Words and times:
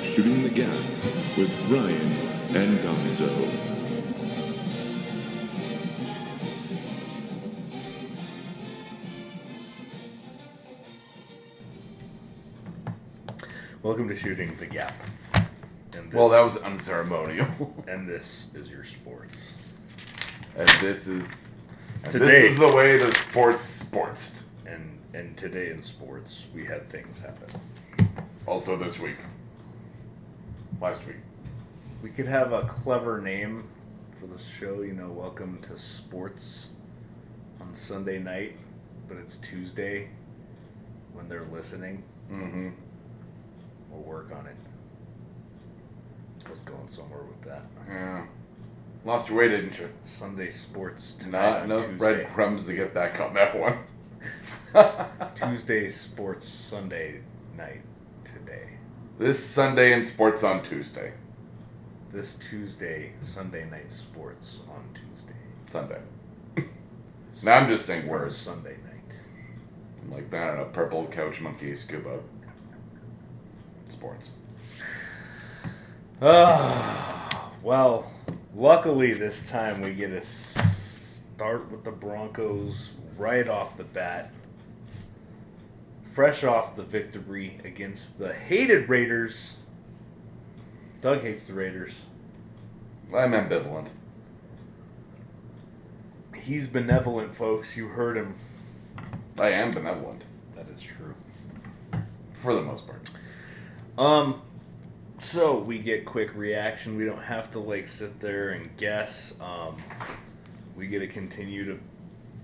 to 0.00 0.06
Shooting 0.06 0.42
the 0.42 0.48
Gap 0.50 1.36
with 1.36 1.52
Ryan 1.70 2.12
and 2.56 2.78
Gonzo. 2.80 3.70
Welcome 13.82 14.08
to 14.08 14.16
Shooting 14.16 14.54
the 14.56 14.66
Gap. 14.66 14.94
And 15.94 16.10
this, 16.10 16.14
Well, 16.18 16.28
that 16.30 16.44
was 16.44 16.56
unceremonial. 16.58 17.46
And 17.88 18.08
this 18.08 18.48
is 18.54 18.70
your 18.70 18.84
sports. 18.84 19.54
and 20.56 20.68
this 20.80 21.06
is 21.06 21.44
and 22.02 22.12
Today- 22.12 22.42
This 22.42 22.52
is 22.52 22.58
the 22.58 22.68
way 22.74 22.98
the 22.98 23.12
sports 23.12 23.62
sports. 23.64 24.44
And 24.66 24.98
and 25.12 25.36
today 25.36 25.70
in 25.70 25.82
sports, 25.82 26.46
we 26.54 26.64
had 26.64 26.88
things 26.88 27.20
happen. 27.20 27.60
Also 28.46 28.76
this 28.76 28.98
week. 29.00 29.18
Last 30.80 31.06
week. 31.06 31.16
We 32.02 32.08
could 32.10 32.26
have 32.26 32.52
a 32.52 32.62
clever 32.62 33.20
name 33.20 33.64
for 34.18 34.26
the 34.26 34.38
show. 34.38 34.80
You 34.82 34.94
know, 34.94 35.10
welcome 35.10 35.58
to 35.62 35.76
sports 35.76 36.70
on 37.60 37.74
Sunday 37.74 38.18
night, 38.18 38.56
but 39.08 39.18
it's 39.18 39.36
Tuesday 39.36 40.08
when 41.12 41.28
they're 41.28 41.44
listening. 41.44 42.02
Mm-hmm. 42.30 42.70
We'll 43.90 44.02
work 44.02 44.32
on 44.32 44.46
it. 44.46 44.56
I 46.46 46.50
was 46.50 46.60
going 46.60 46.88
somewhere 46.88 47.22
with 47.24 47.42
that. 47.42 47.62
Yeah. 47.88 48.26
Lost 49.04 49.28
your 49.28 49.38
way, 49.38 49.48
didn't 49.48 49.78
you? 49.78 49.90
Sunday 50.04 50.50
sports 50.50 51.12
tonight 51.14 51.50
Not 51.50 51.64
enough 51.64 51.80
Tuesday. 51.82 51.96
breadcrumbs 51.96 52.66
to 52.66 52.74
get 52.74 52.94
back 52.94 53.20
on 53.20 53.34
that 53.34 53.58
one. 53.58 53.78
Tuesday 55.34 55.88
sports 55.88 56.46
Sunday 56.48 57.20
night. 57.56 57.82
This 59.20 59.44
Sunday 59.44 59.92
in 59.92 60.02
sports 60.02 60.42
on 60.42 60.62
Tuesday. 60.62 61.12
This 62.08 62.32
Tuesday 62.32 63.12
Sunday 63.20 63.68
night 63.68 63.92
sports 63.92 64.62
on 64.70 64.82
Tuesday. 64.94 65.34
Sunday. 65.66 66.00
Now 67.44 67.58
I'm 67.58 67.68
just 67.68 67.86
saying 67.86 68.08
words. 68.08 68.34
Sunday 68.36 68.76
night. 68.84 69.16
I'm 70.02 70.10
like, 70.10 70.30
that 70.30 70.56
know, 70.56 70.64
purple 70.72 71.06
couch 71.06 71.40
monkey 71.40 71.74
scuba. 71.74 72.18
Sports. 73.88 74.30
Ah, 76.20 77.52
well, 77.62 78.10
luckily 78.54 79.12
this 79.12 79.48
time 79.48 79.82
we 79.82 79.92
get 79.94 80.08
to 80.08 80.22
start 80.22 81.70
with 81.70 81.84
the 81.84 81.92
Broncos 81.92 82.92
right 83.16 83.48
off 83.48 83.76
the 83.76 83.84
bat. 83.84 84.32
Fresh 86.20 86.44
off 86.44 86.76
the 86.76 86.82
victory 86.82 87.58
against 87.64 88.18
the 88.18 88.34
hated 88.34 88.90
Raiders. 88.90 89.56
Doug 91.00 91.22
hates 91.22 91.44
the 91.46 91.54
Raiders. 91.54 91.94
I'm 93.16 93.32
ambivalent. 93.32 93.88
He's 96.36 96.66
benevolent, 96.66 97.34
folks. 97.34 97.74
You 97.74 97.88
heard 97.88 98.18
him. 98.18 98.34
I 99.38 99.48
am 99.52 99.70
benevolent. 99.70 100.24
That 100.56 100.68
is 100.68 100.82
true. 100.82 101.14
For 102.34 102.52
the 102.52 102.60
most 102.60 102.86
part. 102.86 103.10
Um, 103.96 104.42
so 105.16 105.58
we 105.58 105.78
get 105.78 106.04
quick 106.04 106.36
reaction. 106.36 106.98
We 106.98 107.06
don't 107.06 107.22
have 107.22 107.50
to 107.52 107.60
like 107.60 107.88
sit 107.88 108.20
there 108.20 108.50
and 108.50 108.76
guess. 108.76 109.40
Um, 109.40 109.78
we 110.76 110.86
get 110.86 110.98
to 110.98 111.06
continue 111.06 111.64
to, 111.64 111.80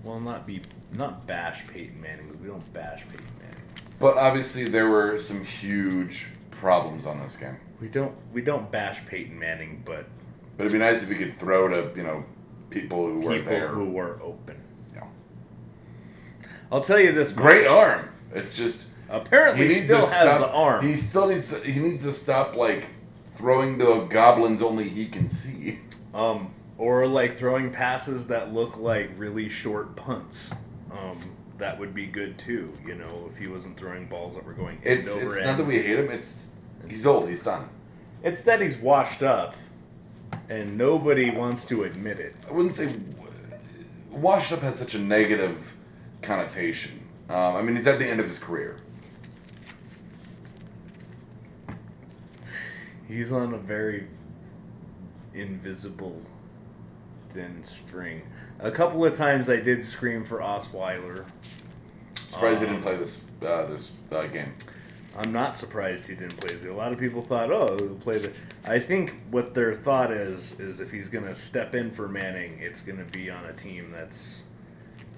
well, 0.07 0.19
not 0.19 0.47
be 0.47 0.61
not 0.97 1.27
bash 1.27 1.67
Peyton 1.67 1.99
Manning. 2.01 2.27
'cause 2.29 2.37
We 2.41 2.47
don't 2.47 2.73
bash 2.73 3.03
Peyton 3.09 3.25
Manning. 3.39 3.61
But 3.99 4.17
obviously 4.17 4.65
there 4.65 4.89
were 4.89 5.17
some 5.17 5.43
huge 5.43 6.27
problems 6.51 7.05
on 7.05 7.19
this 7.19 7.35
game. 7.35 7.57
We 7.81 7.87
don't 7.89 8.13
we 8.33 8.41
don't 8.41 8.71
bash 8.71 9.05
Peyton 9.05 9.37
Manning, 9.37 9.81
but 9.85 10.05
But 10.55 10.63
it'd 10.63 10.73
be 10.73 10.79
nice 10.79 11.03
if 11.03 11.09
we 11.09 11.15
could 11.15 11.33
throw 11.35 11.67
to, 11.67 11.91
you 11.95 12.03
know, 12.03 12.23
people 12.69 13.05
who 13.07 13.19
were 13.19 13.33
people 13.35 13.51
there. 13.51 13.67
who 13.67 13.91
were 13.91 14.19
open. 14.23 14.57
know. 14.95 15.07
I'll 16.71 16.81
tell 16.81 16.99
you 16.99 17.11
this. 17.11 17.31
Great 17.31 17.63
much. 17.65 17.71
arm. 17.71 18.09
It's 18.33 18.53
just 18.55 18.87
Apparently, 19.09 19.69
still 19.69 19.99
has 19.99 20.09
stop, 20.09 20.39
the 20.41 20.49
arm. 20.49 20.85
He 20.85 20.97
still 20.97 21.27
needs 21.29 21.51
to, 21.53 21.59
he 21.61 21.79
needs 21.79 22.03
to 22.03 22.11
stop 22.11 22.55
like 22.57 22.87
throwing 23.35 23.79
to 23.79 24.05
goblins 24.09 24.61
only 24.61 24.89
he 24.89 25.05
can 25.05 25.27
see. 25.27 25.79
Um, 26.13 26.51
or 26.77 27.07
like 27.07 27.35
throwing 27.35 27.71
passes 27.71 28.27
that 28.27 28.53
look 28.53 28.77
like 28.77 29.09
really 29.17 29.49
short 29.49 29.95
punts. 29.95 30.53
Um, 30.91 31.17
that 31.57 31.79
would 31.79 31.93
be 31.93 32.05
good 32.05 32.37
too. 32.37 32.73
You 32.85 32.95
know, 32.95 33.25
if 33.27 33.37
he 33.37 33.47
wasn't 33.47 33.77
throwing 33.77 34.05
balls 34.05 34.35
that 34.35 34.45
were 34.45 34.53
going 34.53 34.77
end 34.83 35.01
It's 35.01 35.15
over 35.15 35.27
it's 35.27 35.37
end. 35.37 35.45
not 35.45 35.57
that 35.57 35.65
we 35.65 35.79
hate 35.79 35.99
him. 35.99 36.11
It's 36.11 36.47
he's 36.87 37.05
old. 37.05 37.27
He's 37.27 37.41
done. 37.41 37.69
It's 38.23 38.43
that 38.43 38.61
he's 38.61 38.77
washed 38.77 39.23
up, 39.23 39.55
and 40.49 40.77
nobody 40.77 41.29
wants 41.31 41.65
to 41.65 41.83
admit 41.83 42.19
it. 42.19 42.35
I 42.47 42.53
wouldn't 42.53 42.75
say 42.75 42.93
washed 44.11 44.51
up 44.51 44.61
has 44.61 44.77
such 44.77 44.95
a 44.95 44.99
negative 44.99 45.75
connotation. 46.21 47.03
Um, 47.29 47.55
I 47.55 47.61
mean, 47.61 47.75
he's 47.75 47.87
at 47.87 47.99
the 47.99 48.07
end 48.07 48.19
of 48.19 48.27
his 48.27 48.39
career. 48.39 48.77
He's 53.07 53.31
on 53.31 53.53
a 53.53 53.57
very 53.57 54.07
invisible 55.33 56.21
thin 57.37 57.61
string. 57.63 58.23
A 58.59 58.71
couple 58.71 59.05
of 59.05 59.15
times 59.15 59.47
I 59.47 59.59
did 59.59 59.83
scream 59.83 60.25
for 60.25 60.39
Osweiler. 60.39 61.25
Surprised 62.29 62.61
he 62.61 62.65
Um, 62.67 62.73
didn't 62.73 62.83
play 62.83 62.97
this 62.97 63.23
uh, 63.45 63.67
this 63.67 63.91
uh, 64.11 64.25
game. 64.25 64.53
I'm 65.15 65.31
not 65.31 65.55
surprised 65.55 66.07
he 66.07 66.15
didn't 66.15 66.37
play. 66.37 66.55
A 66.67 66.73
lot 66.73 66.91
of 66.91 66.99
people 66.99 67.21
thought, 67.21 67.51
oh, 67.51 67.75
he'll 67.77 67.95
play 67.95 68.17
the. 68.17 68.33
I 68.65 68.79
think 68.79 69.13
what 69.29 69.53
their 69.53 69.73
thought 69.75 70.11
is 70.11 70.59
is 70.59 70.79
if 70.79 70.91
he's 70.91 71.07
gonna 71.09 71.35
step 71.35 71.75
in 71.75 71.91
for 71.91 72.07
Manning, 72.07 72.57
it's 72.59 72.81
gonna 72.81 73.05
be 73.05 73.29
on 73.29 73.45
a 73.45 73.53
team 73.53 73.91
that's 73.91 74.43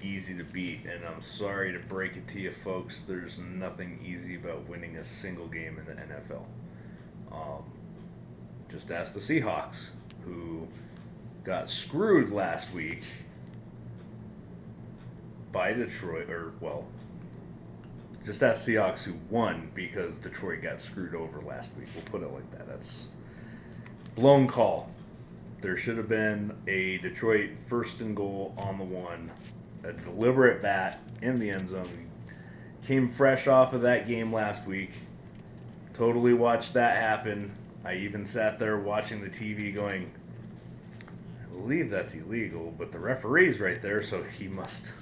easy 0.02 0.36
to 0.36 0.44
beat. 0.44 0.80
And 0.84 1.02
I'm 1.04 1.22
sorry 1.22 1.72
to 1.72 1.78
break 1.78 2.16
it 2.16 2.28
to 2.28 2.40
you, 2.40 2.50
folks. 2.50 3.00
There's 3.00 3.38
nothing 3.38 3.98
easy 4.04 4.36
about 4.36 4.68
winning 4.68 4.96
a 4.96 5.04
single 5.04 5.48
game 5.48 5.78
in 5.78 5.86
the 5.86 6.02
NFL. 6.02 6.46
Um, 7.32 7.64
just 8.68 8.90
ask 8.90 9.14
the 9.14 9.20
Seahawks, 9.20 9.88
who 10.24 10.68
got 11.44 11.68
screwed 11.68 12.30
last 12.30 12.72
week 12.72 13.02
by 15.52 15.72
Detroit, 15.72 16.30
or 16.30 16.52
well, 16.60 16.86
just 18.24 18.42
ask 18.42 18.68
Seahawks 18.68 19.04
who 19.04 19.14
won 19.30 19.70
because 19.74 20.18
Detroit 20.18 20.62
got 20.62 20.80
screwed 20.80 21.14
over 21.14 21.40
last 21.40 21.76
week. 21.76 21.88
We'll 21.94 22.04
put 22.04 22.22
it 22.22 22.32
like 22.32 22.50
that. 22.52 22.68
That's 22.68 23.08
blown 24.14 24.46
call. 24.46 24.90
There 25.60 25.76
should 25.76 25.96
have 25.96 26.08
been 26.08 26.56
a 26.66 26.98
Detroit 26.98 27.50
first 27.66 28.00
and 28.00 28.16
goal 28.16 28.54
on 28.56 28.78
the 28.78 28.84
one, 28.84 29.30
a 29.84 29.92
deliberate 29.92 30.62
bat 30.62 31.00
in 31.20 31.38
the 31.38 31.50
end 31.50 31.68
zone. 31.68 32.10
Came 32.86 33.08
fresh 33.08 33.46
off 33.46 33.74
of 33.74 33.82
that 33.82 34.06
game 34.06 34.32
last 34.32 34.66
week. 34.66 34.90
Totally 35.92 36.32
watched 36.32 36.72
that 36.74 36.96
happen. 36.96 37.52
I 37.84 37.96
even 37.96 38.24
sat 38.24 38.58
there 38.58 38.78
watching 38.78 39.20
the 39.20 39.28
TV 39.28 39.74
going, 39.74 40.12
believe 41.60 41.90
that's 41.90 42.14
illegal, 42.14 42.74
but 42.76 42.92
the 42.92 42.98
referee's 42.98 43.60
right 43.60 43.80
there, 43.80 44.02
so 44.02 44.22
he 44.22 44.48
must 44.48 44.92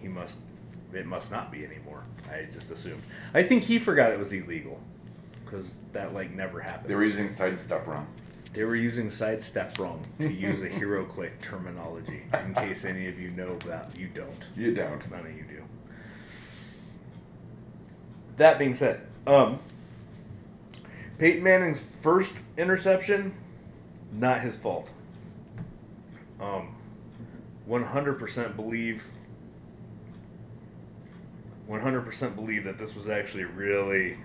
he 0.00 0.08
must 0.08 0.38
it 0.92 1.06
must 1.06 1.30
not 1.30 1.50
be 1.50 1.64
anymore. 1.64 2.04
I 2.30 2.44
just 2.50 2.70
assumed. 2.70 3.02
I 3.32 3.42
think 3.42 3.64
he 3.64 3.78
forgot 3.78 4.12
it 4.12 4.18
was 4.18 4.32
illegal 4.32 4.80
because 5.44 5.78
that 5.92 6.14
like 6.14 6.32
never 6.32 6.60
happens. 6.60 6.88
They 6.88 6.94
were 6.94 7.04
using 7.04 7.28
sidestep 7.28 7.86
wrong. 7.86 8.06
They 8.52 8.64
were 8.64 8.76
using 8.76 9.10
sidestep 9.10 9.78
wrong 9.78 10.06
to 10.20 10.32
use 10.32 10.62
a 10.62 10.68
HeroClix 10.68 11.40
terminology. 11.42 12.22
In 12.32 12.54
case 12.54 12.84
any 12.84 13.08
of 13.08 13.18
you 13.18 13.30
know 13.30 13.58
that, 13.66 13.90
you 13.98 14.06
don't. 14.06 14.46
You 14.56 14.72
don't. 14.72 15.10
None 15.10 15.26
of 15.26 15.36
you 15.36 15.42
do. 15.42 15.62
That 18.36 18.58
being 18.58 18.74
said, 18.74 19.00
um, 19.26 19.58
Peyton 21.18 21.42
Manning's 21.42 21.80
first 21.80 22.34
interception, 22.56 23.34
not 24.12 24.40
his 24.40 24.56
fault. 24.56 24.92
Um, 26.40 26.74
100% 27.68 28.56
believe 28.56 29.10
100% 31.68 32.34
believe 32.34 32.64
that 32.64 32.78
this 32.78 32.94
was 32.94 33.08
actually 33.08 33.44
really 33.44 34.18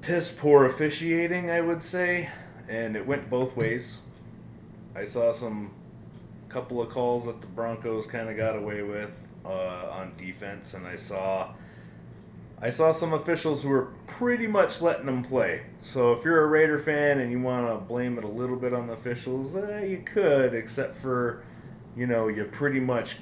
piss 0.00 0.30
poor 0.30 0.64
officiating, 0.64 1.50
I 1.50 1.60
would 1.60 1.82
say, 1.82 2.30
and 2.68 2.96
it 2.96 3.06
went 3.06 3.28
both 3.28 3.56
ways. 3.56 4.00
I 4.94 5.04
saw 5.04 5.32
some 5.32 5.72
couple 6.48 6.80
of 6.80 6.90
calls 6.90 7.26
that 7.26 7.40
the 7.40 7.48
Broncos 7.48 8.06
kind 8.06 8.28
of 8.28 8.36
got 8.36 8.56
away 8.56 8.82
with 8.82 9.12
uh, 9.44 9.88
on 9.90 10.12
defense, 10.16 10.74
and 10.74 10.86
I 10.86 10.94
saw 10.94 11.52
I 12.60 12.70
saw 12.70 12.90
some 12.90 13.12
officials 13.12 13.62
who 13.62 13.68
were 13.68 13.88
pretty 14.06 14.46
much 14.46 14.80
letting 14.80 15.06
them 15.06 15.22
play. 15.22 15.62
So 15.78 16.12
if 16.12 16.24
you're 16.24 16.42
a 16.42 16.46
Raider 16.46 16.78
fan 16.78 17.18
and 17.18 17.30
you 17.30 17.40
want 17.40 17.68
to 17.68 17.76
blame 17.76 18.16
it 18.16 18.24
a 18.24 18.28
little 18.28 18.56
bit 18.56 18.72
on 18.72 18.86
the 18.86 18.94
officials, 18.94 19.54
eh, 19.54 19.84
you 19.84 19.98
could, 19.98 20.54
except 20.54 20.96
for 20.96 21.44
you 21.94 22.06
know 22.06 22.28
you 22.28 22.44
pretty 22.44 22.80
much 22.80 23.18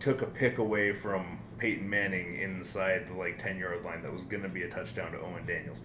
took 0.00 0.20
a 0.20 0.26
pick 0.26 0.58
away 0.58 0.92
from 0.92 1.38
Peyton 1.56 1.88
Manning 1.88 2.34
inside 2.34 3.06
the 3.06 3.14
like 3.14 3.38
ten 3.38 3.58
yard 3.58 3.84
line 3.84 4.02
that 4.02 4.12
was 4.12 4.22
going 4.22 4.42
to 4.42 4.50
be 4.50 4.64
a 4.64 4.68
touchdown 4.68 5.12
to 5.12 5.20
Owen 5.20 5.46
Daniels. 5.46 5.80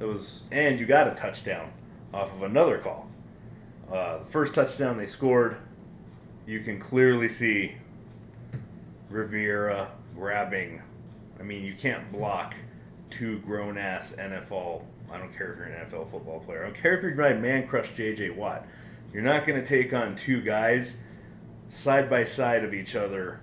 It 0.00 0.04
was, 0.04 0.42
and 0.50 0.80
you 0.80 0.86
got 0.86 1.06
a 1.06 1.14
touchdown 1.14 1.70
off 2.12 2.34
of 2.34 2.42
another 2.42 2.78
call. 2.78 3.08
Uh, 3.92 4.18
the 4.18 4.24
first 4.24 4.54
touchdown 4.54 4.96
they 4.96 5.06
scored, 5.06 5.56
you 6.46 6.60
can 6.60 6.80
clearly 6.80 7.28
see 7.28 7.76
Rivera 9.08 9.92
grabbing. 10.16 10.82
I 11.40 11.42
mean, 11.42 11.64
you 11.64 11.72
can't 11.74 12.12
block 12.12 12.54
two 13.08 13.38
grown 13.40 13.78
ass 13.78 14.14
NFL. 14.18 14.84
I 15.10 15.18
don't 15.18 15.36
care 15.36 15.52
if 15.52 15.58
you're 15.58 15.66
an 15.66 15.86
NFL 15.86 16.10
football 16.10 16.40
player. 16.40 16.62
I 16.62 16.64
don't 16.66 16.76
care 16.76 16.94
if 16.94 17.02
you're 17.02 17.14
trying 17.14 17.40
man 17.40 17.66
crush 17.66 17.92
JJ 17.92 18.36
Watt. 18.36 18.66
You're 19.12 19.22
not 19.22 19.46
going 19.46 19.60
to 19.60 19.66
take 19.66 19.92
on 19.92 20.14
two 20.14 20.40
guys 20.40 20.98
side 21.68 22.08
by 22.10 22.24
side 22.24 22.64
of 22.64 22.74
each 22.74 22.94
other 22.94 23.40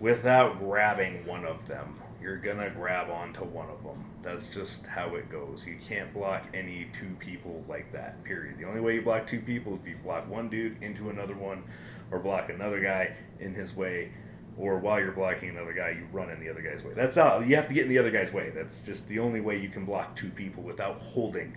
without 0.00 0.58
grabbing 0.58 1.26
one 1.26 1.44
of 1.44 1.66
them. 1.66 2.00
You're 2.20 2.36
going 2.36 2.58
to 2.58 2.70
grab 2.70 3.10
onto 3.10 3.44
one 3.44 3.68
of 3.68 3.82
them. 3.82 4.04
That's 4.22 4.48
just 4.48 4.86
how 4.86 5.14
it 5.16 5.28
goes. 5.28 5.66
You 5.66 5.76
can't 5.76 6.12
block 6.14 6.46
any 6.54 6.88
two 6.92 7.14
people 7.18 7.62
like 7.68 7.92
that, 7.92 8.22
period. 8.24 8.58
The 8.58 8.64
only 8.64 8.80
way 8.80 8.94
you 8.94 9.02
block 9.02 9.26
two 9.26 9.40
people 9.40 9.74
is 9.74 9.80
if 9.80 9.86
you 9.86 9.96
block 10.02 10.28
one 10.28 10.48
dude 10.48 10.82
into 10.82 11.10
another 11.10 11.34
one 11.34 11.62
or 12.10 12.18
block 12.18 12.48
another 12.48 12.80
guy 12.80 13.14
in 13.38 13.54
his 13.54 13.76
way 13.76 14.10
or 14.58 14.78
while 14.78 14.98
you're 14.98 15.12
blocking 15.12 15.50
another 15.50 15.72
guy, 15.72 15.90
you 15.90 16.06
run 16.12 16.30
in 16.30 16.40
the 16.40 16.48
other 16.48 16.62
guy's 16.62 16.82
way. 16.82 16.92
That's 16.94 17.16
how 17.16 17.40
you 17.40 17.56
have 17.56 17.68
to 17.68 17.74
get 17.74 17.84
in 17.84 17.88
the 17.88 17.98
other 17.98 18.10
guy's 18.10 18.32
way. 18.32 18.50
That's 18.50 18.80
just 18.80 19.08
the 19.08 19.18
only 19.18 19.40
way 19.40 19.60
you 19.60 19.68
can 19.68 19.84
block 19.84 20.16
two 20.16 20.30
people 20.30 20.62
without 20.62 21.00
holding. 21.00 21.56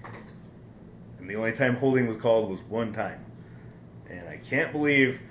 And 1.20 1.30
the 1.30 1.36
only 1.36 1.54
time 1.54 1.76
holding 1.76 2.08
was 2.08 2.18
called 2.18 2.50
was 2.50 2.62
one 2.64 2.92
time. 2.92 3.24
And 4.10 4.28
I 4.28 4.38
can't 4.38 4.72
believe 4.72 5.22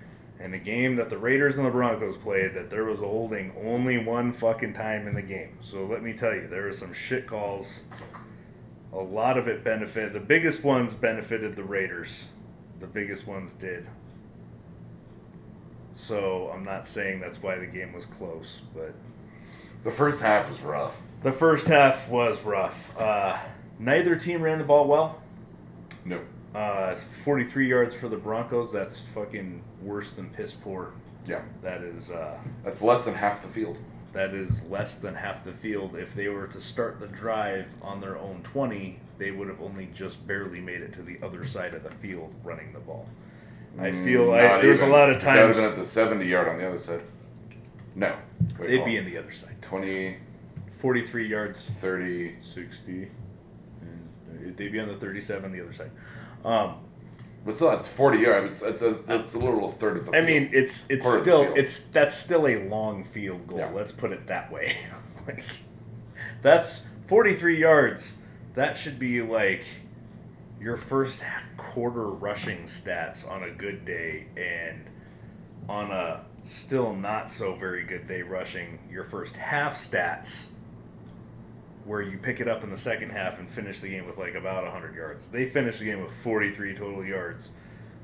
in 0.41 0.55
a 0.55 0.59
game 0.59 0.97
that 0.97 1.11
the 1.11 1.19
Raiders 1.19 1.59
and 1.59 1.67
the 1.67 1.71
Broncos 1.71 2.17
played 2.17 2.55
that 2.55 2.71
there 2.71 2.85
was 2.85 3.01
a 3.01 3.07
holding 3.07 3.53
only 3.63 3.99
one 3.99 4.33
fucking 4.33 4.73
time 4.73 5.07
in 5.07 5.15
the 5.15 5.23
game. 5.23 5.59
So 5.61 5.85
let 5.85 6.03
me 6.03 6.13
tell 6.13 6.35
you, 6.35 6.47
there 6.47 6.63
were 6.63 6.73
some 6.73 6.93
shit 6.93 7.27
calls. 7.27 7.83
A 8.93 8.99
lot 8.99 9.37
of 9.37 9.49
it 9.49 9.65
benefited. 9.65 10.13
The 10.13 10.21
biggest 10.21 10.65
ones 10.65 10.95
benefited 10.95 11.57
the 11.57 11.65
Raiders. 11.65 12.29
The 12.81 12.87
biggest 12.87 13.27
ones 13.27 13.55
did. 13.55 13.89
So 15.99 16.49
I'm 16.55 16.63
not 16.63 16.87
saying 16.87 17.19
that's 17.19 17.43
why 17.43 17.59
the 17.59 17.67
game 17.67 17.93
was 17.93 18.07
close, 18.07 18.63
but 18.73 18.95
The 19.83 19.91
first 19.91 20.23
half 20.23 20.49
was 20.49 20.61
rough. 20.61 21.03
the 21.25 21.33
first 21.33 21.67
half 21.67 22.09
was 22.09 22.45
rough. 22.45 22.97
Uh, 22.97 23.37
neither 23.81 24.15
team 24.15 24.41
ran 24.41 24.59
the 24.59 24.65
ball 24.65 24.87
well. 24.87 25.21
No. 26.05 26.21
Uh, 26.55 26.95
43 26.95 27.69
yards 27.69 27.97
for 27.97 28.09
the 28.09 28.17
Broncos. 28.17 28.71
That's 28.73 29.01
fucking 29.01 29.61
worse 29.83 30.13
than 30.13 30.31
piss 30.31 30.53
poor. 30.55 30.93
Yeah. 31.27 31.43
That 31.63 31.83
is 31.83 32.13
uh, 32.13 32.39
That's 32.63 32.81
less 32.81 33.05
than 33.05 33.15
half 33.15 33.43
the 33.43 33.49
field. 33.49 33.79
that 34.13 34.33
is 34.35 34.65
less 34.69 34.95
than 34.95 35.17
half 35.17 35.43
the 35.43 35.53
field. 35.53 35.97
If 35.97 36.15
they 36.15 36.29
were 36.29 36.47
to 36.47 36.61
start 36.61 37.01
the 37.01 37.09
drive 37.09 37.75
on 37.83 38.01
their 38.01 38.17
own 38.19 38.41
20, 38.45 39.01
they 39.19 39.33
would 39.33 39.49
have 39.49 39.61
only 39.61 39.89
just 39.93 40.25
barely 40.29 40.61
made 40.61 40.81
it 40.81 40.93
to 40.93 41.03
the 41.03 41.19
other 41.25 41.45
side 41.45 41.75
of 41.75 41.83
the 41.83 41.91
field 41.91 42.33
running 42.45 42.73
the 42.73 42.79
ball. 42.79 43.07
I 43.79 43.93
feel 43.93 44.33
I, 44.33 44.47
Not 44.47 44.61
there's 44.63 44.79
even. 44.81 44.91
a 44.91 44.93
lot 44.93 45.11
of 45.11 45.17
If 45.17 45.23
That 45.23 45.35
would 45.35 45.37
have 45.39 45.47
times 45.47 45.57
been 45.59 45.71
at 45.71 45.77
the 45.77 45.85
70 45.85 46.27
yard 46.27 46.49
on 46.49 46.59
the 46.59 46.67
other 46.69 46.79
side. 46.79 47.03
No. 47.95 48.15
Wait, 48.59 48.69
they'd 48.69 48.85
be 48.85 48.99
on. 48.99 49.05
in 49.05 49.11
the 49.13 49.19
other 49.19 49.31
side. 49.33 49.57
20, 49.63 50.17
43 50.81 51.27
yards 51.27 51.69
30. 51.71 52.37
60. 52.41 53.11
and 53.81 54.57
They'd 54.57 54.73
be 54.73 54.81
on 54.81 54.89
the 54.89 54.95
37, 54.95 55.53
the 55.53 55.61
other 55.63 55.73
side. 55.73 55.91
Um, 56.45 56.75
But 57.45 57.55
still, 57.55 57.71
it's 57.73 57.89
40 57.89 58.19
yards. 58.19 58.63
It's, 58.63 58.83
it's, 58.83 59.09
a, 59.09 59.15
it's 59.17 59.35
a 59.35 59.39
little 59.39 59.71
third 59.71 59.97
of 59.99 60.07
the 60.07 60.13
I 60.13 60.15
field. 60.25 60.27
mean, 60.27 60.51
it's 60.53 60.89
it's 60.91 61.07
Part 61.07 61.21
still 61.21 61.53
it's 61.55 61.81
that's 61.81 62.15
still 62.15 62.47
a 62.47 62.69
long 62.69 63.05
field 63.05 63.47
goal. 63.47 63.59
Yeah. 63.59 63.71
Let's 63.73 63.93
put 63.93 64.13
it 64.13 64.27
that 64.27 64.51
way. 64.53 64.77
like, 65.27 65.45
that's 66.43 66.87
43 67.07 67.59
yards. 67.59 68.19
That 68.55 68.77
should 68.77 68.99
be 68.99 69.23
like 69.23 69.65
your 70.61 70.77
first 70.77 71.23
quarter 71.57 72.09
rushing 72.09 72.65
stats 72.65 73.29
on 73.31 73.43
a 73.43 73.51
good 73.51 73.85
day, 73.85 74.27
and 74.37 74.91
on 75.69 75.91
a 75.91 76.25
still 76.43 76.95
not 76.95 77.31
so 77.31 77.55
very 77.55 77.85
good 77.85 78.07
day 78.07 78.23
rushing, 78.23 78.79
your 78.91 79.05
first 79.05 79.37
half 79.37 79.75
stats 79.75 80.49
where 81.89 82.03
you 82.03 82.19
pick 82.19 82.39
it 82.39 82.47
up 82.47 82.63
in 82.63 82.69
the 82.71 82.77
second 82.77 83.11
half 83.11 83.39
and 83.39 83.49
finish 83.49 83.81
the 83.81 83.89
game 83.89 84.05
with 84.05 84.19
like 84.19 84.35
about 84.35 84.63
100 84.65 84.95
yards. 84.95 85.29
They 85.29 85.47
finished 85.47 85.79
the 85.79 85.87
game 85.87 86.03
with 86.03 86.13
43 86.13 86.75
total 86.75 87.03
yards. 87.03 87.51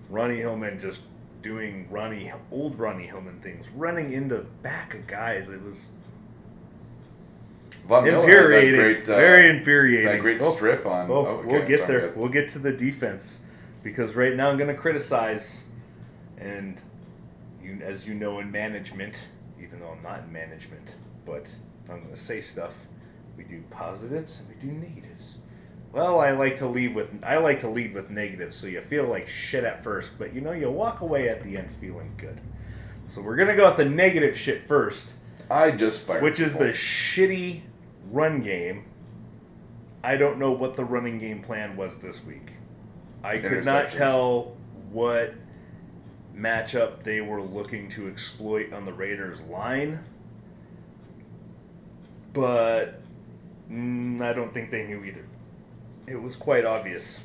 Ronnie 0.09 0.39
Hillman 0.39 0.81
just 0.81 1.01
doing 1.43 1.87
Ronnie 1.91 2.33
old 2.51 2.79
Ronnie 2.79 3.07
Hillman 3.07 3.41
things, 3.41 3.69
running 3.69 4.11
into 4.11 4.47
back 4.63 4.95
of 4.95 5.07
guys. 5.07 5.51
It 5.51 5.63
was 5.63 5.91
Von 7.87 8.05
Miller 8.05 8.21
had 8.21 8.23
that 8.23 8.29
infuriating, 8.29 8.81
great, 8.81 9.09
uh, 9.09 9.17
very 9.17 9.51
infuriating. 9.51 10.07
That 10.07 10.21
great 10.21 10.43
Oh, 10.43 10.55
strip 10.55 10.87
on. 10.87 11.11
Oh, 11.11 11.27
okay, 11.27 11.47
we'll 11.49 11.67
get 11.67 11.81
sorry, 11.81 12.01
there. 12.01 12.13
We'll 12.17 12.29
get 12.29 12.49
to 12.51 12.59
the 12.59 12.73
defense 12.73 13.41
because 13.83 14.17
right 14.17 14.35
now 14.35 14.51
I'm 14.51 14.57
going 14.57 14.75
to 14.75 14.81
criticize, 14.81 15.65
and 16.39 16.81
you, 17.63 17.79
as 17.83 18.07
you 18.07 18.15
know, 18.15 18.41
in 18.41 18.51
management, 18.51 19.29
even 19.63 19.81
though 19.81 19.91
I'm 19.91 20.03
not 20.03 20.21
in 20.25 20.33
management, 20.33 20.97
but 21.27 21.55
if 21.85 21.91
I'm 21.91 21.99
going 21.99 22.11
to 22.11 22.17
say 22.17 22.41
stuff, 22.41 22.87
we 23.37 23.45
do 23.45 23.63
positives 23.71 24.41
and 24.41 24.49
we 24.49 24.55
do 24.55 24.73
negatives. 24.73 25.39
Well, 25.93 26.21
I 26.21 26.33
like 26.33 26.57
to 26.57 26.67
lead 26.67 26.95
with 26.95 27.09
I 27.23 27.37
like 27.37 27.61
to 27.61 27.69
lead 27.69 27.95
with 27.95 28.11
negatives, 28.11 28.57
so 28.57 28.67
you 28.67 28.81
feel 28.81 29.05
like 29.05 29.29
shit 29.29 29.63
at 29.63 29.85
first, 29.85 30.19
but 30.19 30.35
you 30.35 30.41
know 30.41 30.51
you 30.51 30.69
walk 30.69 31.03
away 31.03 31.29
at 31.29 31.45
the 31.45 31.57
end 31.57 31.71
feeling 31.71 32.15
good. 32.17 32.41
So 33.07 33.23
we're 33.23 33.37
gonna 33.37 33.55
go 33.55 33.67
with 33.69 33.77
the 33.77 33.85
negative 33.85 34.37
shit 34.37 34.65
first 34.67 35.15
I 35.49 35.71
just 35.71 36.05
fired. 36.05 36.23
which 36.23 36.41
is 36.41 36.55
the 36.55 36.67
shitty 36.71 37.61
run 38.11 38.41
game. 38.41 38.85
I 40.03 40.17
don't 40.17 40.39
know 40.39 40.53
what 40.53 40.75
the 40.75 40.85
running 40.85 41.19
game 41.19 41.41
plan 41.41 41.77
was 41.77 41.99
this 41.99 42.25
week. 42.25 42.53
I 43.23 43.39
could 43.39 43.65
not 43.65 43.91
tell 43.91 44.55
what 44.91 45.35
matchup 46.37 47.03
they 47.05 47.21
were 47.21 47.41
looking 47.41 47.89
to 47.91 48.09
exploit 48.09 48.73
on 48.73 48.85
the 48.85 48.93
Raiders 48.93 49.41
line, 49.43 50.01
but 52.33 53.01
mm, 53.71 54.21
I 54.21 54.33
don't 54.35 54.53
think 54.53 54.71
they 54.71 54.87
knew 54.87 55.05
either. 55.05 55.25
It 56.07 56.21
was 56.21 56.37
quite 56.37 56.67
obvious 56.67 57.21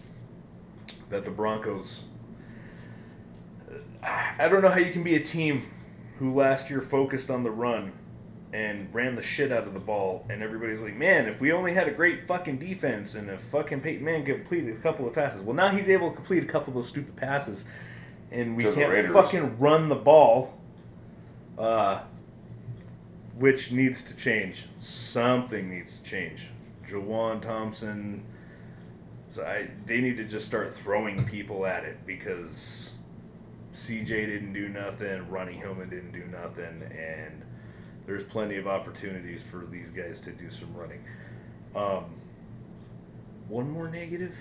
that 1.09 1.25
the 1.25 1.31
Broncos. 1.31 2.03
I 4.01 4.47
don't 4.47 4.61
know 4.61 4.69
how 4.69 4.79
you 4.79 4.93
can 4.93 5.03
be 5.03 5.15
a 5.15 5.19
team 5.19 5.63
who 6.17 6.33
last 6.33 6.69
year 6.69 6.79
focused 6.79 7.29
on 7.29 7.43
the 7.43 7.51
run 7.51 7.91
and 8.51 8.93
ran 8.93 9.15
the 9.15 9.21
shit 9.21 9.51
out 9.51 9.67
of 9.67 9.73
the 9.73 9.79
ball, 9.79 10.25
and 10.29 10.41
everybody's 10.41 10.81
like, 10.81 10.95
man, 10.95 11.27
if 11.27 11.39
we 11.39 11.51
only 11.51 11.73
had 11.73 11.87
a 11.87 11.91
great 11.91 12.27
fucking 12.27 12.57
defense 12.57 13.13
and 13.13 13.29
if 13.29 13.41
fucking 13.41 13.81
Peyton 13.81 14.03
Manning 14.03 14.25
completed 14.25 14.75
a 14.75 14.79
couple 14.79 15.07
of 15.07 15.13
passes. 15.13 15.41
Well, 15.41 15.55
now 15.55 15.69
he's 15.69 15.87
able 15.87 16.09
to 16.09 16.15
complete 16.15 16.43
a 16.43 16.47
couple 16.47 16.69
of 16.69 16.75
those 16.75 16.87
stupid 16.87 17.15
passes, 17.15 17.65
and 18.31 18.57
we 18.57 18.63
can't 18.63 19.13
fucking 19.13 19.59
run 19.59 19.89
the 19.89 19.95
ball, 19.95 20.57
uh, 21.57 22.01
which 23.37 23.71
needs 23.71 24.01
to 24.03 24.15
change. 24.15 24.65
Something 24.79 25.69
needs 25.69 25.97
to 25.97 26.03
change. 26.03 26.49
Juwan 26.87 27.41
Thompson, 27.41 28.25
so 29.27 29.43
I, 29.43 29.69
they 29.85 30.01
need 30.01 30.17
to 30.17 30.23
just 30.23 30.45
start 30.47 30.73
throwing 30.73 31.23
people 31.25 31.67
at 31.67 31.83
it 31.83 31.99
because 32.07 32.95
CJ 33.71 34.07
didn't 34.07 34.53
do 34.53 34.67
nothing, 34.69 35.29
Ronnie 35.29 35.53
Hillman 35.53 35.89
didn't 35.89 36.13
do 36.13 36.23
nothing, 36.25 36.81
and 36.97 37.43
there's 38.09 38.23
plenty 38.23 38.57
of 38.57 38.65
opportunities 38.65 39.43
for 39.43 39.67
these 39.69 39.91
guys 39.91 40.19
to 40.19 40.31
do 40.31 40.49
some 40.49 40.73
running. 40.73 41.03
Um, 41.75 42.05
one 43.47 43.69
more 43.69 43.87
negative, 43.87 44.35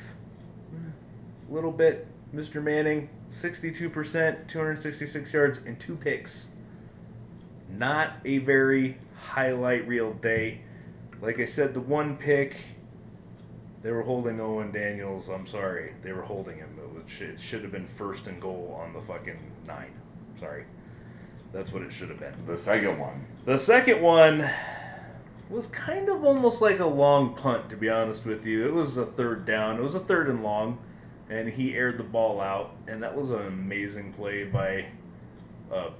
a 0.73 1.53
little 1.53 1.71
bit. 1.71 2.07
Mr. 2.35 2.63
Manning, 2.63 3.11
62%, 3.29 4.49
266 4.49 5.33
yards, 5.35 5.59
and 5.59 5.79
two 5.79 5.97
picks. 5.97 6.49
Not 7.69 8.15
a 8.25 8.39
very 8.39 8.97
highlight 9.21 9.87
reel 9.87 10.15
day. 10.15 10.63
Like 11.21 11.39
I 11.39 11.45
said, 11.45 11.75
the 11.75 11.81
one 11.81 12.17
pick, 12.17 12.57
they 13.83 13.93
were 13.93 14.03
holding 14.03 14.41
Owen 14.41 14.73
Daniels. 14.73 15.29
I'm 15.29 15.47
sorry. 15.47 15.93
They 16.01 16.15
were 16.15 16.23
holding 16.23 16.57
him. 16.57 16.79
It, 16.83 17.05
was, 17.05 17.21
it 17.21 17.39
should 17.39 17.61
have 17.63 17.73
been 17.73 17.87
first 17.87 18.29
and 18.29 18.41
goal 18.41 18.79
on 18.83 18.95
the 18.95 19.03
fucking 19.03 19.39
nine. 19.67 19.93
Sorry. 20.41 20.65
That's 21.53 21.73
what 21.73 21.83
it 21.83 21.93
should 21.93 22.11
have 22.11 22.21
been. 22.21 22.35
the 22.47 22.59
second 22.59 22.99
one. 22.99 23.27
The 23.45 23.59
second 23.59 24.03
one 24.03 24.49
was 25.49 25.67
kind 25.69 26.09
of 26.09 26.25
almost 26.25 26.61
like 26.61 26.79
a 26.79 26.87
long 26.87 27.35
punt, 27.35 27.71
to 27.71 27.77
be 27.77 27.89
honest 27.89 28.27
with 28.27 28.45
you. 28.45 28.67
It 28.67 28.75
was 28.75 28.97
a 28.97 29.07
third 29.07 29.47
down. 29.47 29.79
It 29.79 29.83
was 29.83 29.95
a 29.95 30.01
third 30.01 30.29
and 30.29 30.43
long, 30.43 30.79
and 31.31 31.49
he 31.49 31.75
aired 31.75 31.97
the 31.97 32.05
ball 32.05 32.41
out, 32.41 32.77
and 32.87 33.03
that 33.03 33.17
was 33.17 33.31
an 33.31 33.47
amazing 33.47 34.13
play 34.13 34.45
by 34.45 34.87
uh, 35.73 35.91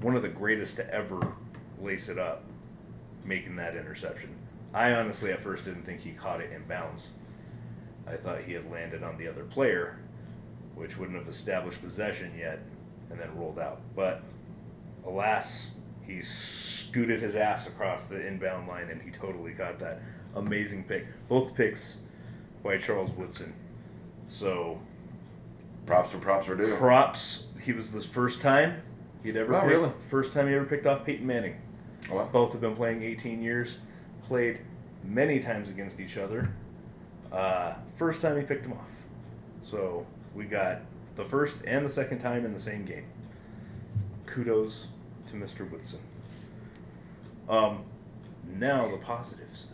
one 0.00 0.16
of 0.16 0.22
the 0.22 0.28
greatest 0.28 0.76
to 0.76 0.92
ever 0.92 1.32
lace 1.80 2.08
it 2.08 2.18
up, 2.18 2.42
making 3.24 3.56
that 3.56 3.76
interception. 3.76 4.30
I 4.72 4.92
honestly 4.94 5.30
at 5.30 5.40
first 5.40 5.64
didn't 5.64 5.82
think 5.82 6.00
he 6.00 6.10
caught 6.10 6.40
it 6.40 6.50
in 6.50 6.64
bounds. 6.64 7.10
I 8.06 8.16
thought 8.16 8.42
he 8.42 8.52
had 8.52 8.68
landed 8.70 9.04
on 9.04 9.16
the 9.16 9.28
other 9.28 9.44
player, 9.44 9.98
which 10.74 10.98
wouldn't 10.98 11.16
have 11.16 11.28
established 11.28 11.80
possession 11.80 12.32
yet, 12.36 12.58
and 13.10 13.18
then 13.18 13.34
rolled 13.36 13.58
out. 13.58 13.80
But 13.94 14.22
alas, 15.06 15.70
he 16.06 16.20
scooted 16.22 17.20
his 17.20 17.34
ass 17.36 17.66
across 17.68 18.06
the 18.06 18.26
inbound 18.26 18.68
line 18.68 18.88
and 18.90 19.00
he 19.02 19.10
totally 19.10 19.52
got 19.52 19.78
that 19.80 20.00
amazing 20.34 20.84
pick. 20.84 21.06
Both 21.28 21.54
picks 21.54 21.98
by 22.62 22.78
Charles 22.78 23.10
Woodson. 23.12 23.54
So 24.26 24.80
Props 25.86 26.12
for 26.12 26.18
props 26.18 26.46
for 26.46 26.56
due. 26.56 26.74
props. 26.76 27.46
He 27.60 27.72
was 27.72 27.92
the 27.92 28.00
first 28.00 28.40
time 28.40 28.80
he'd 29.22 29.36
ever 29.36 29.54
Oh, 29.54 29.60
picked, 29.60 29.70
really? 29.72 29.92
first 29.98 30.32
time 30.32 30.48
he 30.48 30.54
ever 30.54 30.64
picked 30.64 30.86
off 30.86 31.04
Peyton 31.04 31.26
Manning. 31.26 31.56
Oh, 32.10 32.16
wow. 32.16 32.28
Both 32.32 32.52
have 32.52 32.60
been 32.62 32.74
playing 32.74 33.02
18 33.02 33.42
years, 33.42 33.78
played 34.22 34.60
many 35.02 35.40
times 35.40 35.68
against 35.70 36.00
each 36.00 36.16
other. 36.16 36.50
Uh, 37.30 37.74
first 37.96 38.22
time 38.22 38.38
he 38.38 38.44
picked 38.44 38.64
him 38.64 38.72
off. 38.72 38.90
So 39.62 40.06
we 40.34 40.44
got 40.44 40.80
the 41.16 41.24
first 41.24 41.56
and 41.66 41.84
the 41.84 41.90
second 41.90 42.18
time 42.18 42.44
in 42.44 42.52
the 42.52 42.60
same 42.60 42.84
game. 42.84 43.04
Kudos 44.26 44.88
to 45.26 45.34
Mr. 45.34 45.68
Woodson. 45.70 46.00
Um, 47.48 47.84
now 48.58 48.88
the 48.88 48.96
positive 48.96 49.48
stuff. 49.52 49.72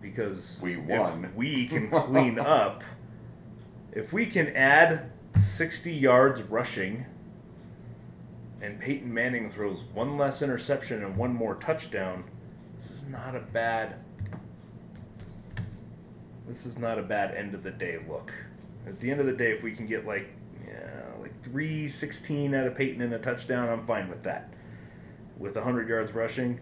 Because 0.00 0.58
We 0.62 0.74
if 0.78 0.84
won. 0.86 1.32
we 1.36 1.66
can 1.66 1.90
clean 1.90 2.38
up. 2.38 2.82
If 3.92 4.12
we 4.12 4.26
can 4.26 4.48
add 4.48 5.10
60 5.34 5.92
yards 5.92 6.42
rushing 6.42 7.04
and 8.62 8.78
Peyton 8.80 9.12
Manning 9.12 9.48
throws 9.50 9.82
one 9.94 10.16
less 10.16 10.42
interception 10.42 11.02
and 11.04 11.16
one 11.16 11.34
more 11.34 11.54
touchdown, 11.56 12.24
this 12.76 12.90
is 12.90 13.04
not 13.06 13.34
a 13.34 13.40
bad 13.40 13.96
this 16.46 16.66
is 16.66 16.78
not 16.78 16.98
a 16.98 17.02
bad 17.02 17.32
end 17.34 17.54
of 17.54 17.62
the 17.62 17.70
day 17.70 17.98
look. 18.08 18.32
At 18.84 18.98
the 18.98 19.10
end 19.10 19.20
of 19.20 19.26
the 19.26 19.32
day, 19.32 19.52
if 19.52 19.62
we 19.62 19.70
can 19.70 19.86
get 19.86 20.04
like 20.04 20.28
yeah, 21.40 21.46
like 21.46 21.52
three 21.52 21.88
sixteen 21.88 22.54
out 22.54 22.66
of 22.66 22.74
Peyton 22.74 23.00
and 23.00 23.12
a 23.12 23.18
touchdown, 23.18 23.68
I'm 23.68 23.86
fine 23.86 24.08
with 24.08 24.22
that. 24.24 24.52
With 25.38 25.56
hundred 25.56 25.88
yards 25.88 26.12
rushing, 26.12 26.60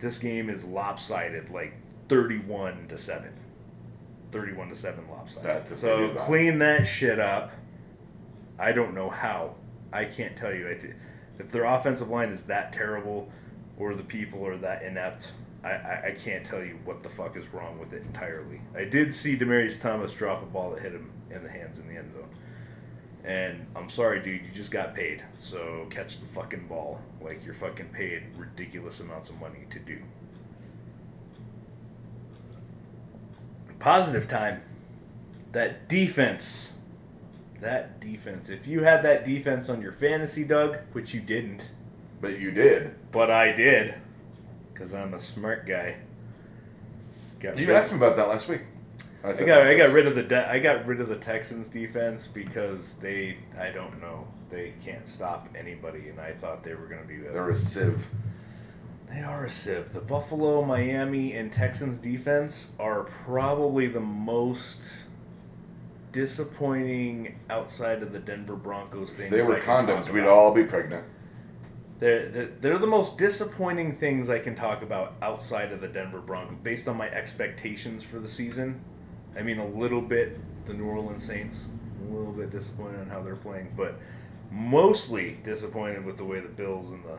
this 0.00 0.18
game 0.18 0.50
is 0.50 0.64
lopsided, 0.64 1.50
like 1.50 1.74
thirty-one 2.08 2.86
to 2.88 2.96
seven. 2.96 3.32
Thirty-one 4.30 4.68
to 4.68 4.74
seven 4.74 5.08
lopsided. 5.10 5.48
That's 5.48 5.70
if 5.72 5.78
so 5.78 6.08
that. 6.08 6.16
clean 6.16 6.58
that 6.58 6.86
shit 6.86 7.18
up. 7.18 7.52
I 8.58 8.72
don't 8.72 8.94
know 8.94 9.10
how. 9.10 9.56
I 9.92 10.04
can't 10.04 10.36
tell 10.36 10.54
you. 10.54 10.68
I 10.68 10.74
th- 10.74 10.94
if 11.38 11.50
their 11.50 11.64
offensive 11.64 12.08
line 12.08 12.28
is 12.28 12.44
that 12.44 12.72
terrible, 12.72 13.28
or 13.76 13.94
the 13.94 14.04
people 14.04 14.46
are 14.46 14.56
that 14.58 14.82
inept, 14.82 15.32
I, 15.64 15.70
I, 15.70 16.02
I 16.06 16.10
can't 16.12 16.44
tell 16.44 16.62
you 16.62 16.78
what 16.84 17.02
the 17.02 17.08
fuck 17.08 17.36
is 17.36 17.52
wrong 17.52 17.78
with 17.78 17.92
it 17.92 18.02
entirely. 18.02 18.60
I 18.76 18.84
did 18.84 19.14
see 19.14 19.36
Demaryius 19.36 19.80
Thomas 19.80 20.14
drop 20.14 20.42
a 20.42 20.46
ball 20.46 20.70
that 20.70 20.82
hit 20.82 20.92
him 20.92 21.10
in 21.30 21.42
the 21.42 21.50
hands 21.50 21.80
in 21.80 21.88
the 21.88 21.96
end 21.96 22.12
zone. 22.12 22.28
And 23.24 23.66
I'm 23.74 23.88
sorry, 23.88 24.20
dude, 24.20 24.42
you 24.42 24.52
just 24.52 24.70
got 24.70 24.94
paid. 24.94 25.22
So 25.38 25.86
catch 25.88 26.20
the 26.20 26.26
fucking 26.26 26.66
ball. 26.66 27.00
Like 27.22 27.44
you're 27.44 27.54
fucking 27.54 27.86
paid 27.88 28.24
ridiculous 28.36 29.00
amounts 29.00 29.30
of 29.30 29.40
money 29.40 29.60
to 29.70 29.78
do. 29.78 29.98
Positive 33.78 34.26
time. 34.28 34.62
That 35.52 35.88
defense. 35.88 36.72
That 37.60 38.00
defense. 38.00 38.48
If 38.48 38.66
you 38.66 38.82
had 38.82 39.02
that 39.04 39.24
defense 39.24 39.68
on 39.68 39.80
your 39.80 39.92
fantasy, 39.92 40.44
Doug, 40.44 40.78
which 40.92 41.14
you 41.14 41.20
didn't, 41.20 41.70
But 42.20 42.38
you 42.38 42.50
did. 42.50 42.94
but 43.10 43.30
I 43.30 43.52
did, 43.52 43.94
because 44.72 44.94
I'm 44.94 45.14
a 45.14 45.18
smart 45.18 45.66
guy. 45.66 45.96
Got 47.40 47.58
You 47.58 47.72
asked 47.72 47.90
me 47.92 47.96
about 47.98 48.16
that 48.16 48.28
last 48.28 48.48
week. 48.48 48.62
I 49.24 49.32
said 49.32 49.46
got 49.46 49.62
I 49.62 49.74
got 49.76 49.92
rid 49.92 50.06
of 50.06 50.14
the 50.14 50.22
de- 50.22 50.50
I 50.50 50.58
got 50.58 50.86
rid 50.86 51.00
of 51.00 51.08
the 51.08 51.16
Texans 51.16 51.68
defense 51.68 52.26
because 52.26 52.94
they 52.94 53.38
I 53.58 53.70
don't 53.70 54.00
know 54.00 54.26
they 54.50 54.74
can't 54.84 55.08
stop 55.08 55.48
anybody 55.56 56.10
and 56.10 56.20
I 56.20 56.32
thought 56.32 56.62
they 56.62 56.74
were 56.74 56.86
gonna 56.86 57.04
be 57.04 57.16
There 57.16 57.44
was 57.44 57.62
sieve. 57.62 58.06
they 59.10 59.20
are 59.20 59.46
a 59.46 59.50
sieve. 59.50 59.92
The 59.92 60.02
Buffalo, 60.02 60.62
Miami, 60.62 61.32
and 61.32 61.50
Texans 61.50 61.98
defense 61.98 62.72
are 62.78 63.04
probably 63.04 63.86
the 63.86 64.00
most 64.00 65.06
disappointing 66.12 67.38
outside 67.50 68.02
of 68.02 68.12
the 68.12 68.20
Denver 68.20 68.56
Broncos 68.56 69.18
If 69.18 69.30
they 69.30 69.42
were 69.42 69.56
I 69.56 69.60
condoms, 69.60 70.10
we'd 70.10 70.26
all 70.26 70.52
be 70.52 70.64
pregnant. 70.64 71.04
They're, 71.98 72.28
they're 72.28 72.50
they're 72.60 72.78
the 72.78 72.86
most 72.86 73.16
disappointing 73.16 73.96
things 73.96 74.28
I 74.28 74.38
can 74.38 74.54
talk 74.54 74.82
about 74.82 75.14
outside 75.22 75.72
of 75.72 75.80
the 75.80 75.88
Denver 75.88 76.20
Broncos, 76.20 76.58
based 76.62 76.88
on 76.88 76.98
my 76.98 77.08
expectations 77.08 78.02
for 78.02 78.18
the 78.18 78.28
season. 78.28 78.80
I 79.36 79.42
mean, 79.42 79.58
a 79.58 79.66
little 79.66 80.00
bit 80.02 80.38
the 80.66 80.74
New 80.74 80.86
Orleans 80.86 81.22
Saints, 81.22 81.68
a 82.08 82.12
little 82.12 82.32
bit 82.32 82.50
disappointed 82.50 83.00
on 83.00 83.08
how 83.08 83.22
they're 83.22 83.36
playing, 83.36 83.72
but 83.76 83.96
mostly 84.50 85.38
disappointed 85.42 86.04
with 86.04 86.16
the 86.16 86.24
way 86.24 86.40
the 86.40 86.48
Bills 86.48 86.90
and 86.90 87.04
the. 87.04 87.18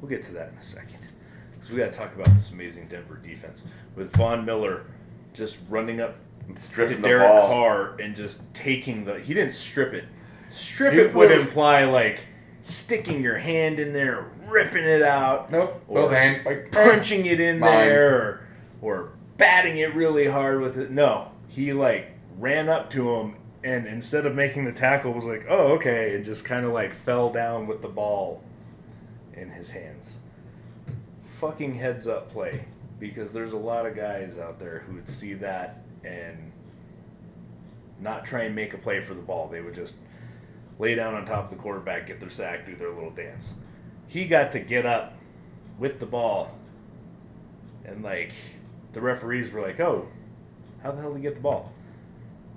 We'll 0.00 0.10
get 0.10 0.22
to 0.24 0.32
that 0.34 0.50
in 0.52 0.58
a 0.58 0.62
second, 0.62 1.08
because 1.52 1.70
we 1.70 1.76
got 1.78 1.92
to 1.92 1.98
talk 1.98 2.14
about 2.14 2.28
this 2.28 2.50
amazing 2.50 2.88
Denver 2.88 3.18
defense 3.22 3.66
with 3.94 4.14
Von 4.16 4.44
Miller 4.44 4.84
just 5.32 5.58
running 5.68 6.00
up 6.00 6.16
to 6.54 6.60
stripping 6.60 7.00
the 7.00 7.08
Derek 7.08 7.22
ball. 7.22 7.48
Carr 7.48 7.96
and 8.00 8.14
just 8.14 8.40
taking 8.54 9.04
the. 9.04 9.18
He 9.18 9.34
didn't 9.34 9.52
strip 9.52 9.92
it. 9.94 10.04
Strip 10.50 10.92
He 10.92 11.00
it 11.00 11.14
would 11.14 11.32
imply 11.32 11.84
like 11.84 12.26
sticking 12.60 13.22
your 13.22 13.38
hand 13.38 13.80
in 13.80 13.92
there, 13.92 14.26
ripping 14.48 14.84
it 14.84 15.02
out, 15.02 15.50
Nope. 15.50 15.82
Both 15.88 16.12
hand. 16.12 16.44
Like, 16.44 16.72
punching 16.72 17.26
it 17.26 17.40
in 17.40 17.58
Mine. 17.58 17.70
there, 17.70 18.14
or, 18.14 18.40
or 18.82 19.12
batting 19.36 19.78
it 19.78 19.94
really 19.94 20.26
hard 20.28 20.60
with 20.60 20.78
it. 20.78 20.90
No, 20.90 21.30
he 21.56 21.72
like 21.72 22.12
ran 22.38 22.68
up 22.68 22.90
to 22.90 23.14
him 23.14 23.34
and 23.64 23.86
instead 23.86 24.26
of 24.26 24.34
making 24.34 24.66
the 24.66 24.72
tackle 24.72 25.14
was 25.14 25.24
like, 25.24 25.46
oh 25.48 25.72
okay, 25.72 26.14
and 26.14 26.22
just 26.22 26.44
kind 26.44 26.66
of 26.66 26.72
like 26.72 26.92
fell 26.92 27.30
down 27.30 27.66
with 27.66 27.80
the 27.80 27.88
ball 27.88 28.44
in 29.32 29.48
his 29.48 29.70
hands. 29.70 30.18
Fucking 31.22 31.72
heads 31.72 32.06
up 32.06 32.28
play 32.28 32.66
because 33.00 33.32
there's 33.32 33.52
a 33.52 33.58
lot 33.58 33.86
of 33.86 33.96
guys 33.96 34.36
out 34.36 34.58
there 34.58 34.80
who 34.80 34.96
would 34.96 35.08
see 35.08 35.32
that 35.32 35.82
and 36.04 36.52
not 37.98 38.26
try 38.26 38.42
and 38.42 38.54
make 38.54 38.74
a 38.74 38.78
play 38.78 39.00
for 39.00 39.14
the 39.14 39.22
ball. 39.22 39.48
They 39.48 39.62
would 39.62 39.74
just 39.74 39.96
lay 40.78 40.94
down 40.94 41.14
on 41.14 41.24
top 41.24 41.44
of 41.44 41.50
the 41.50 41.56
quarterback, 41.56 42.06
get 42.06 42.20
their 42.20 42.28
sack, 42.28 42.66
do 42.66 42.76
their 42.76 42.90
little 42.90 43.10
dance. 43.10 43.54
He 44.08 44.26
got 44.26 44.52
to 44.52 44.60
get 44.60 44.84
up 44.84 45.14
with 45.78 46.00
the 46.00 46.06
ball, 46.06 46.58
and 47.86 48.02
like 48.02 48.32
the 48.92 49.00
referees 49.00 49.50
were 49.50 49.62
like, 49.62 49.80
"Oh, 49.80 50.08
how 50.86 50.92
the 50.92 51.00
hell 51.00 51.10
did 51.10 51.18
he 51.18 51.22
get 51.22 51.34
the 51.34 51.40
ball? 51.40 51.72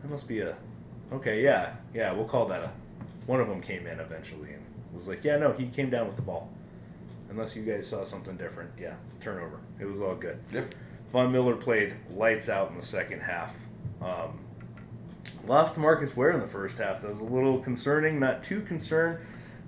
That 0.01 0.11
must 0.11 0.27
be 0.27 0.41
a 0.41 0.55
okay, 1.11 1.43
yeah, 1.43 1.73
yeah, 1.93 2.13
we'll 2.13 2.25
call 2.25 2.45
that 2.47 2.61
a." 2.61 2.71
One 3.25 3.41
of 3.41 3.47
them 3.47 3.59
came 3.59 3.87
in 3.87 3.99
eventually 3.99 4.53
and 4.53 4.63
was 4.93 5.07
like, 5.07 5.23
"Yeah, 5.23 5.37
no, 5.37 5.51
he 5.51 5.67
came 5.67 5.89
down 5.89 6.05
with 6.05 6.15
the 6.15 6.21
ball." 6.21 6.51
Unless 7.31 7.55
you 7.55 7.63
guys 7.63 7.87
saw 7.87 8.03
something 8.03 8.37
different, 8.37 8.71
yeah, 8.79 8.95
turnover. 9.19 9.59
It 9.79 9.85
was 9.85 9.99
all 9.99 10.15
good. 10.15 10.39
Yep. 10.51 10.75
Von 11.11 11.31
Miller 11.31 11.55
played 11.55 11.95
lights 12.11 12.49
out 12.49 12.69
in 12.69 12.75
the 12.75 12.83
second 12.83 13.21
half. 13.21 13.55
Um, 14.01 14.39
lost 15.45 15.73
to 15.73 15.79
Marcus 15.79 16.15
Ware 16.15 16.31
in 16.31 16.39
the 16.39 16.47
first 16.47 16.77
half. 16.77 17.01
That 17.01 17.09
was 17.09 17.21
a 17.21 17.25
little 17.25 17.59
concerning, 17.59 18.19
not 18.19 18.43
too 18.43 18.61
concerned, 18.61 19.19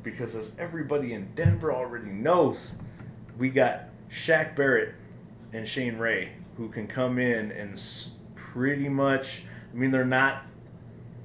because 0.04 0.36
as 0.36 0.52
everybody 0.60 1.14
in 1.14 1.30
Denver 1.34 1.74
already 1.74 2.12
knows, 2.12 2.76
we 3.38 3.50
got 3.50 3.86
Shaq 4.10 4.56
Barrett 4.56 4.94
and 5.52 5.68
Shane 5.68 5.98
Ray 5.98 6.34
who 6.58 6.70
can 6.70 6.88
come 6.88 7.18
in 7.18 7.52
and 7.52 7.72
pretty 8.52 8.90
much. 8.90 9.44
I 9.72 9.78
mean, 9.78 9.92
they're 9.92 10.04
not 10.04 10.44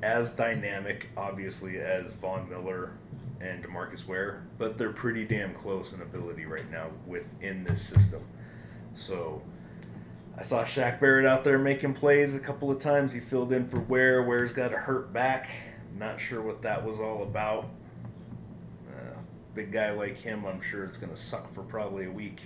as 0.03 0.33
dynamic, 0.33 1.11
obviously, 1.17 1.79
as 1.79 2.15
Von 2.15 2.49
Miller 2.49 2.93
and 3.41 3.65
Demarcus 3.65 4.07
Ware, 4.07 4.47
but 4.59 4.79
they're 4.79 4.93
pretty 4.93 5.25
damn 5.25 5.53
close 5.53 5.93
in 5.93 6.01
ability 6.01 6.47
right 6.47 6.71
now 6.71 6.91
within 7.07 7.65
this 7.65 7.83
system. 7.83 8.23
So 8.95 9.43
I 10.39 10.43
saw 10.43 10.63
Shaq 10.63 11.01
Barrett 11.01 11.27
out 11.27 11.43
there 11.43 11.59
making 11.59 11.95
plays 11.95 12.35
a 12.35 12.41
couple 12.41 12.71
of 12.71 12.79
times. 12.79 13.13
He 13.13 13.21
filled 13.21 13.53
in 13.53 13.67
for 13.67 13.81
Ware. 13.81 14.23
Ware's 14.23 14.53
got 14.53 14.73
a 14.73 14.77
hurt 14.77 15.13
back. 15.13 15.49
Not 15.99 16.21
sure 16.21 16.41
what 16.41 16.63
that 16.63 16.85
was 16.85 17.01
all 17.01 17.23
about. 17.23 17.69
Uh, 18.89 19.19
big 19.55 19.73
guy 19.73 19.91
like 19.91 20.17
him, 20.17 20.45
I'm 20.45 20.61
sure 20.61 20.85
it's 20.85 20.97
going 20.97 21.13
to 21.13 21.19
suck 21.19 21.53
for 21.53 21.63
probably 21.63 22.07
a 22.07 22.11
week. 22.11 22.41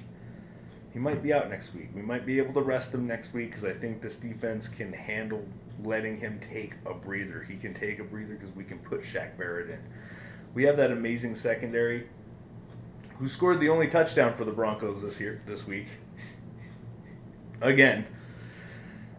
He 0.92 0.99
might 0.99 1.23
be 1.23 1.32
out 1.32 1.49
next 1.49 1.75
week. 1.75 1.88
We 1.94 2.02
might 2.02 2.26
be 2.26 2.38
able 2.38 2.54
to 2.54 2.62
rest 2.62 2.92
him 2.92 3.06
next 3.06 3.32
week 3.32 3.50
because 3.50 3.64
I 3.64 3.73
think 3.73 4.00
this 4.02 4.16
defense 4.16 4.66
can 4.68 4.92
handle 4.92 5.47
letting 5.85 6.18
him 6.18 6.40
take 6.40 6.75
a 6.85 6.94
breather. 6.94 7.47
He 7.49 7.56
can 7.56 7.73
take 7.75 7.99
a 8.00 8.04
breather 8.04 8.35
because 8.35 8.54
we 8.54 8.64
can 8.64 8.78
put 8.78 9.02
Shaq 9.02 9.38
Barrett 9.38 9.70
in. 9.70 9.78
We 10.52 10.64
have 10.64 10.76
that 10.78 10.90
amazing 10.90 11.37
secondary 11.37 12.09
who 13.18 13.28
scored 13.28 13.61
the 13.61 13.68
only 13.68 13.87
touchdown 13.87 14.35
for 14.35 14.44
the 14.44 14.50
Broncos 14.52 15.02
this 15.02 15.20
year 15.20 15.40
this 15.47 15.66
week. 15.66 15.87
Again, 17.61 18.06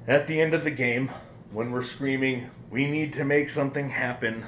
at 0.08 0.28
the 0.28 0.42
end 0.42 0.54
of 0.54 0.64
the 0.64 0.72
game, 0.72 1.10
when 1.52 1.72
we're 1.72 1.82
screaming, 1.82 2.50
we 2.70 2.86
need 2.90 3.14
to 3.14 3.24
make 3.24 3.50
something 3.50 3.90
happen, 3.90 4.44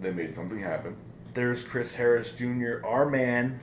They 0.00 0.12
made 0.12 0.34
something 0.34 0.60
happen. 0.60 0.96
there's 1.34 1.64
Chris 1.64 1.94
Harris 1.94 2.32
Jr., 2.32 2.84
our 2.84 3.08
man, 3.08 3.58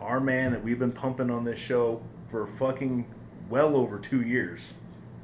our 0.00 0.20
man 0.20 0.52
that 0.52 0.62
we've 0.62 0.78
been 0.78 0.92
pumping 0.92 1.30
on 1.30 1.44
this 1.44 1.58
show 1.58 2.02
for 2.28 2.46
fucking 2.46 3.06
well 3.48 3.76
over 3.76 3.98
two 3.98 4.22
years. 4.22 4.74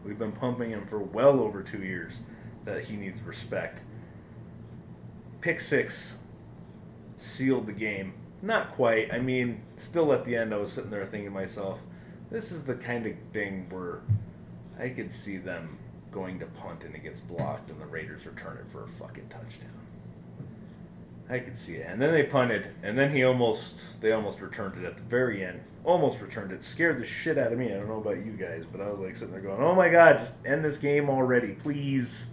We've 0.04 0.18
been 0.18 0.33
pumping 0.33 0.71
him 0.71 0.87
for 0.87 0.99
well 0.99 1.40
over 1.40 1.62
two 1.62 1.83
years 1.83 2.21
that 2.64 2.83
he 2.83 2.97
needs 2.97 3.23
respect. 3.23 3.83
Pick 5.40 5.61
six 5.61 6.16
sealed 7.16 7.66
the 7.66 7.73
game. 7.73 8.14
Not 8.42 8.71
quite. 8.71 9.12
I 9.12 9.18
mean, 9.18 9.62
still 9.76 10.12
at 10.12 10.25
the 10.25 10.37
end, 10.37 10.52
I 10.52 10.59
was 10.59 10.73
sitting 10.73 10.90
there 10.90 11.04
thinking 11.06 11.30
to 11.30 11.35
myself, 11.35 11.83
this 12.30 12.52
is 12.52 12.64
the 12.64 12.75
kind 12.75 13.06
of 13.06 13.14
thing 13.33 13.66
where 13.71 14.02
I 14.78 14.90
could 14.90 15.11
see 15.11 15.38
them 15.38 15.78
going 16.11 16.38
to 16.40 16.47
punt 16.47 16.85
and 16.85 16.95
it 16.95 17.02
gets 17.02 17.21
blocked 17.21 17.71
and 17.71 17.80
the 17.80 17.87
Raiders 17.87 18.26
return 18.26 18.59
it 18.59 18.71
for 18.71 18.85
a 18.85 18.88
fucking 18.88 19.28
touchdown. 19.28 19.71
I 21.28 21.40
could 21.40 21.56
see 21.56 21.75
it. 21.75 21.87
And 21.88 22.00
then 22.00 22.12
they 22.12 22.23
punted 22.23 22.73
and 22.83 22.97
then 22.97 23.11
he 23.11 23.25
almost 23.25 24.00
they 24.00 24.12
almost 24.12 24.40
returned 24.40 24.78
it 24.78 24.85
at 24.87 24.97
the 24.97 25.02
very 25.02 25.45
end. 25.45 25.61
Almost 25.85 26.21
returned 26.21 26.52
it. 26.52 26.62
Scared 26.62 26.99
the 26.99 27.04
shit 27.04 27.38
out 27.38 27.52
of 27.52 27.59
me. 27.59 27.66
I 27.66 27.76
don't 27.76 27.88
know 27.88 27.99
about 27.99 28.25
you 28.25 28.33
guys, 28.33 28.64
but 28.71 28.80
I 28.80 28.88
was 28.90 28.99
like 29.00 29.16
sitting 29.16 29.33
there 29.33 29.40
going, 29.40 29.61
"Oh 29.61 29.75
my 29.75 29.88
god, 29.88 30.18
just 30.18 30.35
end 30.45 30.64
this 30.64 30.78
game 30.78 31.09
already, 31.09 31.52
please." 31.52 32.28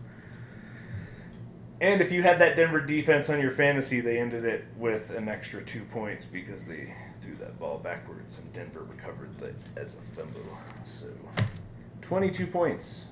And 1.82 2.02
if 2.02 2.12
you 2.12 2.24
had 2.24 2.40
that 2.40 2.56
Denver 2.56 2.80
defense 2.80 3.30
on 3.30 3.42
your 3.42 3.52
fantasy, 3.52 4.00
they 4.00 4.18
ended 4.18 4.46
it 4.46 4.66
with 4.78 5.10
an 5.12 5.28
extra 5.28 5.62
two 5.62 5.84
points 5.84 6.24
because 6.24 6.66
they 6.66 6.96
threw 7.20 7.36
that 7.36 7.60
ball 7.60 7.78
backwards 7.78 8.38
and 8.38 8.52
Denver 8.54 8.84
recovered 8.84 9.38
that 9.40 9.56
as 9.76 9.96
a 9.96 10.02
fumble. 10.16 10.58
So, 10.84 11.08
22 12.02 12.48
points. 12.48 13.08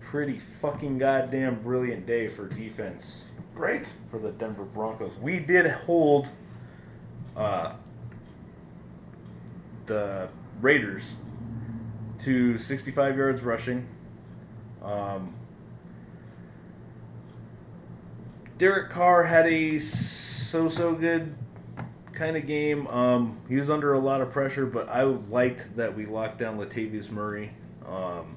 Pretty 0.00 0.38
fucking 0.38 0.98
goddamn 0.98 1.62
brilliant 1.62 2.06
day 2.06 2.28
for 2.28 2.48
defense 2.48 3.24
Great. 3.56 3.90
for 4.10 4.18
the 4.18 4.32
Denver 4.32 4.64
Broncos. 4.64 5.16
We 5.16 5.38
did 5.38 5.66
hold 5.66 6.28
uh, 7.34 7.72
the 9.86 10.28
Raiders 10.60 11.14
to 12.18 12.58
65 12.58 13.16
yards 13.16 13.42
rushing. 13.42 13.88
Um, 14.82 15.34
Derek 18.58 18.90
Carr 18.90 19.24
had 19.24 19.46
a 19.46 19.78
so-so 19.78 20.94
good 20.94 21.34
kind 22.12 22.36
of 22.36 22.46
game. 22.46 22.86
Um, 22.88 23.38
he 23.48 23.56
was 23.56 23.70
under 23.70 23.94
a 23.94 23.98
lot 23.98 24.20
of 24.20 24.28
pressure, 24.28 24.66
but 24.66 24.90
I 24.90 25.02
liked 25.04 25.76
that 25.76 25.96
we 25.96 26.04
locked 26.04 26.36
down 26.36 26.58
Latavius 26.58 27.10
Murray. 27.10 27.52
Um, 27.86 28.36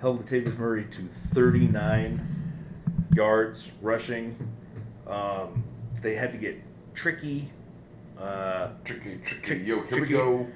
held 0.00 0.24
Latavius 0.24 0.58
Murray 0.58 0.84
to 0.90 1.02
39 1.02 2.37
yards 3.14 3.70
rushing. 3.80 4.36
Um, 5.06 5.64
they 6.02 6.14
had 6.14 6.32
to 6.32 6.38
get 6.38 6.60
tricky 6.94 7.50
uh, 8.18 8.70
Tricky, 8.84 9.18
tricky. 9.22 9.46
Trick- 9.46 9.66
Yo, 9.66 9.76
here 9.76 9.86
tricky. 9.86 10.00
we 10.02 10.08
go. 10.08 10.48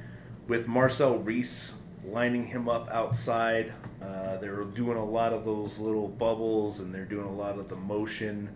with 0.48 0.66
Marcel 0.66 1.18
Reese 1.18 1.74
lining 2.04 2.46
him 2.46 2.68
up 2.68 2.88
outside. 2.90 3.72
Uh, 4.02 4.36
they 4.38 4.48
were 4.48 4.64
doing 4.64 4.98
a 4.98 5.04
lot 5.04 5.32
of 5.32 5.44
those 5.44 5.78
little 5.78 6.08
bubbles, 6.08 6.80
and 6.80 6.92
they're 6.92 7.04
doing 7.04 7.24
a 7.26 7.32
lot 7.32 7.58
of 7.60 7.68
the 7.68 7.76
motion 7.76 8.48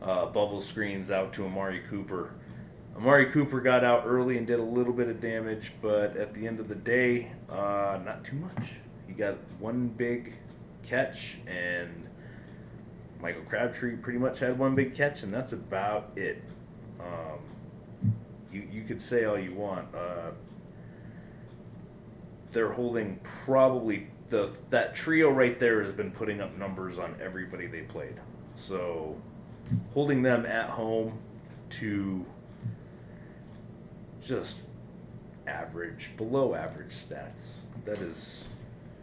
uh, 0.00 0.26
bubble 0.26 0.60
screens 0.60 1.10
out 1.10 1.32
to 1.32 1.44
Amari 1.44 1.80
Cooper. 1.80 2.30
Amari 2.96 3.26
Cooper 3.26 3.60
got 3.60 3.82
out 3.82 4.02
early 4.06 4.38
and 4.38 4.46
did 4.46 4.60
a 4.60 4.64
little 4.64 4.92
bit 4.92 5.08
of 5.08 5.18
damage, 5.20 5.72
but 5.82 6.16
at 6.16 6.32
the 6.34 6.46
end 6.46 6.60
of 6.60 6.68
the 6.68 6.74
day, 6.76 7.32
uh, 7.50 7.98
not 8.04 8.24
too 8.24 8.36
much. 8.36 8.74
He 9.08 9.14
got 9.14 9.36
one 9.58 9.88
big 9.88 10.34
catch, 10.84 11.38
and 11.48 12.07
Michael 13.20 13.42
Crabtree 13.42 13.96
pretty 13.96 14.18
much 14.18 14.40
had 14.40 14.58
one 14.58 14.74
big 14.74 14.94
catch, 14.94 15.22
and 15.22 15.32
that's 15.32 15.52
about 15.52 16.10
it. 16.16 16.42
Um, 17.00 17.40
you 18.52 18.66
you 18.70 18.82
could 18.84 19.00
say 19.00 19.24
all 19.24 19.38
you 19.38 19.54
want. 19.54 19.94
Uh, 19.94 20.30
they're 22.52 22.72
holding 22.72 23.20
probably 23.44 24.08
the 24.30 24.56
that 24.70 24.94
trio 24.94 25.30
right 25.30 25.58
there 25.58 25.82
has 25.82 25.92
been 25.92 26.10
putting 26.10 26.40
up 26.40 26.56
numbers 26.56 26.98
on 26.98 27.16
everybody 27.20 27.66
they 27.66 27.82
played. 27.82 28.16
So 28.54 29.20
holding 29.92 30.22
them 30.22 30.46
at 30.46 30.70
home 30.70 31.18
to 31.70 32.24
just 34.24 34.58
average, 35.46 36.12
below 36.16 36.54
average 36.54 36.90
stats. 36.90 37.50
That 37.84 37.98
is 37.98 38.47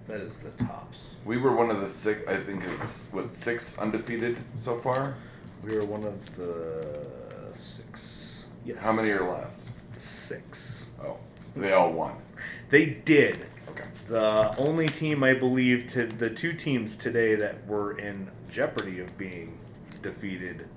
that 0.07 0.19
is 0.21 0.37
the 0.37 0.51
tops. 0.63 1.15
We 1.25 1.37
were 1.37 1.55
one 1.55 1.69
of 1.69 1.81
the 1.81 1.87
six. 1.87 2.21
I 2.27 2.37
think 2.37 2.63
it 2.63 2.79
was 2.79 3.09
what 3.11 3.31
six 3.31 3.77
undefeated 3.77 4.37
so 4.57 4.77
far. 4.77 5.15
We 5.63 5.75
were 5.75 5.85
one 5.85 6.03
of 6.03 6.35
the 6.35 7.05
six. 7.53 8.47
Yes. 8.65 8.77
How 8.79 8.91
many 8.91 9.09
are 9.11 9.29
left? 9.29 9.69
Six. 9.97 10.89
Oh, 11.03 11.17
they 11.55 11.73
all 11.73 11.91
won. 11.91 12.15
They 12.69 12.85
did. 12.87 13.45
Okay. 13.69 13.83
The 14.07 14.53
only 14.57 14.87
team 14.87 15.23
I 15.23 15.35
believe 15.35 15.87
to 15.91 16.07
the 16.07 16.31
two 16.31 16.51
teams 16.53 16.97
today 16.97 17.35
that 17.35 17.67
were 17.67 17.95
in 17.97 18.31
jeopardy 18.49 18.99
of 18.99 19.15
being 19.19 19.59
defeated, 20.01 20.67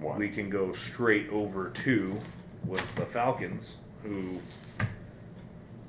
One. 0.00 0.18
we 0.18 0.30
can 0.30 0.48
go 0.48 0.72
straight 0.72 1.28
over 1.28 1.68
to 1.68 2.20
was 2.64 2.90
the 2.92 3.04
Falcons, 3.04 3.76
who 4.02 4.40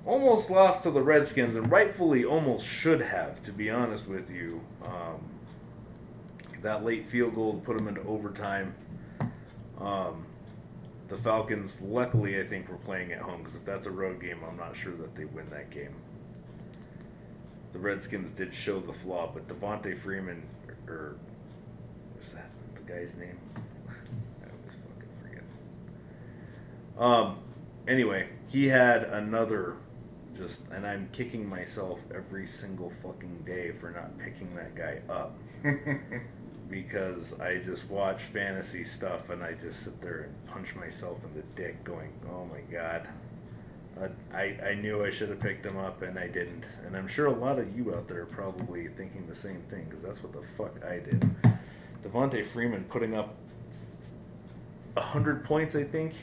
almost 0.08 0.50
lost 0.50 0.84
to 0.84 0.92
the 0.92 1.02
Redskins 1.02 1.56
and 1.56 1.72
rightfully 1.72 2.26
almost 2.26 2.66
should 2.66 3.02
have, 3.02 3.42
to 3.44 3.52
be 3.52 3.70
honest 3.70 4.08
with 4.08 4.32
you. 4.32 4.62
Um, 4.86 5.30
that 6.62 6.84
late 6.84 7.06
field 7.06 7.36
goal 7.36 7.54
to 7.54 7.60
put 7.60 7.78
them 7.78 7.88
into 7.88 8.02
overtime. 8.04 8.74
Um, 9.80 10.26
the 11.08 11.18
Falcons, 11.18 11.82
luckily, 11.82 12.40
I 12.40 12.44
think, 12.46 12.70
were 12.70 12.78
playing 12.78 13.12
at 13.12 13.20
home 13.20 13.40
because 13.40 13.56
if 13.56 13.66
that's 13.66 13.86
a 13.86 13.92
road 13.92 14.20
game, 14.20 14.40
I'm 14.48 14.58
not 14.58 14.76
sure 14.76 14.96
that 14.96 15.16
they 15.16 15.26
win 15.26 15.50
that 15.52 15.70
game. 15.70 15.94
The 17.74 17.80
Redskins 17.80 18.32
did 18.32 18.54
show 18.54 18.80
the 18.80 18.94
flaw, 18.94 19.30
but 19.32 19.48
Devonta 19.48 19.96
Freeman, 19.96 20.44
or 20.88 21.18
what's 22.16 22.32
that 22.32 22.50
the 22.76 22.82
guy's 22.82 23.16
name? 23.16 23.38
I 23.56 24.50
always 24.50 24.76
fucking 24.76 25.10
forget. 25.22 25.44
Um. 26.98 27.40
Anyway, 27.88 28.28
he 28.50 28.68
had 28.68 29.04
another, 29.04 29.78
just, 30.38 30.62
and 30.72 30.86
I'm 30.86 31.10
kicking 31.12 31.48
myself 31.48 32.00
every 32.14 32.48
single 32.48 32.90
fucking 32.90 33.44
day 33.46 33.72
for 33.72 33.92
not 33.92 34.18
picking 34.18 34.56
that 34.56 34.76
guy 34.76 35.02
up 35.12 35.36
because 36.70 37.40
I 37.40 37.58
just 37.58 37.90
watch 37.90 38.22
fantasy 38.22 38.84
stuff 38.84 39.30
and 39.30 39.44
I 39.44 39.54
just 39.54 39.82
sit 39.84 40.02
there 40.02 40.22
and 40.22 40.48
punch 40.48 40.76
myself 40.76 41.20
in 41.24 41.34
the 41.34 41.44
dick, 41.56 41.84
going, 41.84 42.12
"Oh 42.30 42.46
my 42.46 42.62
god." 42.72 43.08
I, 44.32 44.56
I 44.64 44.74
knew 44.76 45.04
I 45.04 45.10
should 45.10 45.30
have 45.30 45.40
picked 45.40 45.66
him 45.66 45.78
up 45.78 46.04
and 46.04 46.20
I 46.20 46.28
didn't. 46.28 46.68
And 46.86 46.96
I'm 46.96 47.08
sure 47.08 47.26
a 47.26 47.34
lot 47.34 47.58
of 47.58 47.76
you 47.76 47.96
out 47.96 48.08
there 48.08 48.22
are 48.22 48.26
probably 48.28 48.88
thinking 48.90 49.26
the 49.28 49.34
same 49.36 49.62
thing 49.72 49.86
because 49.86 50.04
that's 50.04 50.22
what 50.22 50.34
the 50.34 50.44
fuck 50.56 50.86
I 50.86 51.00
did. 51.00 51.28
Devonta 52.04 52.46
Freeman 52.46 52.84
putting 52.86 53.16
up 53.16 53.36
100 54.94 55.44
points, 55.44 55.76
I 55.76 55.84
think. 55.84 56.14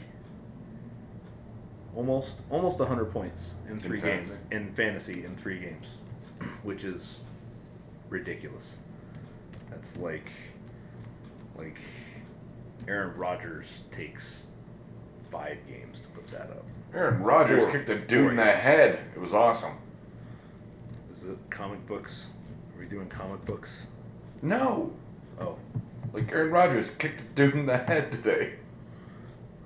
Almost 1.97 2.41
almost 2.51 2.79
100 2.79 3.07
points 3.07 3.53
in 3.69 3.77
three 3.79 4.01
games. 4.01 4.29
fantasy? 4.31 4.35
In 4.51 4.73
fantasy, 4.75 5.25
in 5.25 5.35
three 5.37 5.59
games. 5.61 5.95
Which 6.63 6.83
is 6.85 7.21
ridiculous. 8.09 8.77
That's 9.71 9.97
like 9.99 10.31
like 11.57 11.79
Aaron 12.89 13.17
Rodgers 13.17 13.83
takes 13.91 14.49
five 15.31 15.59
games 15.69 16.01
to 16.01 16.09
put 16.09 16.27
that 16.29 16.51
up. 16.51 16.65
Aaron 16.93 17.23
Rodgers 17.23 17.63
Four. 17.63 17.73
kicked 17.73 17.89
a 17.89 17.99
dude 17.99 18.23
Four. 18.23 18.31
in 18.31 18.37
the 18.37 18.45
head. 18.45 18.99
It 19.15 19.21
was 19.21 19.33
awesome. 19.33 19.75
Is 21.15 21.25
it 21.25 21.39
comic 21.51 21.87
books? 21.87 22.29
Are 22.77 22.81
we 22.81 22.87
doing 22.87 23.09
comic 23.09 23.45
books? 23.45 23.87
No, 24.43 24.93
Oh, 25.41 25.57
like 26.13 26.31
Aaron 26.31 26.51
Rodgers 26.53 26.91
kicked 26.93 27.21
a 27.21 27.25
dude 27.25 27.55
in 27.55 27.67
the 27.67 27.79
head 27.79 28.13
today. 28.13 28.55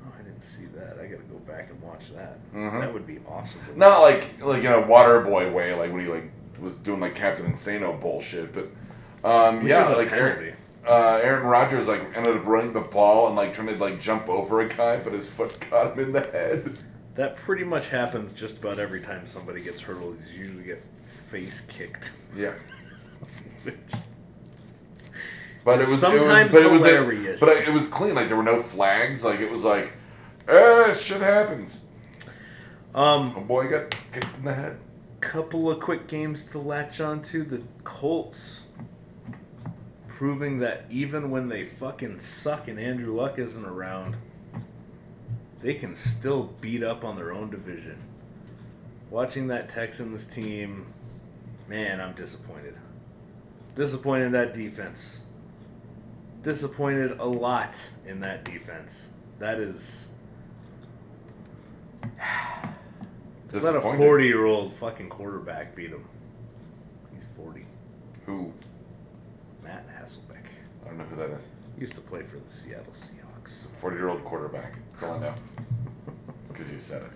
oh 0.07 0.13
I 0.19 0.23
didn't 0.23 0.43
see 0.43 0.65
that. 0.79 0.99
I 1.03 1.07
gotta 1.07 1.23
go 1.25 1.39
back 1.47 1.69
and 1.71 1.81
watch 1.83 2.13
that. 2.15 2.39
Mhm. 2.55 2.81
That 2.81 2.93
would 2.93 3.07
be 3.07 3.19
awesome. 3.29 3.61
Not 3.77 4.01
watch. 4.01 4.15
like 4.41 4.45
like 4.45 4.65
in 4.65 4.73
a 4.73 4.81
water 4.87 5.21
boy 5.21 5.51
way, 5.51 5.75
like 5.75 5.93
when 5.93 6.05
he 6.05 6.11
like 6.11 6.31
was 6.61 6.77
doing 6.77 7.01
like 7.01 7.15
Captain 7.15 7.51
Insano 7.53 8.01
bullshit, 8.01 8.53
but 8.53 8.69
um, 9.25 9.63
Which 9.63 9.71
yeah, 9.71 9.89
like. 9.91 10.13
Aaron, 10.13 10.55
uh, 10.87 11.21
Aaron 11.23 11.47
Rodgers 11.47 11.87
like 11.89 12.01
ended 12.15 12.37
up 12.37 12.47
running 12.47 12.73
the 12.73 12.81
ball 12.81 13.27
and 13.27 13.37
like 13.37 13.53
trying 13.53 13.69
to 13.69 13.77
like 13.77 14.01
jump 14.01 14.29
over 14.29 14.61
a 14.61 14.69
guy, 14.69 14.99
but 14.99 15.13
his 15.13 15.31
foot 15.31 15.61
caught 15.71 15.93
him 15.95 16.05
in 16.05 16.13
the 16.13 16.21
head. 16.21 16.79
That 17.15 17.37
pretty 17.37 17.65
much 17.65 17.89
happens 17.91 18.33
just 18.33 18.59
about 18.59 18.79
every 18.79 19.01
time 19.01 19.27
somebody 19.27 19.61
gets 19.61 19.81
hurdled. 19.81 20.19
You 20.33 20.45
usually 20.45 20.65
get 20.65 20.85
face 21.03 21.61
kicked. 21.63 22.13
Yeah, 22.37 22.55
but 25.65 25.81
it 25.81 25.89
was 25.89 25.99
Sometimes 25.99 26.55
it 26.55 26.59
was, 26.59 26.63
but 26.63 26.63
it 26.63 26.71
was 26.73 26.85
hilarious. 26.85 27.41
but 27.41 27.49
it 27.51 27.73
was 27.75 27.89
clean. 27.89 28.15
Like 28.15 28.29
there 28.29 28.37
were 28.37 28.43
no 28.43 28.61
flags. 28.61 29.25
Like 29.25 29.41
it 29.41 29.51
was 29.51 29.65
like, 29.65 29.93
eh, 30.49 30.93
shit 30.95 31.21
happens. 31.21 31.81
um, 32.95 33.37
A 33.37 33.41
boy 33.41 33.69
got 33.69 33.91
kicked 34.13 34.39
in 34.39 34.45
the 34.45 34.55
head. 34.55 34.79
couple 35.21 35.71
of 35.71 35.81
quick 35.81 36.07
games 36.07 36.45
to 36.47 36.59
latch 36.59 37.01
onto. 37.01 37.45
The 37.45 37.63
Colts 37.85 38.63
proving 40.09 40.59
that 40.59 40.85
even 40.91 41.31
when 41.31 41.49
they 41.49 41.65
fucking 41.65 42.19
suck 42.19 42.67
and 42.67 42.79
Andrew 42.79 43.15
Luck 43.15 43.39
isn't 43.39 43.65
around, 43.65 44.17
they 45.61 45.75
can 45.75 45.95
still 45.95 46.55
beat 46.61 46.83
up 46.83 47.05
on 47.05 47.17
their 47.17 47.33
own 47.33 47.51
division. 47.51 47.99
Watching 49.11 49.47
that 49.49 49.69
Texans 49.69 50.27
team, 50.27 50.87
man, 51.69 52.01
I'm 52.01 52.15
disappointed. 52.15 52.75
Disappointed 53.75 54.27
in 54.27 54.33
that 54.33 54.55
defense. 54.55 55.23
Disappointed 56.43 57.19
a 57.19 57.25
lot 57.27 57.77
in 58.07 58.21
that 58.21 58.45
defense. 58.45 59.11
That 59.39 59.59
is. 59.59 60.08
Let 63.53 63.75
a 63.77 63.81
40 63.81 64.27
year 64.27 64.45
old 64.45 64.75
fucking 64.75 65.09
quarterback 65.09 65.75
beat 65.75 65.91
him. 65.91 66.05
He's 67.15 67.25
40. 67.37 67.65
Who? 68.27 68.53
Matt 69.63 69.87
Hasselbeck. 69.89 70.45
I 70.85 70.89
don't 70.89 70.99
know 70.99 71.05
who 71.05 71.17
that 71.17 71.31
is. 71.31 71.49
Used 71.79 71.95
to 71.95 72.01
play 72.01 72.23
for 72.23 72.37
the 72.39 72.51
Seattle 72.51 72.93
Seahawks. 72.93 73.69
40 73.77 73.97
year 73.97 74.09
old 74.09 74.23
quarterback. 74.25 74.75
That's 74.93 75.03
all 75.05 75.15
I 75.15 75.19
know. 75.21 75.35
Because 76.49 76.73
you 76.73 76.81
said 76.81 77.03
it. 77.03 77.11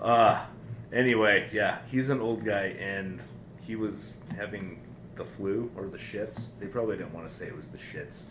Uh, 0.00 0.44
anyway, 0.92 1.48
yeah, 1.52 1.78
he's 1.86 2.10
an 2.10 2.20
old 2.20 2.44
guy, 2.44 2.74
and 2.80 3.22
he 3.64 3.76
was 3.76 4.18
having 4.36 4.80
the 5.14 5.24
flu 5.24 5.70
or 5.76 5.86
the 5.86 5.96
shits. 5.98 6.46
They 6.58 6.66
probably 6.66 6.96
didn't 6.96 7.14
want 7.14 7.28
to 7.28 7.32
say 7.32 7.46
it 7.46 7.56
was 7.56 7.68
the 7.68 7.78
shits, 7.78 8.22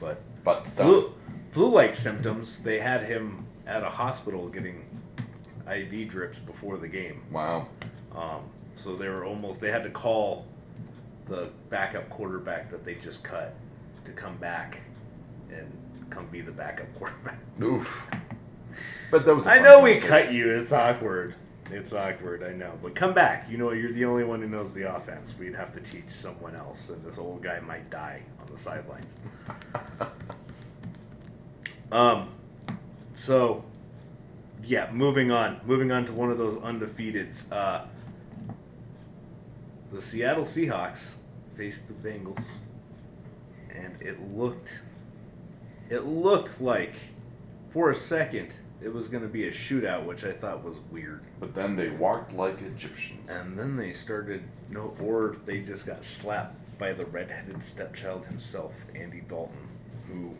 but 0.00 0.20
But 0.44 0.64
stuff. 0.68 0.86
flu, 0.86 1.12
flu-like 1.50 1.96
symptoms. 1.96 2.60
They 2.62 2.78
had 2.78 3.02
him 3.02 3.46
at 3.66 3.82
a 3.82 3.88
hospital 3.88 4.48
getting 4.48 4.84
IV 5.70 6.08
drips 6.08 6.38
before 6.38 6.76
the 6.76 6.88
game. 6.88 7.22
Wow. 7.30 7.68
Um, 8.14 8.42
so 8.74 8.96
they 8.96 9.08
were 9.08 9.24
almost. 9.24 9.60
They 9.60 9.70
had 9.70 9.84
to 9.84 9.90
call 9.90 10.46
the 11.26 11.50
backup 11.70 12.08
quarterback 12.10 12.70
that 12.70 12.84
they 12.84 12.94
just 12.94 13.24
cut 13.24 13.54
to 14.04 14.12
come 14.12 14.36
back 14.36 14.80
and 15.50 15.70
come 16.10 16.26
be 16.26 16.40
the 16.40 16.52
backup 16.52 16.92
quarterback. 16.94 17.38
Oof. 17.62 18.10
But 19.10 19.24
that 19.24 19.34
was. 19.34 19.46
I 19.46 19.58
know 19.58 19.80
we 19.80 19.98
cut 19.98 20.32
you. 20.32 20.50
It's 20.50 20.72
awkward. 20.72 21.34
It's 21.70 21.92
awkward. 21.92 22.42
I 22.42 22.52
know. 22.52 22.78
But 22.82 22.94
come 22.94 23.14
back. 23.14 23.48
You 23.50 23.56
know, 23.56 23.72
you're 23.72 23.92
the 23.92 24.04
only 24.04 24.24
one 24.24 24.40
who 24.40 24.48
knows 24.48 24.72
the 24.72 24.94
offense. 24.94 25.34
We'd 25.38 25.54
have 25.54 25.72
to 25.74 25.80
teach 25.80 26.08
someone 26.08 26.54
else, 26.54 26.90
and 26.90 27.02
this 27.04 27.18
old 27.18 27.42
guy 27.42 27.60
might 27.60 27.88
die 27.90 28.22
on 28.40 28.46
the 28.46 28.58
sidelines. 28.58 29.14
um. 31.92 32.28
So, 33.14 33.64
yeah. 34.62 34.90
Moving 34.92 35.30
on. 35.30 35.60
Moving 35.64 35.92
on 35.92 36.04
to 36.06 36.12
one 36.12 36.30
of 36.30 36.38
those 36.38 36.56
undefeateds. 36.58 37.50
Uh, 37.52 37.86
the 39.92 40.00
Seattle 40.00 40.44
Seahawks 40.44 41.14
faced 41.54 41.86
the 41.88 41.94
Bengals, 41.94 42.44
and 43.72 43.96
it 44.00 44.34
looked. 44.34 44.80
It 45.88 46.04
looked 46.04 46.60
like, 46.60 46.94
for 47.68 47.90
a 47.90 47.94
second, 47.94 48.54
it 48.82 48.92
was 48.92 49.08
going 49.08 49.22
to 49.22 49.28
be 49.28 49.46
a 49.46 49.50
shootout, 49.50 50.04
which 50.04 50.24
I 50.24 50.32
thought 50.32 50.64
was 50.64 50.76
weird. 50.90 51.22
But 51.38 51.54
then 51.54 51.76
they 51.76 51.90
walked 51.90 52.32
like 52.32 52.60
Egyptians. 52.62 53.30
And 53.30 53.58
then 53.58 53.76
they 53.76 53.92
started 53.92 54.42
no, 54.70 54.96
or 55.00 55.36
they 55.44 55.60
just 55.60 55.86
got 55.86 56.04
slapped 56.04 56.78
by 56.78 56.92
the 56.92 57.06
redheaded 57.06 57.62
stepchild 57.62 58.26
himself, 58.26 58.84
Andy 58.94 59.20
Dalton, 59.20 59.68
who 60.08 60.34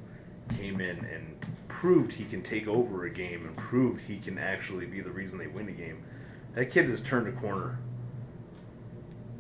came 0.51 0.81
in 0.81 1.05
and 1.05 1.37
proved 1.69 2.15
he 2.15 2.25
can 2.25 2.43
take 2.43 2.67
over 2.67 3.05
a 3.05 3.11
game 3.11 3.47
and 3.47 3.57
proved 3.57 4.03
he 4.03 4.19
can 4.19 4.39
actually 4.39 4.87
be 4.87 5.01
the 5.01 5.11
reason 5.11 5.39
they 5.39 5.47
win 5.47 5.69
a 5.69 5.73
game. 5.73 6.03
That 6.55 6.67
kid 6.67 6.89
has 6.89 7.01
turned 7.01 7.29
a 7.29 7.33
corner. 7.33 7.79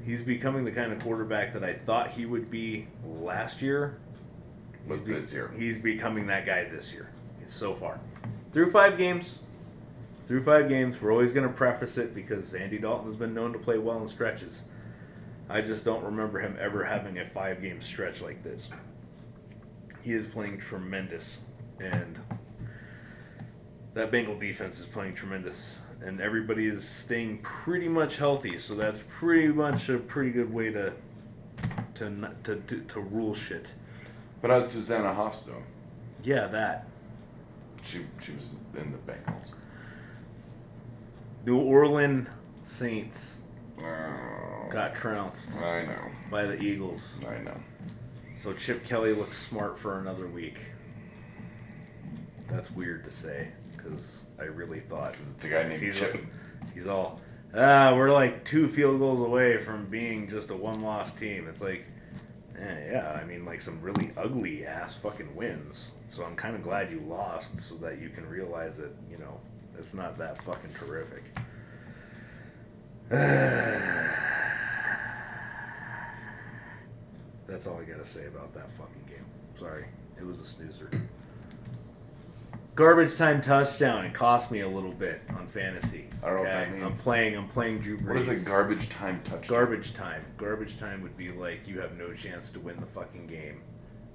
He's 0.04 0.22
becoming 0.22 0.64
the 0.64 0.72
kind 0.72 0.92
of 0.92 1.00
quarterback 1.00 1.52
that 1.54 1.64
I 1.64 1.72
thought 1.72 2.10
he 2.10 2.26
would 2.26 2.50
be 2.50 2.88
last 3.06 3.62
year. 3.62 3.98
He's 4.86 5.00
be- 5.00 5.12
this 5.14 5.32
year. 5.32 5.50
he's 5.56 5.78
becoming 5.78 6.26
that 6.26 6.44
guy 6.44 6.64
this 6.64 6.92
year. 6.92 7.08
So 7.46 7.74
far, 7.74 8.00
through 8.52 8.70
five 8.70 8.96
games, 8.96 9.40
through 10.24 10.42
five 10.42 10.68
games. 10.68 11.00
We're 11.00 11.12
always 11.12 11.32
going 11.32 11.46
to 11.46 11.52
preface 11.52 11.98
it 11.98 12.14
because 12.14 12.54
Andy 12.54 12.78
Dalton 12.78 13.06
has 13.06 13.16
been 13.16 13.34
known 13.34 13.52
to 13.52 13.58
play 13.58 13.78
well 13.78 14.00
in 14.00 14.08
stretches. 14.08 14.62
I 15.48 15.60
just 15.60 15.84
don't 15.84 16.02
remember 16.02 16.40
him 16.40 16.56
ever 16.58 16.84
having 16.84 17.18
a 17.18 17.26
five 17.26 17.60
game 17.60 17.82
stretch 17.82 18.22
like 18.22 18.42
this. 18.42 18.70
He 20.04 20.12
is 20.12 20.26
playing 20.26 20.58
tremendous, 20.58 21.44
and 21.80 22.20
that 23.94 24.10
Bengal 24.10 24.38
defense 24.38 24.78
is 24.78 24.84
playing 24.86 25.14
tremendous, 25.14 25.78
and 26.02 26.20
everybody 26.20 26.66
is 26.66 26.86
staying 26.86 27.38
pretty 27.38 27.88
much 27.88 28.18
healthy. 28.18 28.58
So 28.58 28.74
that's 28.74 29.02
pretty 29.08 29.48
much 29.48 29.88
a 29.88 29.96
pretty 29.96 30.30
good 30.30 30.52
way 30.52 30.70
to 30.72 30.92
to 31.94 32.10
not- 32.10 32.44
to 32.44 32.56
to, 32.56 32.80
to 32.82 33.00
rule 33.00 33.34
shit. 33.34 33.72
But 34.42 34.50
how's 34.50 34.70
Susanna 34.70 35.14
Hoffs 35.14 35.46
doing? 35.46 35.64
Yeah, 36.22 36.48
that 36.48 36.86
She 37.82 38.00
she 38.20 38.32
was 38.32 38.56
in 38.76 38.92
the 38.92 38.98
Bengals. 39.10 39.54
New 41.46 41.58
Orleans 41.58 42.28
Saints 42.64 43.38
Oh, 43.82 44.68
got 44.70 44.94
trounced 44.94 45.56
I 45.62 45.86
know. 45.86 46.10
by 46.30 46.44
the 46.44 46.62
Eagles. 46.62 47.16
I 47.26 47.38
know. 47.42 47.56
So 48.34 48.52
Chip 48.52 48.84
Kelly 48.84 49.12
looks 49.12 49.36
smart 49.38 49.78
for 49.78 49.98
another 49.98 50.26
week. 50.26 50.58
That's 52.50 52.70
weird 52.70 53.04
to 53.04 53.10
say 53.10 53.48
because 53.72 54.26
I 54.38 54.44
really 54.44 54.80
thought 54.80 55.14
It's 55.36 55.44
a 55.44 55.48
guy 55.48 55.62
named 55.62 55.80
he's, 55.80 55.98
Chip. 55.98 56.18
he's 56.74 56.86
all 56.86 57.20
ah 57.54 57.94
we're 57.94 58.10
like 58.10 58.44
two 58.44 58.68
field 58.68 58.98
goals 58.98 59.20
away 59.20 59.58
from 59.58 59.86
being 59.86 60.28
just 60.28 60.50
a 60.50 60.56
one 60.56 60.80
loss 60.80 61.12
team. 61.12 61.46
It's 61.48 61.62
like 61.62 61.86
eh, 62.58 62.92
yeah, 62.92 63.18
I 63.20 63.24
mean 63.24 63.44
like 63.44 63.60
some 63.60 63.80
really 63.80 64.10
ugly 64.16 64.66
ass 64.66 64.96
fucking 64.96 65.34
wins. 65.36 65.92
So 66.08 66.24
I'm 66.24 66.36
kind 66.36 66.56
of 66.56 66.62
glad 66.62 66.90
you 66.90 67.00
lost 67.00 67.58
so 67.60 67.76
that 67.76 68.00
you 68.00 68.08
can 68.08 68.28
realize 68.28 68.76
that 68.78 68.94
you 69.10 69.18
know 69.18 69.40
it's 69.78 69.94
not 69.94 70.18
that 70.18 70.42
fucking 70.42 70.74
terrific. 70.74 71.22
That's 77.46 77.66
all 77.66 77.78
I 77.78 77.84
gotta 77.84 78.04
say 78.04 78.26
about 78.26 78.54
that 78.54 78.70
fucking 78.70 79.04
game. 79.06 79.24
Sorry, 79.56 79.84
it 80.18 80.26
was 80.26 80.40
a 80.40 80.44
snoozer. 80.44 80.90
Garbage 82.74 83.14
time 83.14 83.40
touchdown. 83.40 84.04
It 84.04 84.14
cost 84.14 84.50
me 84.50 84.60
a 84.60 84.68
little 84.68 84.92
bit 84.92 85.22
on 85.36 85.46
fantasy. 85.46 86.06
I 86.22 86.26
don't 86.26 86.36
know 86.36 86.42
what 86.42 86.50
that 86.50 86.82
I'm 86.82 86.92
playing. 86.92 87.36
I'm 87.36 87.46
playing 87.46 87.78
Drew 87.78 87.96
Brees. 87.98 88.08
What 88.08 88.16
is 88.16 88.46
a 88.46 88.48
garbage 88.48 88.88
time 88.88 89.20
touchdown? 89.22 89.58
Garbage 89.58 89.94
time. 89.94 90.24
Garbage 90.36 90.76
time 90.76 91.02
would 91.02 91.16
be 91.16 91.30
like 91.30 91.68
you 91.68 91.80
have 91.80 91.96
no 91.96 92.12
chance 92.12 92.50
to 92.50 92.60
win 92.60 92.76
the 92.76 92.86
fucking 92.86 93.28
game. 93.28 93.62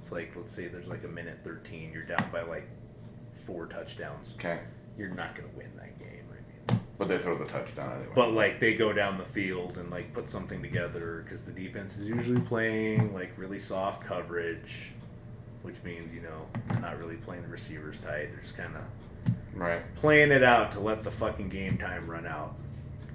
It's 0.02 0.12
like 0.12 0.36
let's 0.36 0.54
say 0.54 0.68
there's 0.68 0.88
like 0.88 1.06
a 1.06 1.08
minute 1.08 1.39
13. 1.44 1.92
You're 1.94 2.04
down 2.04 2.30
by 2.34 2.42
like 2.42 2.68
four 3.32 3.68
touchdowns. 3.68 4.34
Okay. 4.38 4.60
You're 4.98 5.10
not 5.10 5.36
gonna 5.36 5.50
win 5.56 5.72
that 5.78 5.98
game. 5.98 5.98
I 5.98 5.98
mean, 5.98 5.98
But 6.99 7.07
they 7.07 7.17
throw 7.17 7.38
the 7.38 7.45
touchdown 7.45 7.93
anyway. 7.93 8.12
but 8.13 8.33
like 8.33 8.59
they 8.59 8.73
go 8.73 8.91
down 8.91 9.17
the 9.17 9.23
field 9.23 9.77
and 9.77 9.89
like 9.89 10.13
put 10.13 10.29
something 10.29 10.62
together 10.62 11.23
because 11.23 11.45
the 11.45 11.51
defense 11.53 11.97
is 11.97 12.07
usually 12.07 12.41
playing 12.41 13.13
like 13.13 13.31
really 13.38 13.57
soft 13.57 14.03
coverage, 14.05 14.91
which 15.62 15.81
means 15.83 16.13
you 16.13 16.19
know 16.21 16.45
they're 16.67 16.81
not 16.81 16.99
really 16.99 17.15
playing 17.15 17.41
the 17.41 17.47
receivers 17.47 17.97
tight. 17.97 18.27
They're 18.31 18.41
just 18.41 18.57
kind 18.57 18.75
of 18.75 18.83
right. 19.53 19.81
playing 19.95 20.31
it 20.31 20.43
out 20.43 20.71
to 20.71 20.81
let 20.81 21.03
the 21.03 21.09
fucking 21.09 21.47
game 21.47 21.77
time 21.77 22.05
run 22.05 22.27
out. 22.27 22.55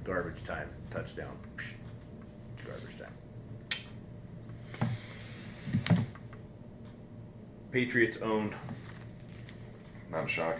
Garbage 0.02 0.42
time, 0.44 0.70
touchdown. 0.90 1.36
Garbage 2.64 2.96
time. 2.98 4.88
Patriots 7.70 8.16
owned. 8.22 8.54
Not 10.10 10.24
a 10.24 10.28
shock. 10.28 10.58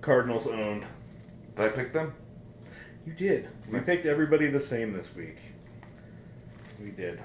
Cardinals 0.00 0.46
owned. 0.46 0.86
Did 1.56 1.64
I 1.64 1.68
pick 1.70 1.92
them? 1.92 2.12
You 3.06 3.12
did. 3.12 3.48
We 3.66 3.74
Nice. 3.74 3.86
picked 3.86 4.06
everybody 4.06 4.48
the 4.48 4.60
same 4.60 4.92
this 4.92 5.14
week. 5.14 5.38
We 6.82 6.90
did. 6.90 7.20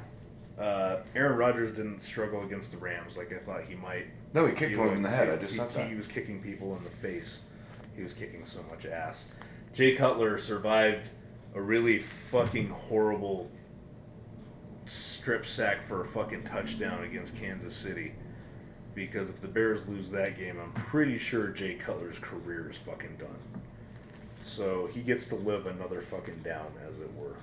Uh, 0.57 0.97
Aaron 1.15 1.37
Rodgers 1.37 1.71
didn't 1.75 2.01
struggle 2.01 2.43
against 2.43 2.71
the 2.71 2.77
Rams 2.77 3.15
like 3.15 3.31
I 3.31 3.37
thought 3.37 3.63
he 3.63 3.75
might. 3.75 4.07
No, 4.33 4.45
he 4.47 4.53
kicked 4.53 4.71
He 4.71 4.77
one 4.77 4.89
in 4.89 5.01
the 5.03 5.09
looked- 5.09 5.15
head. 5.15 5.29
I 5.29 5.35
just 5.37 5.53
he, 5.53 5.59
said 5.59 5.69
that. 5.71 5.89
He 5.89 5.95
was 5.95 6.07
kicking 6.07 6.41
people 6.41 6.75
in 6.75 6.83
the 6.83 6.89
face. 6.89 7.43
He 7.95 8.01
was 8.01 8.13
kicking 8.13 8.43
so 8.43 8.63
much 8.69 8.85
ass. 8.85 9.25
Jay 9.73 9.95
Cutler 9.95 10.37
survived 10.39 11.11
a 11.53 11.61
really 11.61 11.99
fucking 11.99 12.69
horrible 12.69 13.51
strip 14.85 15.45
sack 15.45 15.81
for 15.81 16.01
a 16.01 16.05
fucking 16.05 16.43
touchdown 16.43 17.03
against 17.03 17.35
Kansas 17.37 17.75
City. 17.75 18.13
Because 18.95 19.29
if 19.29 19.39
the 19.41 19.47
Bears 19.47 19.87
lose 19.87 20.09
that 20.11 20.37
game, 20.37 20.57
I'm 20.59 20.71
pretty 20.73 21.19
sure 21.19 21.49
Jay 21.49 21.75
Cutler's 21.75 22.17
career 22.19 22.69
is 22.71 22.77
fucking 22.77 23.17
done. 23.19 23.37
So 24.41 24.87
he 24.87 25.01
gets 25.01 25.27
to 25.29 25.35
live 25.35 25.67
another 25.67 26.01
fucking 26.01 26.41
down, 26.43 26.67
as 26.87 26.99
it 26.99 27.09
were. 27.15 27.35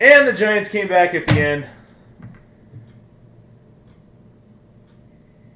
And 0.00 0.26
the 0.28 0.32
Giants 0.32 0.68
came 0.68 0.88
back 0.88 1.14
at 1.14 1.26
the 1.26 1.40
end. 1.40 1.68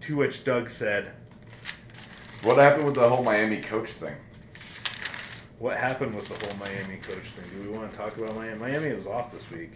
To 0.00 0.16
which 0.16 0.44
Doug 0.44 0.70
said, 0.70 1.12
What 2.42 2.56
happened 2.56 2.84
with 2.84 2.94
the 2.94 3.08
whole 3.08 3.22
Miami 3.22 3.60
coach 3.60 3.90
thing? 3.90 4.14
What 5.58 5.76
happened 5.76 6.14
with 6.14 6.26
the 6.26 6.46
whole 6.46 6.58
Miami 6.58 6.96
coach 6.96 7.26
thing? 7.28 7.44
Do 7.54 7.70
we 7.70 7.76
want 7.76 7.90
to 7.90 7.96
talk 7.96 8.16
about 8.16 8.34
Miami? 8.34 8.58
Miami 8.58 8.94
was 8.94 9.06
off 9.06 9.30
this 9.30 9.50
week. 9.50 9.72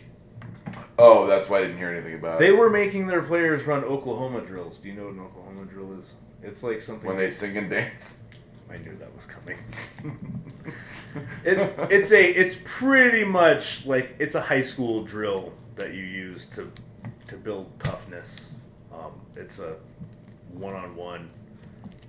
Oh, 0.98 1.26
that's 1.26 1.48
why 1.48 1.58
I 1.58 1.62
didn't 1.62 1.76
hear 1.76 1.90
anything 1.90 2.14
about 2.14 2.36
it. 2.36 2.38
They 2.40 2.52
were 2.52 2.70
making 2.70 3.06
their 3.06 3.22
players 3.22 3.66
run 3.66 3.84
Oklahoma 3.84 4.40
drills. 4.40 4.78
Do 4.78 4.88
you 4.88 4.94
know 4.94 5.04
what 5.04 5.14
an 5.14 5.20
Oklahoma 5.20 5.66
drill 5.66 5.92
is? 5.98 6.14
It's 6.42 6.62
like 6.62 6.80
something. 6.80 7.06
When 7.06 7.18
they 7.18 7.30
sing 7.30 7.56
and 7.56 7.68
dance. 7.68 8.22
I 8.70 8.76
knew 8.78 8.96
that 8.98 9.14
was 9.14 9.26
coming. 9.26 9.58
it, 11.44 11.74
it's 11.90 12.10
a 12.12 12.24
it's 12.24 12.56
pretty 12.64 13.24
much 13.24 13.86
like 13.86 14.16
it's 14.18 14.34
a 14.34 14.40
high 14.40 14.62
school 14.62 15.02
drill 15.04 15.52
that 15.76 15.94
you 15.94 16.02
use 16.02 16.46
to 16.46 16.70
to 17.28 17.36
build 17.36 17.78
toughness. 17.78 18.50
Um, 18.92 19.12
it's 19.36 19.58
a 19.58 19.76
one 20.52 20.74
on 20.74 20.96
one, 20.96 21.30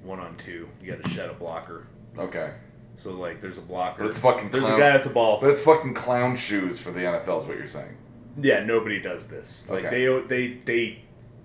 one 0.04 0.20
on 0.20 0.36
two. 0.38 0.70
You 0.82 0.94
got 0.94 1.04
to 1.04 1.10
shed 1.10 1.30
a 1.30 1.34
blocker. 1.34 1.88
Okay. 2.18 2.54
So 2.96 3.12
like, 3.12 3.41
there's 3.41 3.58
a 3.58 3.62
blocker. 3.62 4.04
But 4.04 4.08
it's 4.10 4.18
fucking 4.20 4.50
There's 4.52 4.63
clown- 4.63 4.76
a 4.80 4.80
guy 4.80 4.89
at 4.91 5.04
the 5.04 5.10
ball. 5.10 5.39
But 5.41 5.50
it's 5.50 5.62
fucking 5.62 5.94
clown 5.96 6.36
shoes 6.38 6.80
for 6.80 6.91
the 6.91 7.02
NFL, 7.02 7.41
is 7.41 7.46
what 7.46 7.58
you're 7.58 7.68
saying. 7.68 7.98
Yeah, 8.41 8.63
nobody 8.63 9.02
does 9.02 9.28
this. 9.28 9.68
Like 9.70 9.86
Okay. 9.86 10.06
they 10.06 10.22
they 10.22 10.54
they 10.65 11.02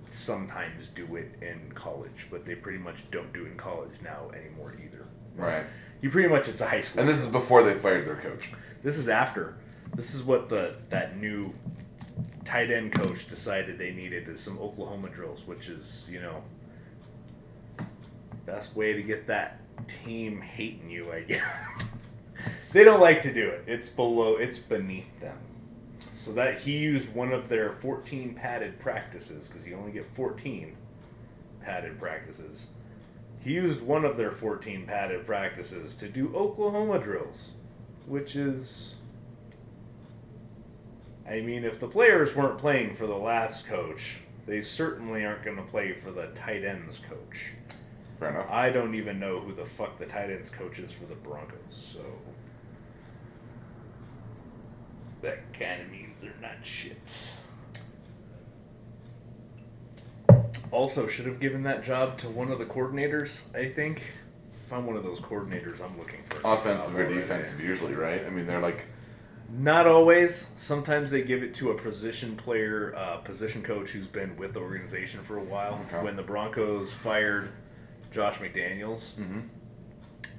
sometimes 0.09 0.89
do 0.89 1.17
it 1.17 1.35
in 1.43 1.73
college, 1.75 2.27
but 2.31 2.45
they 2.45 2.55
pretty 2.55 2.79
much 2.79 3.09
don't 3.11 3.33
do 3.33 3.45
it 3.47 3.49
in 3.53 3.57
college 3.57 3.93
now 4.03 4.31
anymore 4.35 4.75
either. 4.85 5.00
Right. 5.37 5.65
You 6.01 6.11
pretty 6.11 6.29
much 6.29 6.49
it's 6.49 6.61
a 6.61 6.69
high 6.69 6.81
school. 6.81 7.01
And 7.01 7.09
this 7.09 7.21
is 7.21 7.27
before 7.27 7.63
they 7.63 7.75
fired 7.75 8.07
their 8.07 8.17
coach. 8.17 8.51
This 8.83 8.97
is 8.97 9.09
after. 9.09 9.57
This 9.95 10.15
is 10.15 10.23
what 10.23 10.49
the 10.49 10.77
that 10.89 11.19
new 11.19 11.53
tight 12.45 12.71
end 12.71 12.93
coach 12.93 13.29
decided 13.29 13.79
they 13.79 13.93
needed 13.93 14.29
is 14.29 14.41
some 14.41 14.59
Oklahoma 14.59 15.09
drills, 15.09 15.47
which 15.47 15.69
is 15.69 16.07
you 16.11 16.21
know 16.21 16.43
best 18.47 18.75
way 18.75 18.93
to 18.93 19.03
get 19.03 19.27
that 19.27 19.61
team 19.87 20.41
hating 20.41 20.91
you. 20.91 21.13
I 21.13 21.23
guess 21.23 21.43
they 22.73 22.85
don't 22.85 23.01
like 23.01 23.21
to 23.23 23.33
do 23.33 23.49
it. 23.49 23.65
It's 23.67 23.89
below. 23.89 24.37
It's 24.37 24.59
beneath 24.59 25.21
them. 25.21 25.39
So 26.13 26.33
that 26.33 26.61
he 26.61 26.79
used 26.79 27.15
one 27.15 27.33
of 27.33 27.49
their 27.49 27.73
14 27.73 28.35
padded 28.35 28.79
practices 28.79 29.49
because 29.49 29.67
you 29.67 29.75
only 29.75 29.93
get 29.93 30.07
14 30.15 30.77
padded 31.63 31.99
practices. 31.99 32.67
He 33.41 33.55
used 33.55 33.81
one 33.81 34.05
of 34.05 34.17
their 34.17 34.31
14 34.31 34.87
padded 34.87 35.25
practices 35.25 35.95
to 35.97 36.09
do 36.09 36.35
Oklahoma 36.35 36.99
drills, 36.99 37.53
which 38.07 38.37
is. 38.37 38.97
I 41.27 41.41
mean, 41.41 41.65
if 41.65 41.81
the 41.81 41.87
players 41.87 42.35
weren't 42.35 42.59
playing 42.59 42.95
for 42.95 43.07
the 43.07 43.17
last 43.17 43.67
coach, 43.67 44.19
they 44.47 44.61
certainly 44.61 45.25
aren't 45.25 45.43
going 45.43 45.57
to 45.57 45.63
play 45.63 45.93
for 45.93 46.11
the 46.11 46.27
tight 46.29 46.65
ends 46.65 47.01
coach. 47.09 47.53
Fair 48.19 48.31
enough. 48.31 48.51
I 48.51 48.69
don't 48.69 48.95
even 48.95 49.19
know 49.19 49.41
who 49.41 49.55
the 49.55 49.65
fuck 49.65 49.99
the 49.99 50.07
tight 50.07 50.31
ends 50.31 50.51
coach 50.51 50.79
is 50.79 50.93
for 50.93 51.07
the 51.07 51.15
Broncos, 51.15 51.57
so. 51.69 52.01
That 55.23 55.53
kind 55.53 55.83
of 55.83 55.91
means 55.91 56.21
they're 56.21 56.33
not 56.43 56.65
shit. 56.67 57.35
Also, 60.71 61.07
should 61.07 61.27
have 61.27 61.41
given 61.41 61.63
that 61.65 61.83
job 61.83 62.17
to 62.19 62.29
one 62.29 62.51
of 62.51 62.59
the 62.59 62.65
coordinators, 62.65 63.43
I 63.55 63.69
think. 63.69 64.03
If 64.67 64.73
I'm 64.73 64.87
one 64.87 64.97
of 64.97 65.03
those 65.03 65.19
coordinators, 65.19 65.81
I'm 65.83 65.99
looking 65.99 66.21
for 66.29 66.41
Offensive 66.45 66.95
or 66.97 67.09
defensive, 67.13 67.61
usually, 67.61 67.95
right? 67.95 68.25
I 68.25 68.31
mean, 68.31 68.47
they're 68.47 68.61
like, 68.61 68.85
Not 69.53 69.89
always. 69.89 70.47
Sometimes 70.57 71.11
they 71.11 71.23
give 71.23 71.43
it 71.43 71.55
to 71.55 71.71
a 71.73 71.75
position 71.75 72.37
player, 72.37 72.95
uh, 72.97 73.17
position 73.17 73.63
coach 73.65 73.91
who's 73.91 74.07
been 74.07 74.37
with 74.37 74.53
the 74.55 74.61
organization 74.61 75.23
for 75.23 75.39
a 75.39 75.43
while. 75.43 75.85
Okay. 75.89 76.05
When 76.05 76.15
the 76.15 76.23
Broncos 76.23 76.93
fired 76.93 77.49
Josh 78.13 78.39
McDaniels, 78.39 79.15
Mhm. 79.15 79.49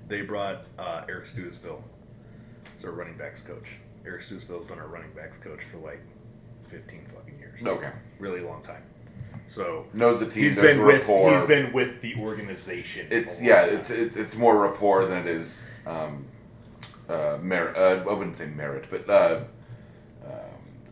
they 0.08 0.22
brought 0.22 0.65
uh, 0.80 1.04
Eric 1.10 1.26
Studesville 1.26 1.82
as 2.78 2.86
our 2.86 2.91
running 2.91 3.17
backs 3.17 3.41
coach. 3.41 3.80
Eric 4.06 4.22
Studesville's 4.22 4.65
been 4.65 4.80
our 4.80 4.88
running 4.88 5.12
backs 5.13 5.36
coach 5.38 5.62
for 5.62 5.78
like 5.80 6.00
15 6.67 7.06
fucking 7.13 7.38
years. 7.38 7.60
okay. 7.67 7.91
Really 8.17 8.39
long 8.39 8.62
time. 8.63 8.84
So 9.52 9.86
Knows 9.94 10.22
the 10.22 10.28
team, 10.28 10.44
he's 10.46 10.56
knows 10.56 10.66
been 10.66 10.86
with 10.86 11.02
rapport. 11.02 11.34
he's 11.38 11.44
been 11.44 11.74
with 11.74 12.00
the 12.00 12.16
organization. 12.16 13.08
It's 13.12 13.42
yeah, 13.42 13.66
time. 13.68 13.78
it's 13.78 13.90
it's 13.90 14.16
it's 14.16 14.36
more 14.38 14.58
rapport 14.58 15.06
than 15.06 15.18
it 15.20 15.28
is 15.28 15.68
um, 15.86 16.26
uh, 17.10 17.38
merit. 17.42 17.76
Uh, 17.76 18.10
I 18.10 18.14
wouldn't 18.14 18.38
say 18.38 18.46
merit, 18.48 18.86
but 18.90 19.10
uh, 19.10 19.44
um, 20.26 20.32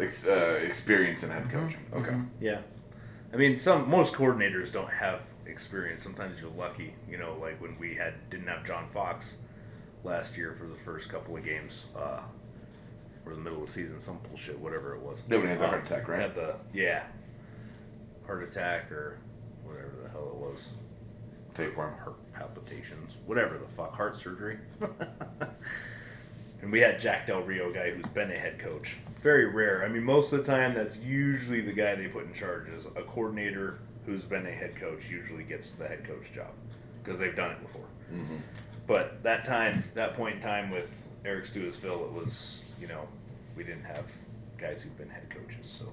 ex- 0.01 0.27
uh, 0.27 0.59
experience 0.61 1.23
in 1.23 1.29
head 1.29 1.49
coaching. 1.49 1.79
Okay. 1.93 2.15
Yeah, 2.41 2.59
I 3.33 3.37
mean, 3.37 3.57
some 3.57 3.89
most 3.89 4.13
coordinators 4.13 4.73
don't 4.73 4.91
have 4.91 5.21
experience. 5.45 6.01
Sometimes 6.03 6.41
you're 6.41 6.51
lucky, 6.51 6.95
you 7.09 7.17
know, 7.17 7.37
like 7.39 7.61
when 7.61 7.79
we 7.79 7.95
had 7.95 8.29
didn't 8.29 8.47
have 8.47 8.65
John 8.65 8.89
Fox 8.89 9.37
last 10.03 10.35
year 10.35 10.53
for 10.53 10.65
the 10.65 10.75
first 10.75 11.07
couple 11.07 11.37
of 11.37 11.45
games, 11.45 11.85
uh, 11.97 12.19
or 13.25 13.35
the 13.35 13.39
middle 13.39 13.61
of 13.61 13.67
the 13.67 13.71
season, 13.71 14.01
some 14.01 14.19
bullshit, 14.27 14.59
whatever 14.59 14.95
it 14.95 15.01
was. 15.01 15.23
Yeah, 15.29 15.37
when 15.37 15.47
had 15.47 15.59
the 15.59 15.63
Um, 15.63 15.69
heart 15.69 15.85
attack, 15.85 16.09
right? 16.09 16.19
Had 16.19 16.35
the 16.35 16.55
yeah, 16.73 17.03
heart 18.29 18.43
attack 18.43 18.91
or 18.91 19.17
whatever 19.63 19.91
the 20.03 20.09
hell 20.09 20.27
it 20.27 20.35
was, 20.35 20.69
Tapeworm. 21.55 21.97
heart 21.97 22.15
palpitations, 22.31 23.17
whatever 23.25 23.57
the 23.57 23.65
fuck, 23.65 23.91
heart 23.91 24.15
surgery. 24.15 24.59
and 26.61 26.71
we 26.71 26.79
had 26.79 26.99
Jack 26.99 27.25
Del 27.25 27.41
Rio 27.41 27.73
guy 27.73 27.89
who's 27.89 28.05
been 28.05 28.29
a 28.29 28.37
head 28.37 28.59
coach. 28.59 28.97
Very 29.23 29.47
rare. 29.47 29.83
I 29.83 29.87
mean, 29.87 30.03
most 30.03 30.31
of 30.31 30.45
the 30.45 30.45
time, 30.45 30.75
that's 30.75 30.95
usually 30.97 31.59
the 31.61 31.73
guy 31.73 31.95
they 31.95 32.07
put 32.07 32.25
in 32.25 32.33
charge 32.33 32.69
is 32.69 32.85
a 32.85 33.01
coordinator 33.01 33.79
who's 34.05 34.23
been 34.23 34.45
a 34.45 34.51
head 34.51 34.75
coach. 34.75 35.09
Usually 35.09 35.43
gets 35.43 35.71
the 35.71 35.87
head 35.87 36.03
coach 36.03 36.31
job 36.31 36.51
because 37.03 37.17
they've 37.17 37.35
done 37.35 37.49
it 37.49 37.61
before. 37.63 37.87
Mm-hmm. 38.13 38.37
But 38.85 39.23
that 39.23 39.43
time, 39.43 39.83
that 39.95 40.13
point 40.13 40.35
in 40.35 40.41
time 40.41 40.69
with 40.69 41.07
Eric 41.25 41.45
Studesville, 41.45 42.05
it 42.05 42.13
was 42.13 42.63
you 42.79 42.87
know 42.87 43.07
we 43.57 43.63
didn't 43.63 43.85
have 43.85 44.05
guys 44.59 44.83
who've 44.83 44.97
been 44.99 45.09
head 45.09 45.29
coaches. 45.31 45.65
So 45.65 45.91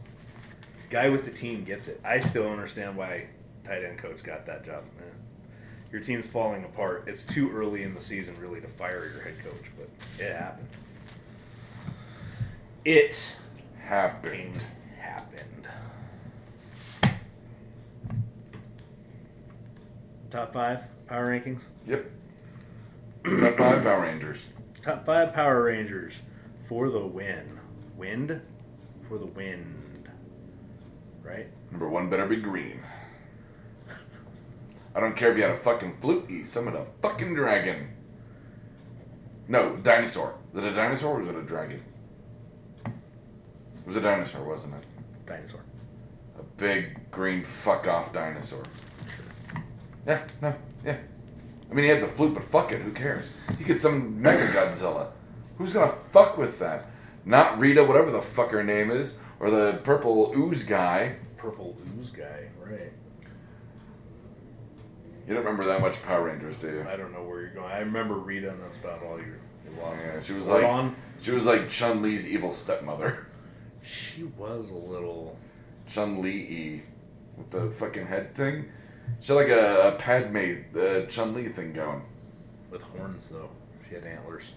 guy 0.90 1.08
with 1.08 1.24
the 1.24 1.30
team 1.30 1.64
gets 1.64 1.88
it. 1.88 2.00
I 2.04 2.18
still 2.20 2.50
understand 2.50 2.96
why 2.96 3.26
tight 3.64 3.84
end 3.84 3.98
coach 3.98 4.22
got 4.22 4.46
that 4.46 4.64
job. 4.64 4.84
Man. 4.98 5.10
Your 5.92 6.00
team's 6.00 6.26
falling 6.26 6.64
apart. 6.64 7.04
It's 7.06 7.22
too 7.24 7.50
early 7.50 7.82
in 7.82 7.94
the 7.94 8.00
season 8.00 8.36
really 8.40 8.60
to 8.60 8.68
fire 8.68 9.08
your 9.12 9.22
head 9.22 9.34
coach, 9.42 9.70
but 9.76 9.88
it 10.24 10.32
happened. 10.32 10.68
It 12.84 13.36
Happened. 13.78 14.64
happened. 14.98 15.68
Top 20.30 20.52
five 20.52 20.82
power 21.06 21.30
rankings. 21.30 21.62
Yep. 21.86 22.10
Top 23.24 23.56
five 23.56 23.82
Power 23.82 24.02
Rangers. 24.02 24.44
Top 24.82 25.06
five 25.06 25.32
Power 25.34 25.64
Rangers 25.64 26.20
for 26.68 26.90
the 26.90 27.04
win. 27.04 27.58
Wind 27.96 28.40
for 29.08 29.18
the 29.18 29.26
wind. 29.26 29.85
Right? 31.26 31.48
Number 31.70 31.88
one 31.88 32.08
better 32.08 32.26
be 32.26 32.36
green. 32.36 32.80
I 34.94 35.00
don't 35.00 35.16
care 35.16 35.32
if 35.32 35.36
you 35.36 35.42
had 35.42 35.52
a 35.52 35.58
fucking 35.58 35.98
flute. 35.98 36.30
You 36.30 36.44
summoned 36.44 36.76
a 36.76 36.86
fucking 37.02 37.34
dragon. 37.34 37.88
No, 39.48 39.76
dinosaur. 39.76 40.36
Was 40.52 40.64
it 40.64 40.72
a 40.72 40.74
dinosaur 40.74 41.16
or 41.16 41.20
was 41.20 41.28
it 41.28 41.34
a 41.34 41.42
dragon? 41.42 41.82
It 42.86 42.92
was 43.86 43.96
a 43.96 44.00
dinosaur, 44.00 44.44
wasn't 44.44 44.74
it? 44.74 44.84
Dinosaur. 45.26 45.60
A 46.38 46.42
big 46.56 47.10
green 47.10 47.42
fuck 47.42 47.86
off 47.88 48.12
dinosaur. 48.12 48.64
Sure. 48.64 49.62
Yeah, 50.06 50.26
no, 50.40 50.54
yeah. 50.84 50.96
I 51.70 51.74
mean, 51.74 51.84
he 51.84 51.90
had 51.90 52.00
the 52.00 52.08
flute, 52.08 52.34
but 52.34 52.44
fuck 52.44 52.72
it, 52.72 52.80
who 52.80 52.92
cares? 52.92 53.32
He 53.58 53.64
could 53.64 53.80
summon 53.80 54.20
Mega 54.20 54.46
Godzilla. 54.52 55.10
Who's 55.58 55.72
gonna 55.72 55.88
fuck 55.90 56.38
with 56.38 56.58
that? 56.60 56.88
Not 57.24 57.58
Rita, 57.58 57.84
whatever 57.84 58.10
the 58.10 58.22
fuck 58.22 58.50
her 58.52 58.62
name 58.62 58.90
is, 58.90 59.18
or 59.40 59.50
the 59.50 59.80
purple 59.84 60.32
ooze 60.36 60.64
guy. 60.64 61.16
Purple 61.36 61.76
ooze 61.98 62.10
guy, 62.10 62.48
right. 62.60 62.92
You 65.26 65.34
don't 65.34 65.44
remember 65.44 65.64
that 65.64 65.80
much 65.80 66.02
Power 66.02 66.26
Rangers, 66.26 66.58
do 66.58 66.68
you? 66.68 66.86
I 66.88 66.96
don't 66.96 67.12
know 67.12 67.24
where 67.24 67.40
you're 67.40 67.50
going. 67.50 67.70
I 67.70 67.80
remember 67.80 68.14
Rita, 68.14 68.50
and 68.50 68.62
that's 68.62 68.76
about 68.76 69.02
all 69.02 69.18
you, 69.18 69.34
lost. 69.80 70.02
Yeah, 70.04 70.20
she 70.20 70.32
was 70.32 70.46
like 70.46 70.92
she 71.20 71.32
was 71.32 71.46
like 71.46 71.68
Chun 71.68 72.02
Li's 72.02 72.28
evil 72.28 72.52
stepmother. 72.52 73.26
She 73.82 74.24
was 74.24 74.70
a 74.70 74.76
little. 74.76 75.38
Chun 75.86 76.20
Li 76.20 76.82
with 77.36 77.50
the 77.50 77.70
fucking 77.70 78.06
head 78.06 78.34
thing. 78.34 78.66
She 79.20 79.32
had 79.32 79.38
like 79.38 79.48
a, 79.48 79.88
a 79.88 79.92
Padme 79.92 80.64
uh, 80.76 81.06
Chun 81.06 81.34
Li 81.34 81.46
thing 81.48 81.72
going. 81.72 82.02
With 82.70 82.82
horns, 82.82 83.28
though. 83.28 83.50
She 83.88 83.94
had 83.94 84.04
antlers. 84.04 84.52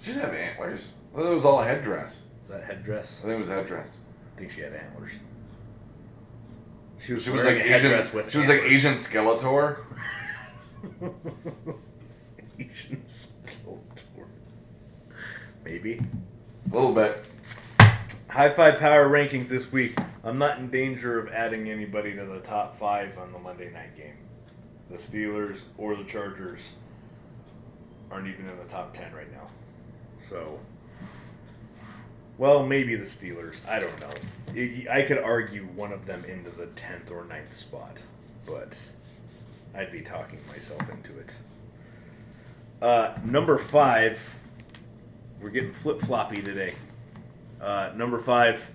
She 0.00 0.12
didn't 0.12 0.24
have 0.24 0.34
antlers. 0.34 0.92
It 1.16 1.20
was 1.20 1.44
all 1.44 1.60
a 1.60 1.64
headdress. 1.64 2.26
Is 2.44 2.48
that 2.50 2.62
headdress? 2.64 3.20
I 3.20 3.22
think 3.22 3.34
it 3.34 3.38
was 3.38 3.48
a 3.48 3.54
headdress. 3.54 3.98
I 4.34 4.38
think 4.38 4.50
she 4.50 4.60
had 4.60 4.72
antlers. 4.72 5.10
She 6.98 7.12
was, 7.14 7.24
She 7.24 7.30
was 7.30 7.44
like 7.44 7.56
a 7.56 7.60
Asian. 7.60 7.70
headdress 7.90 8.12
with 8.12 8.30
She 8.30 8.38
was 8.38 8.48
like 8.48 8.58
antlers. 8.62 8.72
Asian 8.72 8.94
Skeletor. 8.94 9.80
Asian 12.58 13.02
Skeletor. 13.06 14.26
Maybe. 15.64 16.00
A 16.70 16.74
little 16.74 16.92
bit. 16.92 17.24
High 18.28 18.50
five 18.50 18.78
power 18.78 19.08
rankings 19.08 19.48
this 19.48 19.70
week. 19.72 19.96
I'm 20.22 20.38
not 20.38 20.58
in 20.58 20.68
danger 20.70 21.18
of 21.18 21.28
adding 21.28 21.70
anybody 21.70 22.14
to 22.16 22.24
the 22.24 22.40
top 22.40 22.76
five 22.76 23.16
on 23.18 23.32
the 23.32 23.38
Monday 23.38 23.70
night 23.72 23.96
game. 23.96 24.16
The 24.90 24.96
Steelers 24.96 25.64
or 25.78 25.94
the 25.96 26.04
Chargers 26.04 26.72
aren't 28.10 28.26
even 28.28 28.48
in 28.48 28.56
the 28.58 28.64
top 28.64 28.92
ten 28.92 29.12
right 29.14 29.30
now. 29.32 29.48
So, 30.20 30.58
well, 32.38 32.64
maybe 32.66 32.94
the 32.96 33.04
Steelers. 33.04 33.66
I 33.68 33.80
don't 33.80 34.00
know. 34.00 34.90
I- 34.90 35.02
could 35.02 35.18
argue 35.18 35.64
one 35.64 35.92
of 35.92 36.06
them 36.06 36.24
into 36.24 36.50
the 36.50 36.66
tenth 36.66 37.10
or 37.10 37.24
9th 37.24 37.52
spot, 37.52 38.02
but 38.46 38.84
I'd 39.74 39.90
be 39.92 40.00
talking 40.00 40.38
myself 40.48 40.88
into 40.90 41.18
it. 41.18 41.30
Uh, 42.80 43.14
number 43.24 43.58
five. 43.58 44.36
We're 45.40 45.50
getting 45.50 45.72
flip 45.72 46.00
floppy 46.00 46.40
today. 46.40 46.74
Uh, 47.60 47.90
number 47.94 48.18
five, 48.18 48.70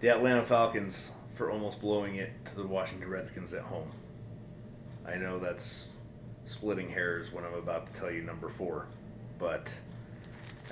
the 0.00 0.08
Atlanta 0.08 0.42
Falcons 0.42 1.12
for 1.34 1.50
almost 1.50 1.80
blowing 1.80 2.16
it 2.16 2.44
to 2.46 2.56
the 2.56 2.66
Washington 2.66 3.08
Redskins 3.08 3.52
at 3.52 3.62
home. 3.62 3.90
I 5.06 5.16
know 5.16 5.38
that's 5.38 5.88
splitting 6.44 6.90
hairs 6.90 7.32
when 7.32 7.44
I'm 7.44 7.54
about 7.54 7.86
to 7.86 7.92
tell 7.92 8.10
you 8.10 8.22
number 8.22 8.48
four, 8.48 8.86
but 9.38 9.74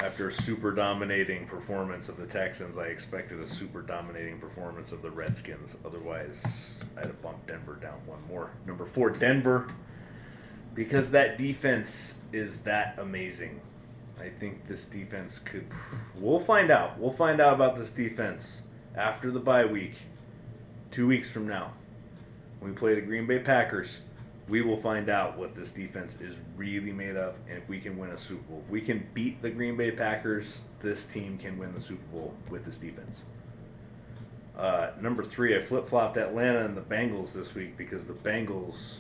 After 0.01 0.29
a 0.29 0.33
super 0.33 0.73
dominating 0.73 1.47
performance 1.47 2.09
of 2.09 2.17
the 2.17 2.27
Texans, 2.27 2.77
I 2.77 2.87
expected 2.87 3.41
a 3.41 3.47
super 3.47 3.81
dominating 3.81 4.39
performance 4.39 4.91
of 4.93 5.03
the 5.03 5.11
Redskins. 5.11 5.79
Otherwise, 5.85 6.85
I'd 6.97 7.07
have 7.07 7.23
bumped 7.23 7.47
Denver 7.47 7.77
down 7.77 8.01
one 8.05 8.19
more. 8.29 8.51
Number 8.67 8.87
four, 8.87 9.11
Denver, 9.11 9.69
because 10.75 11.11
that 11.13 11.39
defense 11.39 12.17
is 12.33 12.63
that 12.63 12.99
amazing. 12.99 13.61
I 14.21 14.29
think 14.29 14.67
this 14.67 14.85
defense 14.85 15.39
could. 15.39 15.67
We'll 16.17 16.41
find 16.41 16.71
out. 16.71 16.99
We'll 16.99 17.13
find 17.13 17.41
out 17.41 17.55
about 17.55 17.77
this 17.77 17.91
defense 17.91 18.63
after 18.97 19.31
the 19.31 19.41
bye 19.41 19.65
week, 19.65 19.95
two 20.91 21.07
weeks 21.07 21.31
from 21.31 21.47
now. 21.47 21.73
When 22.59 22.73
we 22.73 22.77
play 22.77 22.95
the 22.95 23.01
Green 23.01 23.27
Bay 23.27 23.39
Packers, 23.39 24.03
we 24.49 24.61
will 24.61 24.77
find 24.77 25.09
out 25.09 25.39
what 25.39 25.55
this 25.55 25.71
defense 25.71 26.21
is 26.21 26.39
really 26.57 26.93
made 26.93 27.17
of 27.17 27.39
and 27.49 27.59
if 27.59 27.69
we 27.69 27.81
can 27.81 27.97
win 27.97 28.11
a 28.11 28.19
Super 28.19 28.43
Bowl. 28.43 28.63
If 28.65 28.71
we 28.71 28.81
can 28.81 29.09
beat 29.15 29.41
the 29.41 29.51
Green 29.51 29.77
Bay 29.77 29.91
Packers, 29.91 30.61
this 30.81 31.07
team 31.07 31.39
can 31.39 31.59
win 31.59 31.73
the 31.73 31.81
Super 31.81 32.05
Bowl 32.13 32.35
with 32.51 32.65
this 32.65 32.77
defense. 32.77 33.23
Uh, 34.57 34.91
number 35.01 35.25
three, 35.25 35.57
I 35.57 35.61
flip 35.61 35.87
flopped 35.87 36.17
Atlanta 36.17 36.65
and 36.65 36.77
the 36.77 36.83
Bengals 36.83 37.33
this 37.33 37.55
week 37.55 37.77
because 37.77 38.07
the 38.07 38.13
Bengals 38.13 38.99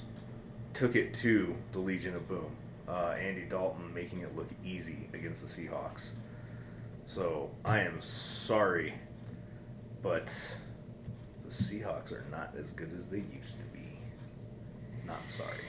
took 0.73 0.97
it 0.97 1.15
to 1.15 1.57
the 1.73 1.79
Legion 1.79 2.17
of 2.17 2.27
Boom. 2.27 2.57
Uh, 2.89 3.15
Andy 3.19 3.43
Dalton 3.43 3.95
making 3.95 4.21
it 4.21 4.35
look 4.37 4.49
easy 4.65 5.09
against 5.13 5.43
the 5.43 5.49
Seahawks. 5.49 6.11
So 7.07 7.51
I 7.65 7.81
am 7.81 8.01
sorry, 8.01 8.95
but 10.03 10.35
the 11.45 11.51
Seahawks 11.51 12.13
are 12.13 12.25
not 12.31 12.55
as 12.59 12.71
good 12.71 12.93
as 12.95 13.09
they 13.09 13.19
used 13.19 13.59
to 13.59 13.65
be. 13.73 13.74
Not 15.07 15.29
sorry. 15.29 15.64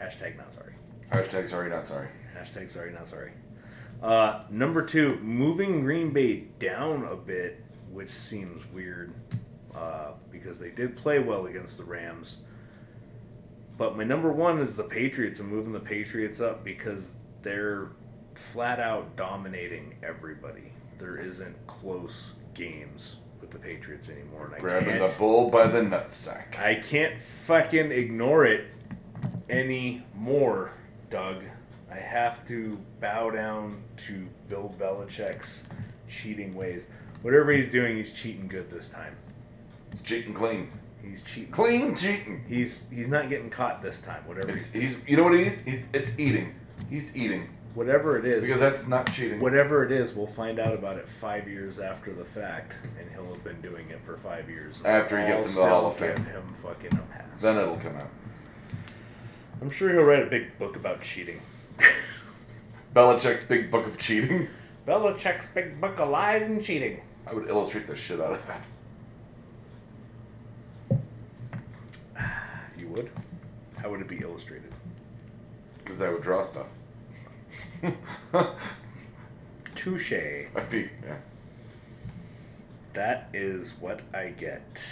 Hashtag 0.00 0.36
not 0.36 0.52
sorry. 0.52 0.74
Hashtag 1.10 1.48
sorry, 1.48 1.70
not 1.70 1.88
sorry. 1.88 2.08
Hashtag 2.36 2.70
sorry, 2.70 2.92
not 2.92 3.06
sorry. 3.06 3.32
Uh, 4.02 4.44
number 4.50 4.82
two, 4.82 5.18
moving 5.20 5.82
Green 5.82 6.12
Bay 6.12 6.44
down 6.58 7.04
a 7.04 7.16
bit, 7.16 7.64
which 7.90 8.10
seems 8.10 8.64
weird 8.72 9.12
uh, 9.74 10.12
because 10.30 10.58
they 10.58 10.70
did 10.70 10.96
play 10.96 11.18
well 11.18 11.46
against 11.46 11.78
the 11.78 11.84
Rams. 11.84 12.38
But 13.76 13.96
my 13.96 14.04
number 14.04 14.30
one 14.32 14.58
is 14.58 14.76
the 14.76 14.84
Patriots. 14.84 15.40
I'm 15.40 15.48
moving 15.48 15.72
the 15.72 15.80
Patriots 15.80 16.40
up 16.40 16.64
because 16.64 17.14
they're 17.42 17.90
flat 18.34 18.80
out 18.80 19.16
dominating 19.16 19.96
everybody. 20.02 20.72
There 20.98 21.16
isn't 21.16 21.66
close 21.66 22.34
games 22.54 23.18
with 23.40 23.50
the 23.50 23.58
Patriots 23.58 24.08
anymore, 24.08 24.46
and 24.46 24.54
I 24.54 24.58
Grabbing 24.58 24.98
can't. 24.98 25.10
the 25.10 25.18
bull 25.18 25.50
by 25.50 25.66
the 25.66 25.80
nutsack. 25.80 26.58
I 26.58 26.76
can't 26.76 27.18
fucking 27.18 27.92
ignore 27.92 28.44
it 28.44 28.66
anymore, 29.48 30.72
Doug. 31.10 31.44
I 31.90 31.96
have 31.96 32.44
to 32.48 32.78
bow 33.00 33.30
down 33.30 33.82
to 34.08 34.28
Bill 34.48 34.74
Belichick's 34.78 35.68
cheating 36.08 36.54
ways. 36.54 36.88
Whatever 37.22 37.52
he's 37.52 37.68
doing, 37.68 37.96
he's 37.96 38.12
cheating 38.12 38.46
good 38.46 38.70
this 38.70 38.88
time. 38.88 39.16
He's 39.90 40.02
cheating 40.02 40.34
clean. 40.34 40.70
He's 41.02 41.22
cheating. 41.22 41.50
Clean 41.50 41.94
cheating. 41.94 42.44
He's 42.46 42.86
he's 42.90 43.08
not 43.08 43.28
getting 43.28 43.48
caught 43.50 43.80
this 43.80 44.00
time. 44.00 44.22
Whatever 44.26 44.50
It's, 44.50 44.70
he's, 44.70 44.94
he's, 44.96 45.08
you 45.08 45.16
know 45.16 45.24
what 45.24 45.34
it 45.34 45.46
is? 45.46 45.64
He's, 45.64 45.84
it's 45.94 46.18
eating. 46.18 46.54
He's 46.90 47.16
eating. 47.16 47.48
Whatever 47.78 48.18
it 48.18 48.24
is, 48.24 48.44
Because 48.44 48.58
that's 48.58 48.88
not 48.88 49.10
cheating. 49.12 49.38
whatever 49.38 49.84
it 49.84 49.92
is, 49.92 50.12
we'll 50.12 50.26
find 50.26 50.58
out 50.58 50.74
about 50.74 50.96
it 50.96 51.08
five 51.08 51.46
years 51.46 51.78
after 51.78 52.12
the 52.12 52.24
fact, 52.24 52.82
and 52.98 53.08
he'll 53.08 53.32
have 53.32 53.44
been 53.44 53.60
doing 53.60 53.88
it 53.90 54.00
for 54.04 54.16
five 54.16 54.50
years. 54.50 54.80
After 54.84 55.20
he 55.20 55.28
gets 55.28 55.46
into 55.46 55.60
the 55.60 55.68
Hall 55.68 55.86
of 55.86 55.94
Fame. 55.94 56.16
Him 56.16 56.54
fucking 56.54 56.92
a 56.92 57.16
pass. 57.16 57.40
Then 57.40 57.56
it'll 57.56 57.76
come 57.76 57.94
out. 57.94 58.08
I'm 59.62 59.70
sure 59.70 59.90
he'll 59.90 60.02
write 60.02 60.24
a 60.24 60.26
big 60.26 60.58
book 60.58 60.74
about 60.74 61.02
cheating. 61.02 61.40
Belichick's 62.96 63.46
big 63.46 63.70
book 63.70 63.86
of 63.86 63.96
cheating. 63.96 64.48
Belichick's 64.84 65.46
big 65.46 65.80
book 65.80 66.00
of 66.00 66.08
lies 66.08 66.42
and 66.46 66.60
cheating. 66.62 67.00
I 67.28 67.32
would 67.32 67.48
illustrate 67.48 67.86
the 67.86 67.94
shit 67.94 68.20
out 68.20 68.32
of 68.32 68.44
that. 68.48 68.66
You 72.76 72.88
would? 72.88 73.10
How 73.80 73.90
would 73.90 74.00
it 74.00 74.08
be 74.08 74.18
illustrated? 74.18 74.72
Because 75.78 76.02
I 76.02 76.10
would 76.10 76.22
draw 76.22 76.42
stuff. 76.42 76.66
Touche. 79.74 80.12
I'd 80.12 80.70
be, 80.70 80.90
yeah. 81.04 81.16
That 82.94 83.28
is 83.32 83.74
what 83.80 84.02
I 84.12 84.28
get. 84.28 84.84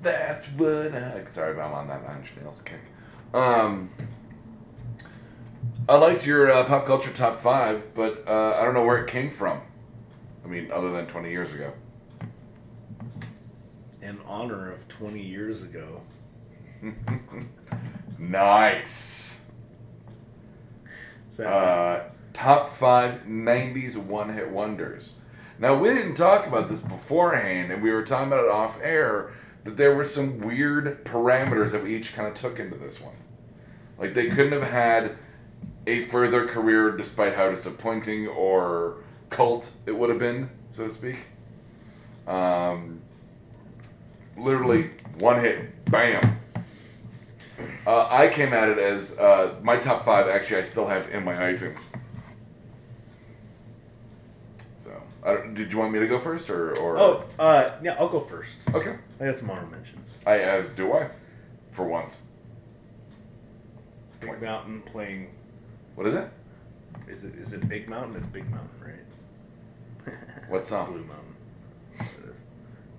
That's 0.00 0.46
what 0.46 0.94
I. 0.94 1.24
Sorry, 1.24 1.60
I'm 1.60 1.72
on 1.72 1.88
that 1.88 2.06
Nine 2.06 2.18
Inch 2.18 2.32
Nails 2.40 2.62
kick. 2.62 2.80
Um, 3.34 3.90
I 5.88 5.96
liked 5.96 6.24
your 6.26 6.50
uh, 6.50 6.64
pop 6.64 6.86
culture 6.86 7.12
top 7.12 7.38
five, 7.38 7.92
but 7.94 8.24
uh, 8.28 8.56
I 8.58 8.64
don't 8.64 8.74
know 8.74 8.84
where 8.84 9.02
it 9.02 9.10
came 9.10 9.30
from. 9.30 9.60
I 10.44 10.48
mean, 10.48 10.70
other 10.70 10.92
than 10.92 11.06
20 11.06 11.30
years 11.30 11.52
ago. 11.52 11.72
In 14.00 14.18
honor 14.26 14.70
of 14.70 14.86
20 14.88 15.20
years 15.20 15.62
ago. 15.62 16.02
Nice. 18.18 19.37
Uh, 21.46 22.04
top 22.32 22.66
five 22.66 23.24
90s 23.26 23.96
one 23.96 24.34
hit 24.34 24.50
wonders. 24.50 25.16
Now, 25.58 25.74
we 25.74 25.88
didn't 25.88 26.14
talk 26.14 26.46
about 26.46 26.68
this 26.68 26.80
beforehand, 26.80 27.72
and 27.72 27.82
we 27.82 27.90
were 27.90 28.04
talking 28.04 28.28
about 28.28 28.44
it 28.44 28.50
off 28.50 28.78
air 28.82 29.32
that 29.64 29.76
there 29.76 29.94
were 29.94 30.04
some 30.04 30.38
weird 30.38 31.04
parameters 31.04 31.72
that 31.72 31.82
we 31.82 31.96
each 31.96 32.14
kind 32.14 32.28
of 32.28 32.34
took 32.34 32.60
into 32.60 32.76
this 32.76 33.00
one. 33.00 33.16
Like, 33.98 34.14
they 34.14 34.28
couldn't 34.28 34.52
have 34.52 34.70
had 34.70 35.16
a 35.86 36.00
further 36.04 36.46
career 36.46 36.96
despite 36.96 37.34
how 37.34 37.50
disappointing 37.50 38.28
or 38.28 38.98
cult 39.30 39.72
it 39.86 39.96
would 39.96 40.10
have 40.10 40.18
been, 40.18 40.50
so 40.70 40.84
to 40.84 40.90
speak. 40.90 41.16
Um, 42.26 43.00
literally, 44.36 44.90
one 45.18 45.40
hit, 45.40 45.84
bam. 45.86 46.37
Uh, 47.86 48.06
I 48.10 48.28
came 48.28 48.52
at 48.52 48.68
it 48.68 48.78
as 48.78 49.18
uh, 49.18 49.54
my 49.62 49.78
top 49.78 50.04
five. 50.04 50.28
Actually, 50.28 50.60
I 50.60 50.62
still 50.64 50.86
have 50.86 51.08
in 51.10 51.24
my 51.24 51.34
iTunes. 51.34 51.80
So, 54.76 54.90
I 55.24 55.34
don't, 55.34 55.54
did 55.54 55.72
you 55.72 55.78
want 55.78 55.92
me 55.92 55.98
to 55.98 56.06
go 56.06 56.20
first, 56.20 56.50
or, 56.50 56.78
or 56.78 56.98
oh, 56.98 57.24
uh, 57.38 57.72
yeah, 57.82 57.96
I'll 57.98 58.08
go 58.08 58.20
first. 58.20 58.58
okay? 58.72 58.96
I 59.20 59.26
got 59.26 59.36
some 59.36 59.50
honorable 59.50 59.72
mentions. 59.72 60.18
I 60.26 60.38
as 60.40 60.70
do 60.70 60.92
I, 60.92 61.10
for 61.70 61.86
once. 61.86 62.20
Big 64.20 64.30
Twice. 64.30 64.42
Mountain 64.42 64.82
playing. 64.82 65.30
What 65.94 66.06
is 66.06 66.14
it? 66.14 66.28
Is 67.06 67.24
it 67.24 67.34
is 67.36 67.52
it 67.52 67.68
Big 67.68 67.88
Mountain? 67.88 68.16
It's 68.16 68.26
Big 68.26 68.48
Mountain, 68.50 68.70
right? 68.84 70.14
What 70.48 70.64
song? 70.64 70.92
Blue 70.92 71.04
Mountain. 71.04 71.34
That's 71.96 72.14
what 72.14 72.24
it 72.24 72.30
is. 72.30 72.36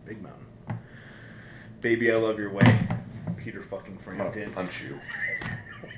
Big 0.05 0.21
Mountain. 0.21 0.45
Baby, 1.81 2.11
I 2.11 2.15
love 2.15 2.37
your 2.37 2.51
way. 2.51 2.98
Peter 3.49 3.63
fucking 3.63 3.97
Frampton. 3.97 4.51
punch 4.51 4.83
you. 4.83 4.99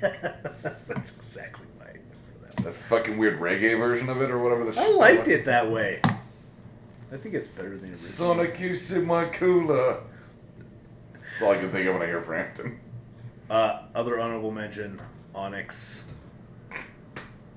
That's 0.00 1.14
exactly 1.14 1.66
why 1.76 1.84
I 1.88 2.46
that. 2.46 2.64
That 2.64 2.72
fucking 2.72 3.18
weird 3.18 3.40
reggae 3.40 3.78
version 3.78 4.08
of 4.08 4.22
it, 4.22 4.30
or 4.30 4.38
whatever 4.38 4.64
the. 4.64 4.80
I 4.80 4.88
liked 4.92 5.28
it 5.28 5.44
that 5.44 5.70
way. 5.70 6.00
I 7.12 7.18
think 7.18 7.34
it's 7.34 7.48
better 7.48 7.76
than 7.76 7.90
original. 7.90 7.96
Sonic, 7.96 8.58
you 8.58 8.74
in 8.96 9.06
my 9.06 9.26
cooler. 9.26 10.00
That's 11.12 11.42
all 11.42 11.50
I 11.50 11.58
can 11.58 11.70
think 11.70 11.86
of 11.88 11.92
when 11.92 12.02
I 12.04 12.06
hear 12.06 12.22
Frampton. 12.22 12.80
Uh, 13.50 13.82
other 13.94 14.18
honorable 14.18 14.50
mention: 14.50 14.98
Onyx. 15.34 16.06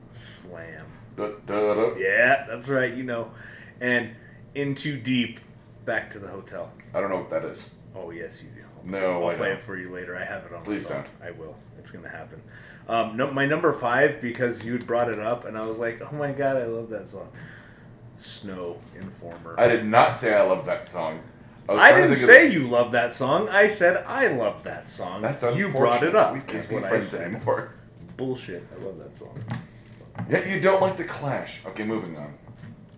Slam. 0.10 0.88
Da, 1.16 1.30
da, 1.46 1.74
da. 1.74 1.96
Yeah, 1.98 2.46
that's 2.50 2.68
right. 2.68 2.94
You 2.94 3.04
know, 3.04 3.32
and 3.80 4.14
in 4.56 4.76
too 4.76 4.98
deep. 4.98 5.40
Back 5.86 6.10
to 6.10 6.20
the 6.20 6.28
hotel. 6.28 6.74
I 6.94 7.00
don't 7.00 7.12
know 7.12 7.18
what 7.18 7.30
that 7.30 7.46
is. 7.46 7.70
Oh 7.96 8.10
yes, 8.10 8.44
you 8.44 8.50
do. 8.50 8.65
No, 8.86 9.24
I'll 9.24 9.30
I 9.30 9.36
play 9.36 9.48
don't. 9.50 9.58
it 9.58 9.62
for 9.64 9.78
you 9.78 9.90
later. 9.90 10.16
I 10.18 10.24
have 10.24 10.44
it 10.46 10.52
on. 10.54 10.60
my 10.60 10.64
Please 10.66 10.88
phone. 10.88 11.04
don't. 11.04 11.28
I 11.28 11.32
will. 11.32 11.56
It's 11.80 11.92
gonna 11.92 12.10
happen. 12.10 12.42
Um, 12.88 13.18
no, 13.18 13.32
my 13.32 13.46
number 13.46 13.74
five 13.74 14.22
because 14.22 14.64
you 14.66 14.78
brought 14.80 15.10
it 15.10 15.20
up, 15.20 15.46
and 15.46 15.58
I 15.58 15.66
was 15.66 15.80
like, 15.80 16.02
oh 16.02 16.16
my 16.16 16.32
god, 16.32 16.58
I 16.58 16.66
love 16.66 16.90
that 16.92 17.08
song. 17.08 17.30
Snow 18.18 18.78
Informer. 19.00 19.56
I 19.60 19.68
did 19.68 19.86
not 19.86 20.16
say 20.16 20.34
I 20.36 20.44
love 20.44 20.66
that 20.68 20.88
song. 20.88 21.20
was 21.68 21.80
I 21.80 21.92
didn't 21.92 22.04
think 22.16 22.18
of- 22.18 22.18
say 22.26 22.52
you 22.52 22.68
love 22.68 22.92
that 22.94 23.14
song. 23.14 23.50
I 23.50 23.68
said 23.68 24.04
I 24.06 24.28
love 24.28 24.64
that 24.64 24.88
song. 24.88 25.22
That's 25.22 25.44
unfortunate. 25.44 25.68
you 25.68 25.74
brought 25.78 26.04
it 26.04 26.16
up. 26.16 26.34
We 26.34 26.40
is 26.40 26.46
can't 26.46 26.70
be 26.70 26.76
what 26.76 26.84
I 26.86 26.90
friends 26.90 27.08
said. 27.08 27.34
anymore. 27.34 27.74
Bullshit. 28.18 28.66
I 28.80 28.84
love 28.84 28.98
that 29.00 29.16
song. 29.16 29.38
Yet 30.30 30.48
you 30.48 30.62
don't 30.62 30.82
like 30.82 30.96
the 30.96 31.04
Clash. 31.04 31.60
Okay, 31.66 31.84
moving 31.84 32.16
on. 32.18 32.34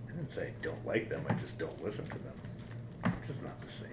I 0.07 0.11
didn't 0.11 0.29
say 0.29 0.47
I 0.49 0.53
don't 0.61 0.85
like 0.85 1.09
them. 1.09 1.25
I 1.27 1.33
just 1.33 1.57
don't 1.57 1.83
listen 1.83 2.05
to 2.07 2.19
them. 2.19 2.33
It's 3.19 3.27
just 3.27 3.43
not 3.43 3.59
the 3.61 3.67
same. 3.69 3.86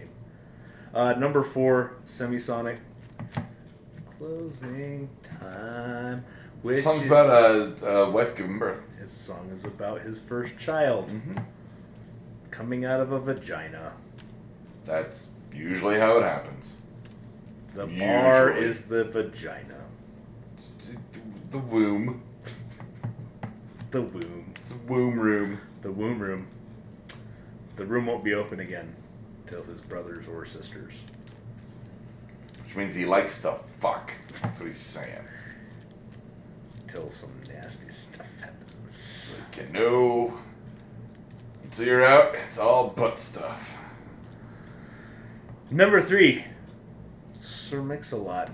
Uh, 0.95 1.13
number 1.15 1.43
four, 1.43 1.95
Semisonic. 2.07 2.79
Closing 4.19 5.09
time. 5.41 6.25
Which 6.63 6.83
Song's 6.85 7.01
is- 7.03 7.07
about 7.07 7.83
a, 7.83 7.87
a 7.89 8.11
wife 8.11 8.37
giving 8.37 8.59
birth. 8.59 8.83
His 8.99 9.11
song 9.13 9.51
is 9.53 9.65
about 9.65 10.01
his 10.03 10.19
first 10.19 10.57
child 10.57 11.09
Mm-hmm. 11.09 11.39
coming 12.51 12.85
out 12.85 13.01
of 13.01 13.13
a 13.13 13.19
vagina. 13.21 13.93
That's 14.85 15.31
usually 15.53 15.99
how 15.99 16.17
it 16.19 16.23
happens. 16.23 16.75
The 17.75 17.87
bar 17.87 18.53
is 18.53 18.83
the 18.83 19.05
vagina. 19.05 19.75
The 21.51 21.59
womb. 21.59 22.23
the 23.91 24.01
womb. 24.03 24.53
It's 24.57 24.73
a 24.73 24.79
womb 24.91 25.19
room. 25.19 25.61
The 25.83 25.91
womb 25.93 26.19
room. 26.21 26.47
The 27.77 27.85
room 27.85 28.07
won't 28.07 28.23
be 28.25 28.33
open 28.33 28.61
again 28.61 28.95
till 29.55 29.63
his 29.63 29.81
brothers 29.81 30.27
or 30.27 30.45
sisters. 30.45 31.01
Which 32.65 32.75
means 32.75 32.93
he 32.93 33.07
likes 33.07 33.41
to 33.43 33.55
fuck. 33.79 34.13
That's 34.43 34.59
what 34.59 34.67
he's 34.67 34.79
saying. 34.79 35.29
Till 36.89 37.09
some 37.09 37.31
nasty 37.49 37.91
stuff 37.91 38.27
happens. 38.41 39.41
You 39.57 39.73
know, 39.73 40.39
until 41.63 41.87
you're 41.87 42.05
out, 42.05 42.35
it's 42.47 42.59
all 42.59 42.89
butt 42.89 43.17
stuff. 43.17 43.79
Number 45.71 46.01
three, 46.01 46.45
Sir 47.39 47.81
Mix-a-Lot. 47.81 48.51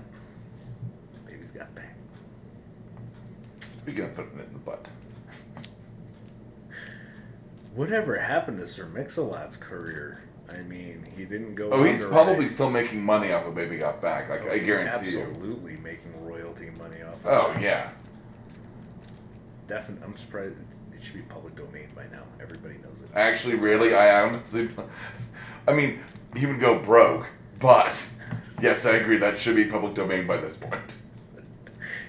Baby's 1.27 1.49
got 1.49 1.73
back. 1.73 1.95
Speaking 3.59 4.03
of 4.03 4.15
putting 4.15 4.37
it 4.37 4.47
in 4.47 4.53
the 4.53 4.59
butt. 4.59 4.87
Whatever 7.73 8.19
happened 8.19 8.59
to 8.59 8.67
Sir 8.67 8.85
Mix-a-Lot's 8.85 9.55
career? 9.57 10.25
I 10.53 10.61
mean, 10.63 11.05
he 11.17 11.25
didn't 11.25 11.55
go. 11.55 11.69
Oh, 11.71 11.83
he's 11.83 12.03
probably 12.03 12.41
right. 12.41 12.51
still 12.51 12.69
making 12.69 13.03
money 13.03 13.31
off 13.31 13.45
of 13.45 13.55
Baby 13.55 13.77
Got 13.77 14.01
Back. 14.01 14.29
Like, 14.29 14.43
Oh, 14.45 14.51
I 14.51 14.57
guarantee 14.59 15.11
you. 15.11 15.21
absolutely 15.21 15.77
making 15.77 16.25
royalty 16.25 16.69
money 16.77 17.01
off. 17.01 17.25
Of 17.25 17.27
Oh, 17.27 17.53
that. 17.53 17.61
yeah. 17.61 17.89
Definitely. 19.67 20.05
I'm 20.05 20.17
surprised. 20.17 20.55
It, 20.57 20.95
it 20.97 21.03
should 21.03 21.15
be 21.15 21.21
public 21.21 21.55
domain 21.55 21.87
by 21.95 22.03
now. 22.11 22.23
Everybody 22.41 22.75
knows 22.83 23.01
it. 23.01 23.09
Actually, 23.15 23.55
really, 23.55 23.93
I 23.95 24.21
honestly. 24.23 24.69
I 25.67 25.73
mean, 25.73 25.99
he 26.35 26.45
would 26.45 26.59
go 26.59 26.79
broke, 26.79 27.27
but 27.59 28.09
yes, 28.61 28.85
I 28.85 28.91
agree. 28.97 29.17
That 29.17 29.37
should 29.37 29.55
be 29.55 29.65
public 29.65 29.93
domain 29.93 30.27
by 30.27 30.37
this 30.37 30.57
point. 30.57 30.95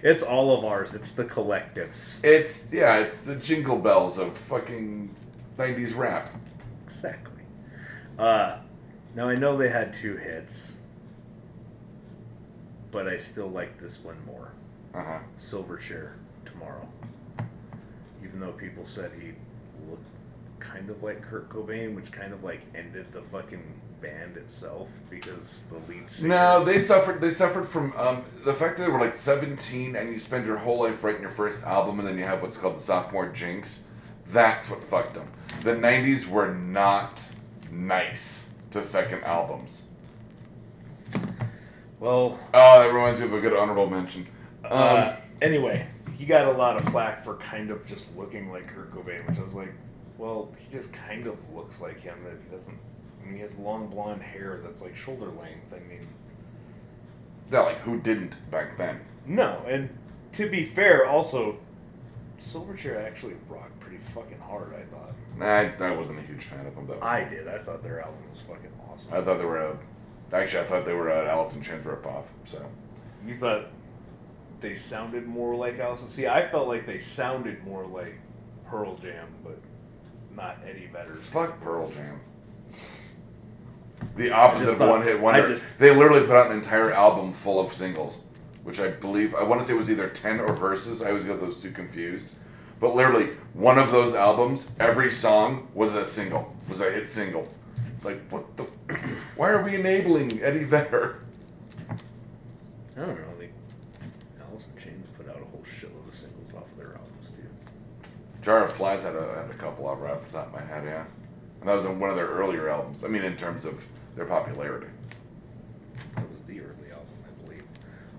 It's 0.04 0.24
all 0.24 0.58
of 0.58 0.64
ours. 0.64 0.94
It's 0.94 1.12
the 1.12 1.24
collectives. 1.24 2.20
It's, 2.24 2.72
yeah, 2.72 2.98
it's 2.98 3.20
the 3.22 3.36
jingle 3.36 3.78
bells 3.78 4.18
of 4.18 4.36
fucking 4.36 5.14
90s 5.56 5.96
rap. 5.96 6.28
Exactly. 6.82 7.31
Uh, 8.18 8.58
now 9.14 9.28
I 9.28 9.34
know 9.34 9.56
they 9.56 9.68
had 9.68 9.92
two 9.92 10.16
hits, 10.16 10.76
but 12.90 13.06
I 13.06 13.16
still 13.16 13.48
like 13.48 13.78
this 13.78 14.02
one 14.02 14.24
more. 14.26 14.52
Uh 14.94 15.02
huh. 15.02 15.18
Silverchair 15.36 16.12
tomorrow. 16.44 16.88
Even 18.22 18.40
though 18.40 18.52
people 18.52 18.84
said 18.84 19.10
he 19.18 19.32
looked 19.90 20.06
kind 20.58 20.90
of 20.90 21.02
like 21.02 21.20
Kurt 21.22 21.48
Cobain, 21.48 21.94
which 21.94 22.12
kind 22.12 22.32
of 22.32 22.44
like 22.44 22.60
ended 22.74 23.10
the 23.12 23.22
fucking 23.22 23.62
band 24.00 24.36
itself 24.36 24.88
because 25.08 25.64
the 25.64 25.78
lead 25.92 26.08
singer. 26.10 26.34
No, 26.34 26.64
they 26.64 26.78
suffered. 26.78 27.20
They 27.20 27.30
suffered 27.30 27.66
from 27.66 27.92
um, 27.96 28.24
the 28.44 28.52
fact 28.52 28.76
that 28.76 28.84
they 28.84 28.90
were 28.90 29.00
like 29.00 29.14
seventeen, 29.14 29.96
and 29.96 30.10
you 30.10 30.18
spend 30.18 30.46
your 30.46 30.58
whole 30.58 30.80
life 30.80 31.02
writing 31.02 31.22
your 31.22 31.30
first 31.30 31.64
album, 31.64 31.98
and 31.98 32.06
then 32.06 32.18
you 32.18 32.24
have 32.24 32.42
what's 32.42 32.56
called 32.56 32.76
the 32.76 32.80
sophomore 32.80 33.28
jinx. 33.28 33.84
That's 34.26 34.68
what 34.70 34.82
fucked 34.82 35.14
them. 35.14 35.28
The 35.62 35.74
'90s 35.74 36.28
were 36.28 36.52
not 36.54 37.26
nice 37.72 38.50
to 38.70 38.82
second 38.84 39.24
albums. 39.24 39.86
Well, 41.98 42.38
Oh, 42.52 42.80
that 42.80 42.92
reminds 42.92 43.20
me 43.20 43.26
of 43.26 43.32
a 43.32 43.40
good 43.40 43.52
honorable 43.56 43.88
mention. 43.88 44.26
Um, 44.64 44.70
uh, 44.72 45.16
anyway, 45.40 45.86
he 46.16 46.26
got 46.26 46.46
a 46.46 46.52
lot 46.52 46.76
of 46.76 46.84
flack 46.90 47.22
for 47.24 47.36
kind 47.36 47.70
of 47.70 47.84
just 47.86 48.16
looking 48.16 48.50
like 48.50 48.66
Kurt 48.66 48.90
Cobain, 48.92 49.26
which 49.28 49.38
I 49.38 49.42
was 49.42 49.54
like, 49.54 49.72
well, 50.18 50.52
he 50.58 50.70
just 50.70 50.92
kind 50.92 51.26
of 51.26 51.52
looks 51.54 51.80
like 51.80 52.00
him. 52.00 52.16
If 52.26 52.44
he 52.44 52.50
doesn't, 52.54 52.78
I 53.22 53.26
mean, 53.26 53.34
he 53.36 53.40
has 53.40 53.56
long 53.58 53.88
blonde 53.88 54.22
hair 54.22 54.60
that's 54.62 54.80
like 54.82 54.94
shoulder 54.96 55.26
length. 55.26 55.72
I 55.74 55.78
mean, 55.88 56.06
yeah, 57.50 57.60
like 57.60 57.78
who 57.78 58.00
didn't 58.00 58.34
back 58.50 58.76
then? 58.78 59.00
no. 59.26 59.64
And 59.68 59.88
to 60.32 60.48
be 60.48 60.64
fair, 60.64 61.06
also, 61.06 61.58
Silverchair 62.38 63.04
actually 63.04 63.34
rocked 63.48 63.78
pretty 63.80 63.98
fucking 63.98 64.40
hard. 64.40 64.74
I 64.74 64.82
thought. 64.82 65.01
I, 65.42 65.72
I 65.80 65.90
wasn't 65.92 66.18
a 66.20 66.22
huge 66.22 66.44
fan 66.44 66.66
of 66.66 66.74
them 66.74 66.86
though. 66.86 67.00
I 67.00 67.24
did. 67.24 67.48
I 67.48 67.58
thought 67.58 67.82
their 67.82 68.00
album 68.00 68.20
was 68.30 68.40
fucking 68.42 68.70
awesome. 68.90 69.12
I 69.12 69.20
thought 69.22 69.38
they 69.38 69.44
were 69.44 69.58
a. 69.58 69.78
Actually, 70.32 70.60
I 70.62 70.64
thought 70.64 70.84
they 70.84 70.94
were 70.94 71.08
an 71.10 71.26
Alice 71.28 71.54
in 71.54 71.60
Chains 71.62 71.84
ripoff. 71.84 72.24
So 72.44 72.64
You 73.26 73.34
thought 73.34 73.66
they 74.60 74.74
sounded 74.74 75.26
more 75.26 75.54
like 75.54 75.78
Allison? 75.78 76.08
See, 76.08 76.26
I 76.26 76.46
felt 76.48 76.68
like 76.68 76.86
they 76.86 76.98
sounded 76.98 77.64
more 77.64 77.84
like 77.86 78.18
Pearl 78.66 78.96
Jam, 78.96 79.28
but 79.44 79.58
not 80.34 80.58
Eddie 80.66 80.88
Vedder's. 80.92 81.18
fuck 81.22 81.60
Pearl 81.60 81.90
Jam. 81.90 82.20
The 84.16 84.30
opposite 84.32 84.70
of 84.70 84.78
thought- 84.78 84.88
one 84.88 85.02
hit 85.02 85.20
wonder. 85.20 85.42
I 85.42 85.46
just- 85.46 85.66
they 85.78 85.94
literally 85.94 86.20
put 86.26 86.36
out 86.36 86.50
an 86.50 86.56
entire 86.56 86.92
album 86.92 87.32
full 87.32 87.60
of 87.60 87.72
singles, 87.72 88.24
which 88.64 88.80
I 88.80 88.88
believe 88.88 89.34
I 89.34 89.42
want 89.42 89.60
to 89.60 89.66
say 89.66 89.74
it 89.74 89.76
was 89.78 89.90
either 89.90 90.08
ten 90.08 90.40
or 90.40 90.52
verses. 90.54 91.02
I 91.02 91.08
always 91.08 91.24
get 91.24 91.40
those 91.40 91.60
two 91.60 91.70
confused. 91.70 92.34
But 92.82 92.96
literally, 92.96 93.26
one 93.54 93.78
of 93.78 93.92
those 93.92 94.16
albums, 94.16 94.68
every 94.80 95.08
song 95.08 95.68
was 95.72 95.94
a 95.94 96.04
single, 96.04 96.52
was 96.68 96.80
a 96.80 96.90
hit 96.90 97.12
single. 97.12 97.46
It's 97.94 98.04
like, 98.04 98.20
what 98.28 98.56
the? 98.56 98.64
Why 99.36 99.50
are 99.50 99.62
we 99.62 99.76
enabling 99.76 100.42
Eddie 100.42 100.64
Vedder? 100.64 101.20
I 101.88 101.94
don't 102.96 103.06
know. 103.06 103.36
They, 103.38 103.50
Alice 104.50 104.66
in 104.74 104.82
Chains 104.82 105.06
put 105.16 105.28
out 105.28 105.36
a 105.36 105.44
whole 105.44 105.62
shitload 105.64 106.08
of 106.08 106.12
singles 106.12 106.54
off 106.54 106.68
of 106.72 106.76
their 106.76 106.88
albums 106.88 107.30
too. 107.30 107.46
Jar 108.42 108.64
of 108.64 108.72
Flies 108.72 109.04
had 109.04 109.14
a, 109.14 109.32
had 109.32 109.48
a 109.48 109.54
couple 109.54 109.88
of 109.88 110.00
right 110.00 110.14
off 110.14 110.22
the 110.22 110.32
top 110.38 110.48
of 110.48 110.52
my 110.52 110.62
head, 110.62 110.82
yeah. 110.84 111.04
And 111.60 111.68
that 111.68 111.76
was 111.76 111.84
in 111.84 112.00
one 112.00 112.10
of 112.10 112.16
their 112.16 112.26
earlier 112.26 112.68
albums. 112.68 113.04
I 113.04 113.06
mean, 113.06 113.22
in 113.22 113.36
terms 113.36 113.64
of 113.64 113.86
their 114.16 114.24
popularity. 114.24 114.88
That 116.16 116.28
was 116.32 116.42
the 116.42 116.58
early 116.58 116.90
album, 116.90 117.06
I 117.28 117.44
believe. 117.44 117.64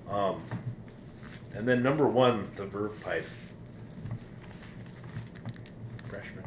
Um, 0.09 0.41
and 1.53 1.67
then 1.67 1.83
number 1.83 2.07
one, 2.07 2.49
the 2.55 2.65
Verve 2.65 2.97
Pipe. 3.03 3.25
Freshman. 6.13 6.43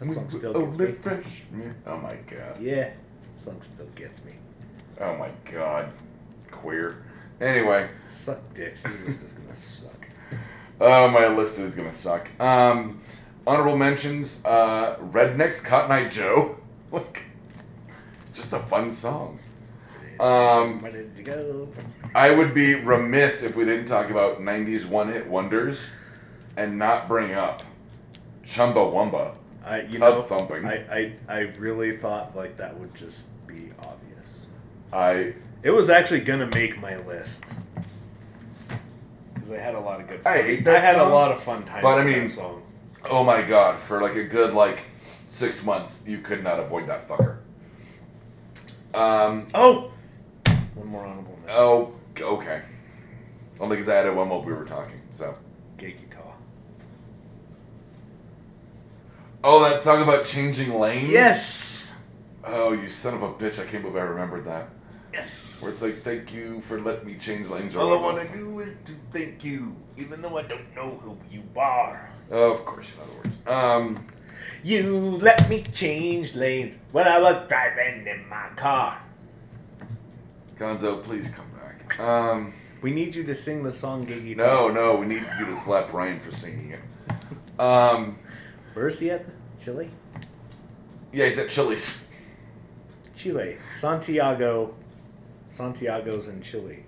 That 0.00 0.10
song 0.10 0.28
still 0.28 0.56
oh, 0.56 0.66
gets 0.66 0.78
me. 0.78 0.92
freshman. 0.92 1.74
Oh 1.86 1.96
my 1.98 2.16
god. 2.26 2.60
Yeah, 2.60 2.84
that 2.84 3.38
song 3.38 3.60
still 3.60 3.86
gets 3.94 4.24
me. 4.24 4.32
Oh 5.00 5.16
my 5.16 5.30
god. 5.50 5.92
Queer. 6.50 7.04
Anyway, 7.40 7.88
Suck 8.08 8.38
dicks. 8.54 8.82
Your 8.82 8.92
list 9.06 9.24
is 9.24 9.32
gonna 9.32 9.54
suck. 9.54 10.08
uh, 10.80 11.08
my 11.12 11.28
list 11.28 11.58
is 11.58 11.74
gonna 11.74 11.92
suck. 11.92 12.28
Um, 12.40 13.00
honorable 13.46 13.76
mentions: 13.76 14.42
uh, 14.44 14.96
Rednex, 14.96 15.62
Cotton 15.64 15.92
Eye 15.92 16.08
Joe. 16.08 16.56
Like, 16.92 17.24
just 18.32 18.52
a 18.52 18.60
fun 18.60 18.92
song. 18.92 19.40
Um, 20.20 20.78
Where 20.78 20.92
did 20.92 21.10
you 21.16 21.24
go? 21.24 21.68
I 22.14 22.30
would 22.30 22.54
be 22.54 22.76
remiss 22.76 23.42
if 23.42 23.56
we 23.56 23.64
didn't 23.64 23.86
talk 23.86 24.08
about 24.08 24.38
'90s 24.40 24.86
one-hit 24.86 25.26
wonders 25.26 25.88
and 26.56 26.78
not 26.78 27.08
bring 27.08 27.34
up 27.34 27.64
Chumbawamba. 28.46 29.36
I 29.64 29.80
you 29.82 29.98
Tub 29.98 30.14
know 30.14 30.20
thumping. 30.22 30.64
I, 30.64 30.76
I 30.96 31.12
I 31.28 31.38
really 31.58 31.96
thought 31.96 32.34
like 32.36 32.56
that 32.58 32.78
would 32.78 32.94
just 32.94 33.26
be 33.46 33.68
obvious. 33.80 34.46
I 34.92 35.34
It 35.62 35.70
was 35.72 35.90
actually 35.90 36.20
gonna 36.20 36.48
make 36.54 36.80
my 36.80 36.96
list 36.98 37.52
because 39.34 39.50
I 39.50 39.58
had 39.58 39.74
a 39.74 39.80
lot 39.80 40.00
of 40.00 40.06
good. 40.06 40.22
Fun. 40.22 40.32
I 40.32 40.42
hate 40.42 40.64
that 40.64 40.76
I 40.76 40.80
had 40.80 40.96
song, 40.96 41.10
a 41.10 41.14
lot 41.14 41.30
of 41.32 41.42
fun 41.42 41.64
times. 41.64 41.82
but 41.82 42.00
I 42.00 42.04
mean- 42.04 42.28
song. 42.28 42.62
Oh 43.08 43.22
my 43.22 43.42
god, 43.42 43.78
for 43.78 44.00
like 44.02 44.16
a 44.16 44.24
good 44.24 44.54
like 44.54 44.84
six 45.26 45.64
months, 45.64 46.04
you 46.06 46.18
could 46.18 46.42
not 46.42 46.58
avoid 46.58 46.86
that 46.88 47.06
fucker. 47.08 47.38
Um, 48.94 49.46
Oh, 49.54 49.92
one 50.74 50.86
more 50.88 51.04
honorable 51.06 51.32
mention. 51.36 51.50
oh, 51.50 51.92
okay. 52.20 52.62
Only 53.60 53.76
because 53.76 53.88
I 53.88 53.96
added 53.96 54.16
one 54.16 54.28
while 54.28 54.42
we 54.42 54.52
were 54.52 54.64
talking. 54.64 55.00
So, 55.12 55.36
Geeky 55.76 56.08
guitar. 56.08 56.25
Oh, 59.46 59.60
that 59.68 59.80
song 59.80 60.02
about 60.02 60.24
changing 60.24 60.74
lanes. 60.78 61.10
Yes. 61.10 61.96
Oh, 62.44 62.72
you 62.72 62.88
son 62.88 63.14
of 63.14 63.22
a 63.22 63.28
bitch! 63.32 63.58
I 63.60 63.64
can't 63.66 63.82
believe 63.82 63.96
I 63.96 64.02
remembered 64.02 64.44
that. 64.44 64.68
Yes. 65.12 65.62
Where 65.62 65.70
it's 65.72 65.80
like, 65.82 65.94
thank 65.94 66.32
you 66.34 66.60
for 66.60 66.80
letting 66.80 67.06
me 67.06 67.14
change 67.14 67.48
lanes. 67.48 67.74
All 67.76 67.92
I 67.96 68.00
want 68.00 68.26
to 68.26 68.32
do 68.36 68.60
is 68.60 68.76
to 68.84 68.92
thank 69.12 69.42
you, 69.44 69.74
even 69.96 70.20
though 70.20 70.36
I 70.36 70.42
don't 70.42 70.74
know 70.74 70.96
who 70.98 71.16
you 71.30 71.42
are. 71.56 72.10
Oh, 72.30 72.52
of 72.52 72.64
course, 72.64 72.92
in 72.94 73.00
other 73.02 73.16
words. 73.16 73.38
Um, 73.46 74.06
You 74.62 74.82
let 75.28 75.48
me 75.48 75.62
change 75.62 76.34
lanes 76.34 76.76
when 76.92 77.06
I 77.08 77.18
was 77.20 77.48
driving 77.48 78.06
in 78.06 78.28
my 78.28 78.48
car. 78.56 79.00
Gonzo, 80.58 81.02
please 81.02 81.30
come 81.30 81.46
back. 81.52 81.98
Um, 82.00 82.52
We 82.82 82.90
need 82.90 83.14
you 83.14 83.24
to 83.24 83.34
sing 83.34 83.62
the 83.64 83.72
song 83.72 84.04
Gay 84.04 84.20
Guitar. 84.20 84.46
no, 84.46 84.68
no, 84.68 84.96
we 84.96 85.06
need 85.06 85.24
you 85.38 85.46
to 85.46 85.56
slap 85.56 85.92
Ryan 85.92 86.20
for 86.20 86.30
singing 86.32 86.72
it. 86.72 87.60
Um, 87.60 88.18
Where 88.74 88.88
is 88.88 88.98
he 88.98 89.10
at? 89.10 89.24
Chile? 89.62 89.90
yeah, 91.12 91.26
he's 91.26 91.38
at 91.38 91.48
Chili's. 91.50 92.06
Chile. 93.16 93.56
Santiago. 93.74 94.74
Santiago's 95.48 96.28
in 96.28 96.40
Chile. 96.42 96.82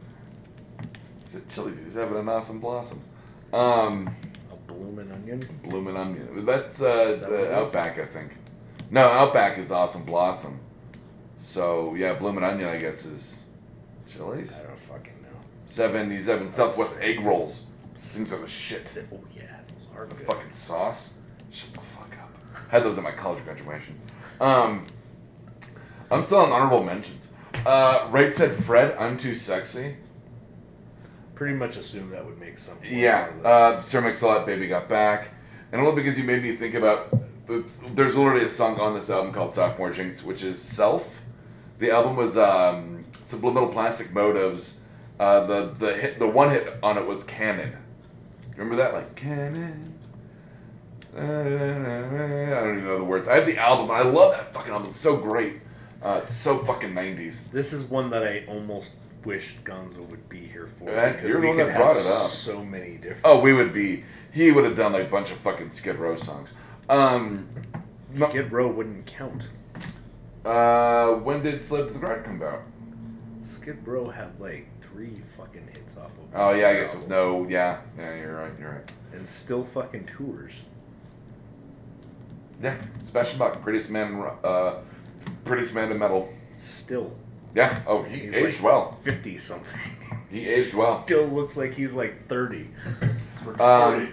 He's 1.23 1.37
at 1.37 1.49
Chili's. 1.49 1.79
He's 1.79 1.95
having 1.95 2.19
an 2.19 2.29
awesome 2.29 2.61
blossom. 2.61 3.03
Um, 3.53 4.11
A 4.53 4.57
blooming 4.73 5.11
onion. 5.11 5.49
Blooming 5.65 5.97
Onion. 5.97 6.45
That's 6.45 6.81
uh, 6.83 7.17
that 7.21 7.31
the? 7.31 7.55
Outback, 7.57 7.99
I 7.99 8.05
think. 8.05 8.37
No, 8.91 9.03
Outback 9.09 9.59
is 9.59 9.71
Awesome 9.73 10.05
Blossom. 10.05 10.61
So 11.39 11.95
yeah, 11.95 12.15
blooming 12.15 12.45
Onion, 12.45 12.69
I 12.69 12.77
guess, 12.79 13.05
is 13.07 13.45
Chili's. 14.07 14.61
I 14.61 14.67
don't 14.67 14.79
fucking 14.79 15.23
know. 15.23 15.29
Seventy-seven 15.67 16.51
Southwest 16.51 16.99
egg 17.01 17.21
rolls. 17.21 17.67
Things 17.97 18.33
are 18.33 18.39
the 18.41 18.49
shit. 18.49 19.05
Oh 19.13 19.19
yeah, 19.35 19.59
those 19.69 19.97
are 19.97 20.07
The 20.07 20.15
good. 20.15 20.27
fucking 20.27 20.53
sauce. 20.53 21.19
Shut 21.53 21.73
the 21.75 21.81
fuck. 21.81 21.98
Had 22.69 22.83
those 22.83 22.99
at 22.99 23.05
my 23.05 23.13
college 23.13 23.43
graduation. 23.45 23.99
Um, 24.41 24.85
I'm 26.11 26.25
still 26.27 26.39
on 26.39 26.53
honorable 26.53 26.85
mentions. 26.85 27.33
Uh, 27.67 28.09
Right 28.11 28.33
said 28.33 28.53
Fred, 28.53 28.97
I'm 28.99 29.17
too 29.17 29.35
sexy. 29.35 29.97
Pretty 31.35 31.55
much 31.55 31.77
assume 31.77 32.11
that 32.11 32.25
would 32.25 32.39
make 32.39 32.59
some. 32.59 32.77
Yeah, 32.85 33.31
uh. 33.45 33.73
Sir 33.73 34.01
Mix-a-Lot, 34.01 34.45
Baby 34.45 34.69
Got 34.69 34.89
Back. 34.89 35.31
And 35.71 35.81
only 35.81 35.95
because 36.03 36.19
you 36.19 36.25
made 36.25 36.43
me 36.43 36.53
think 36.53 36.75
about, 36.75 37.11
the, 37.47 37.71
there's 37.95 38.17
literally 38.17 38.45
a 38.45 38.49
song 38.49 38.81
on 38.81 38.95
this 38.95 39.11
album 39.11 39.33
called 39.33 39.55
Sophomore 39.55 39.91
Jinx, 39.93 40.23
which 40.25 40.43
is 40.43 40.61
Self. 40.61 41.23
The 41.79 41.91
album 41.91 42.17
was 42.17 42.37
um, 42.37 43.05
Subliminal 43.23 43.69
Plastic 43.69 44.13
Motives. 44.13 44.81
Uh, 45.21 45.47
the, 45.47 45.67
the, 45.79 45.95
hit, 45.95 46.19
the 46.19 46.27
one 46.27 46.51
hit 46.51 46.73
on 46.83 46.99
it 46.99 47.07
was 47.07 47.23
Cannon. 47.25 47.77
Remember 48.57 48.77
that? 48.77 48.95
Like, 48.95 49.15
Cannon. 49.15 49.88
I 51.17 51.21
don't 51.21 52.71
even 52.79 52.85
know 52.85 52.99
the 52.99 53.05
words. 53.05 53.29
I 53.29 53.35
have 53.37 53.47
the 53.47 53.59
album. 53.59 53.91
I 53.91 54.03
love 54.03 54.33
that 54.33 54.53
fucking 54.55 54.73
album. 54.73 54.89
It's 54.89 54.97
so 54.99 55.17
great. 55.17 55.61
Uh, 56.03 56.21
it's 56.23 56.35
so 56.35 56.59
fucking 56.59 56.91
90s. 56.93 57.51
This 57.51 57.73
is 57.73 57.85
one 57.85 58.11
that 58.11 58.23
I 58.27 58.45
almost 58.47 58.93
wished 59.25 59.65
Gonzo 59.65 60.07
would 60.09 60.29
be 60.29 60.47
here 60.47 60.69
for. 60.79 60.89
Yeah, 60.91 61.13
because 61.13 61.29
you're 61.29 61.41
the 61.41 61.41
we 61.41 61.47
one 61.49 61.57
could 61.57 61.67
that 61.69 61.73
have 61.77 61.81
brought 61.81 61.97
it 61.97 62.07
up. 62.07 62.31
So 62.31 62.65
many 62.65 62.97
different. 62.97 63.21
Oh, 63.25 63.41
we 63.41 63.53
would 63.53 63.73
be. 63.73 64.05
He 64.33 64.51
would 64.53 64.65
have 64.65 64.77
done 64.77 64.93
like 64.93 65.07
a 65.07 65.11
bunch 65.11 65.31
of 65.31 65.39
fucking 65.39 65.71
Skid 65.71 65.97
Row 65.97 66.15
songs. 66.17 66.53
Um, 66.89 67.49
Skid 68.11 68.53
Row 68.53 68.69
wouldn't 68.71 69.07
count. 69.07 69.49
uh, 70.45 71.15
when 71.15 71.43
did 71.43 71.61
to 71.61 71.83
the 71.85 71.99
Grind 71.99 72.25
come 72.25 72.43
out? 72.43 72.63
Skid 73.43 73.87
Row 73.87 74.09
had 74.09 74.39
like 74.39 74.69
three 74.81 75.15
fucking 75.37 75.69
hits 75.75 75.97
off 75.97 76.07
of. 76.07 76.35
Oh 76.35 76.51
yeah, 76.53 76.69
I 76.69 76.73
guess 76.75 76.87
albums. 76.89 77.05
with 77.05 77.09
no. 77.11 77.47
Yeah, 77.49 77.81
yeah, 77.99 78.15
you're 78.17 78.37
right. 78.37 78.53
You're 78.59 78.71
right. 78.71 78.93
And 79.13 79.27
still 79.27 79.65
fucking 79.65 80.05
tours. 80.07 80.65
Yeah, 82.63 82.77
Sebastian 83.07 83.39
Bach, 83.39 83.61
prettiest 83.63 83.91
man, 83.91 84.15
in 84.15 84.23
uh, 84.45 84.77
prettiest 85.45 85.75
man 85.75 85.91
in 85.91 85.99
metal. 85.99 86.29
Still. 86.59 87.13
Yeah. 87.55 87.81
Oh, 87.87 88.03
he 88.03 88.21
He's 88.21 88.35
aged 88.35 88.57
like 88.57 88.65
well. 88.65 88.93
Fifty 88.93 89.39
something. 89.39 89.81
He 90.31 90.49
aged 90.49 90.75
well. 90.75 91.03
Still 91.07 91.27
looks 91.27 91.57
like 91.57 91.75
he's 91.75 91.95
like 91.95 92.27
thirty. 92.27 92.69
Um, 93.59 94.13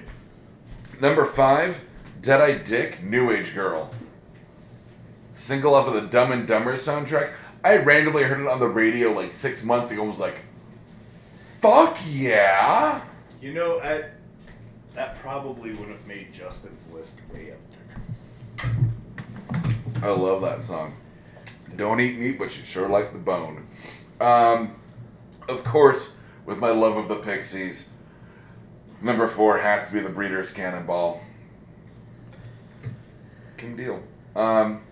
number 1.01 1.25
five, 1.25 1.83
Deadeye 2.21 2.59
Dick, 2.63 3.03
New 3.03 3.31
Age 3.31 3.53
Girl. 3.53 3.89
Single 5.31 5.73
off 5.73 5.87
of 5.87 5.93
the 5.95 6.07
Dumb 6.07 6.31
and 6.31 6.47
Dumber 6.47 6.73
soundtrack. 6.75 7.33
I 7.63 7.77
randomly 7.77 8.23
heard 8.23 8.39
it 8.39 8.47
on 8.47 8.59
the 8.59 8.67
radio 8.67 9.11
like 9.11 9.31
six 9.31 9.63
months 9.63 9.91
ago 9.91 10.03
and 10.03 10.11
was 10.11 10.19
like, 10.19 10.41
fuck 11.59 11.97
yeah. 12.07 13.01
You 13.41 13.53
know, 13.53 13.79
I, 13.79 14.05
that 14.93 15.15
probably 15.17 15.71
would 15.73 15.89
have 15.89 16.05
made 16.07 16.31
Justin's 16.31 16.89
list 16.91 17.19
way 17.33 17.51
up 17.51 17.57
there. 17.71 17.74
I 20.01 20.09
love 20.09 20.41
that 20.41 20.61
song. 20.61 20.95
Don't 21.75 21.99
eat 21.99 22.17
meat, 22.17 22.37
but 22.37 22.55
you 22.57 22.63
sure 22.63 22.87
like 22.87 23.11
the 23.11 23.19
bone. 23.19 23.67
Um, 24.21 24.75
of 25.49 25.63
course, 25.63 26.15
with 26.45 26.57
my 26.57 26.69
love 26.69 26.95
of 26.97 27.07
the 27.07 27.15
Pixies, 27.15 27.89
number 29.01 29.27
four 29.27 29.57
has 29.59 29.87
to 29.87 29.93
be 29.93 29.99
the 29.99 30.09
Breeders' 30.09 30.51
Cannonball. 30.51 31.21
Kim 33.57 33.75
Deal. 33.75 34.01
Um, 34.35 34.83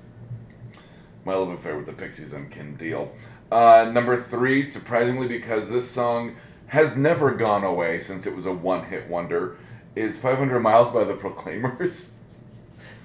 my 1.26 1.36
love 1.36 1.50
affair 1.50 1.78
with 1.78 1.86
the 1.86 1.94
Pixies 1.94 2.34
and 2.34 2.52
Kim 2.52 2.76
Deal. 2.76 3.14
Uh, 3.52 3.90
number 3.94 4.18
three, 4.18 4.64
surprisingly, 4.64 5.28
because 5.28 5.70
this 5.70 5.90
song 5.90 6.36
has 6.68 6.98
never 6.98 7.32
gone 7.32 7.64
away 7.64 8.00
since 8.00 8.26
it 8.26 8.36
was 8.36 8.46
a 8.46 8.52
one-hit 8.52 9.08
wonder, 9.08 9.58
is 9.96 10.18
500 10.18 10.60
Miles 10.60 10.92
by 10.92 11.04
the 11.04 11.14
Proclaimers. 11.14 12.13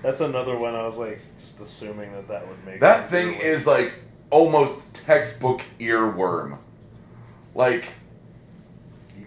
That's 0.02 0.20
another 0.20 0.56
one. 0.56 0.74
I 0.74 0.84
was 0.84 0.96
like, 0.96 1.20
just 1.38 1.60
assuming 1.60 2.12
that 2.12 2.28
that 2.28 2.46
would 2.46 2.64
make 2.64 2.80
That 2.80 3.10
thing 3.10 3.34
is 3.40 3.66
like 3.66 3.94
almost 4.30 4.94
textbook 4.94 5.62
earworm. 5.80 6.58
Like 7.54 7.88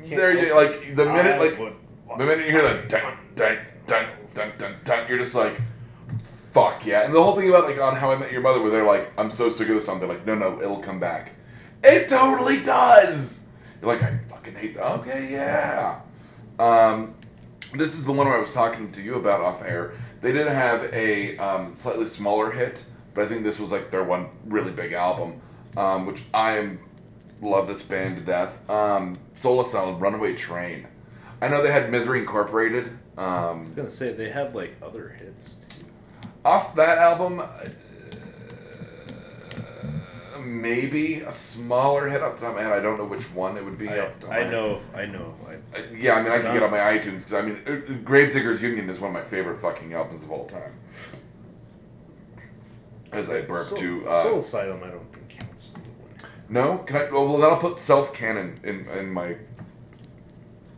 there 0.05 0.37
you 0.37 0.55
like 0.55 0.95
the 0.95 1.05
minute 1.05 1.39
like 1.39 1.57
the 2.17 2.25
minute 2.25 2.45
you 2.45 2.51
hear 2.51 2.61
the 2.61 2.87
dun 2.87 3.17
dun 3.35 3.57
dun 3.85 4.05
dun 4.33 4.51
dun 4.57 4.75
dun, 4.83 5.07
you're 5.09 5.17
just 5.17 5.35
like 5.35 5.61
fuck 6.51 6.85
yeah. 6.85 7.05
And 7.05 7.13
the 7.13 7.23
whole 7.23 7.35
thing 7.35 7.49
about 7.49 7.65
like 7.65 7.79
on 7.79 7.95
How 7.95 8.11
I 8.11 8.17
Met 8.17 8.31
Your 8.31 8.41
Mother 8.41 8.61
where 8.61 8.71
they're 8.71 8.85
like, 8.85 9.11
I'm 9.17 9.31
so 9.31 9.49
sick 9.49 9.69
of 9.69 9.75
this 9.75 9.85
song, 9.85 9.99
they're 9.99 10.09
like, 10.09 10.25
no 10.25 10.35
no, 10.35 10.61
it'll 10.61 10.79
come 10.79 10.99
back. 10.99 11.33
It 11.83 12.07
totally 12.07 12.61
does. 12.61 13.45
You're 13.81 13.91
like, 13.91 14.03
I 14.03 14.19
fucking 14.27 14.55
hate 14.55 14.75
that. 14.75 14.85
Okay, 14.99 15.31
yeah. 15.31 16.01
Um, 16.59 17.15
this 17.73 17.97
is 17.97 18.05
the 18.05 18.11
one 18.11 18.27
where 18.27 18.37
I 18.37 18.39
was 18.39 18.53
talking 18.53 18.91
to 18.91 19.01
you 19.01 19.15
about 19.15 19.41
off 19.41 19.63
air. 19.63 19.93
They 20.21 20.31
did 20.31 20.47
have 20.47 20.83
a 20.93 21.37
um, 21.37 21.75
slightly 21.75 22.05
smaller 22.05 22.51
hit, 22.51 22.85
but 23.13 23.25
I 23.25 23.27
think 23.27 23.43
this 23.43 23.59
was 23.59 23.71
like 23.71 23.89
their 23.89 24.03
one 24.03 24.29
really 24.45 24.71
big 24.71 24.93
album, 24.93 25.41
um, 25.75 26.05
which 26.05 26.23
I 26.33 26.57
am 26.57 26.79
love 27.41 27.67
this 27.67 27.83
band 27.83 28.17
to 28.17 28.21
death. 28.21 28.69
Um, 28.69 29.17
Soul 29.35 29.61
Asylum, 29.61 29.99
Runaway 29.99 30.35
Train. 30.35 30.87
I 31.41 31.47
know 31.47 31.63
they 31.63 31.71
had 31.71 31.89
Misery 31.89 32.19
Incorporated. 32.19 32.89
Um, 33.17 33.25
I 33.25 33.51
was 33.53 33.71
gonna 33.71 33.89
say 33.89 34.13
they 34.13 34.29
had 34.29 34.53
like 34.53 34.75
other 34.81 35.09
hits. 35.09 35.55
Too. 35.69 35.85
off 36.45 36.75
that 36.75 36.99
album, 36.99 37.41
maybe 40.45 41.21
a 41.21 41.31
smaller 41.31 42.09
hit 42.09 42.21
off 42.21 42.35
the 42.35 42.41
top 42.41 42.49
of 42.51 42.55
my 42.57 42.63
head. 42.63 42.73
I 42.73 42.81
don't 42.81 42.97
know 42.97 43.05
which 43.05 43.25
one 43.31 43.57
it 43.57 43.63
would 43.65 43.77
be. 43.77 43.87
I, 43.89 43.99
off 43.99 44.19
the 44.19 44.27
top 44.27 44.35
I 44.35 44.43
know. 44.49 44.75
If, 44.75 44.95
I 44.95 45.05
know. 45.05 45.35
I, 45.47 45.55
Uh, 45.77 45.81
yeah, 45.95 46.15
I 46.15 46.23
mean, 46.23 46.31
I 46.31 46.39
can 46.39 46.53
get 46.53 46.63
on 46.63 46.71
my 46.71 46.77
iTunes 46.77 47.19
because 47.19 47.33
I 47.33 47.41
mean, 47.41 47.59
uh, 47.65 47.93
Gravediggers 48.03 48.61
Union 48.61 48.89
is 48.89 48.99
one 48.99 49.09
of 49.09 49.13
my 49.13 49.23
favorite 49.23 49.59
fucking 49.59 49.93
albums 49.93 50.23
of 50.23 50.31
all 50.31 50.45
time. 50.45 50.73
As 53.11 53.29
I 53.29 53.41
burp 53.41 53.67
Soul, 53.67 53.77
to 53.77 54.07
uh, 54.07 54.23
Soul 54.23 54.39
Asylum, 54.39 54.81
I 54.83 54.87
don't 54.87 55.13
think 55.13 55.29
counts. 55.29 55.71
no, 56.49 56.77
can 56.79 56.95
I? 56.95 57.11
Well, 57.11 57.37
then 57.37 57.51
I'll 57.51 57.57
put 57.59 57.77
Self 57.77 58.13
Cannon 58.13 58.57
in 58.63 58.87
in 58.97 59.11
my 59.11 59.35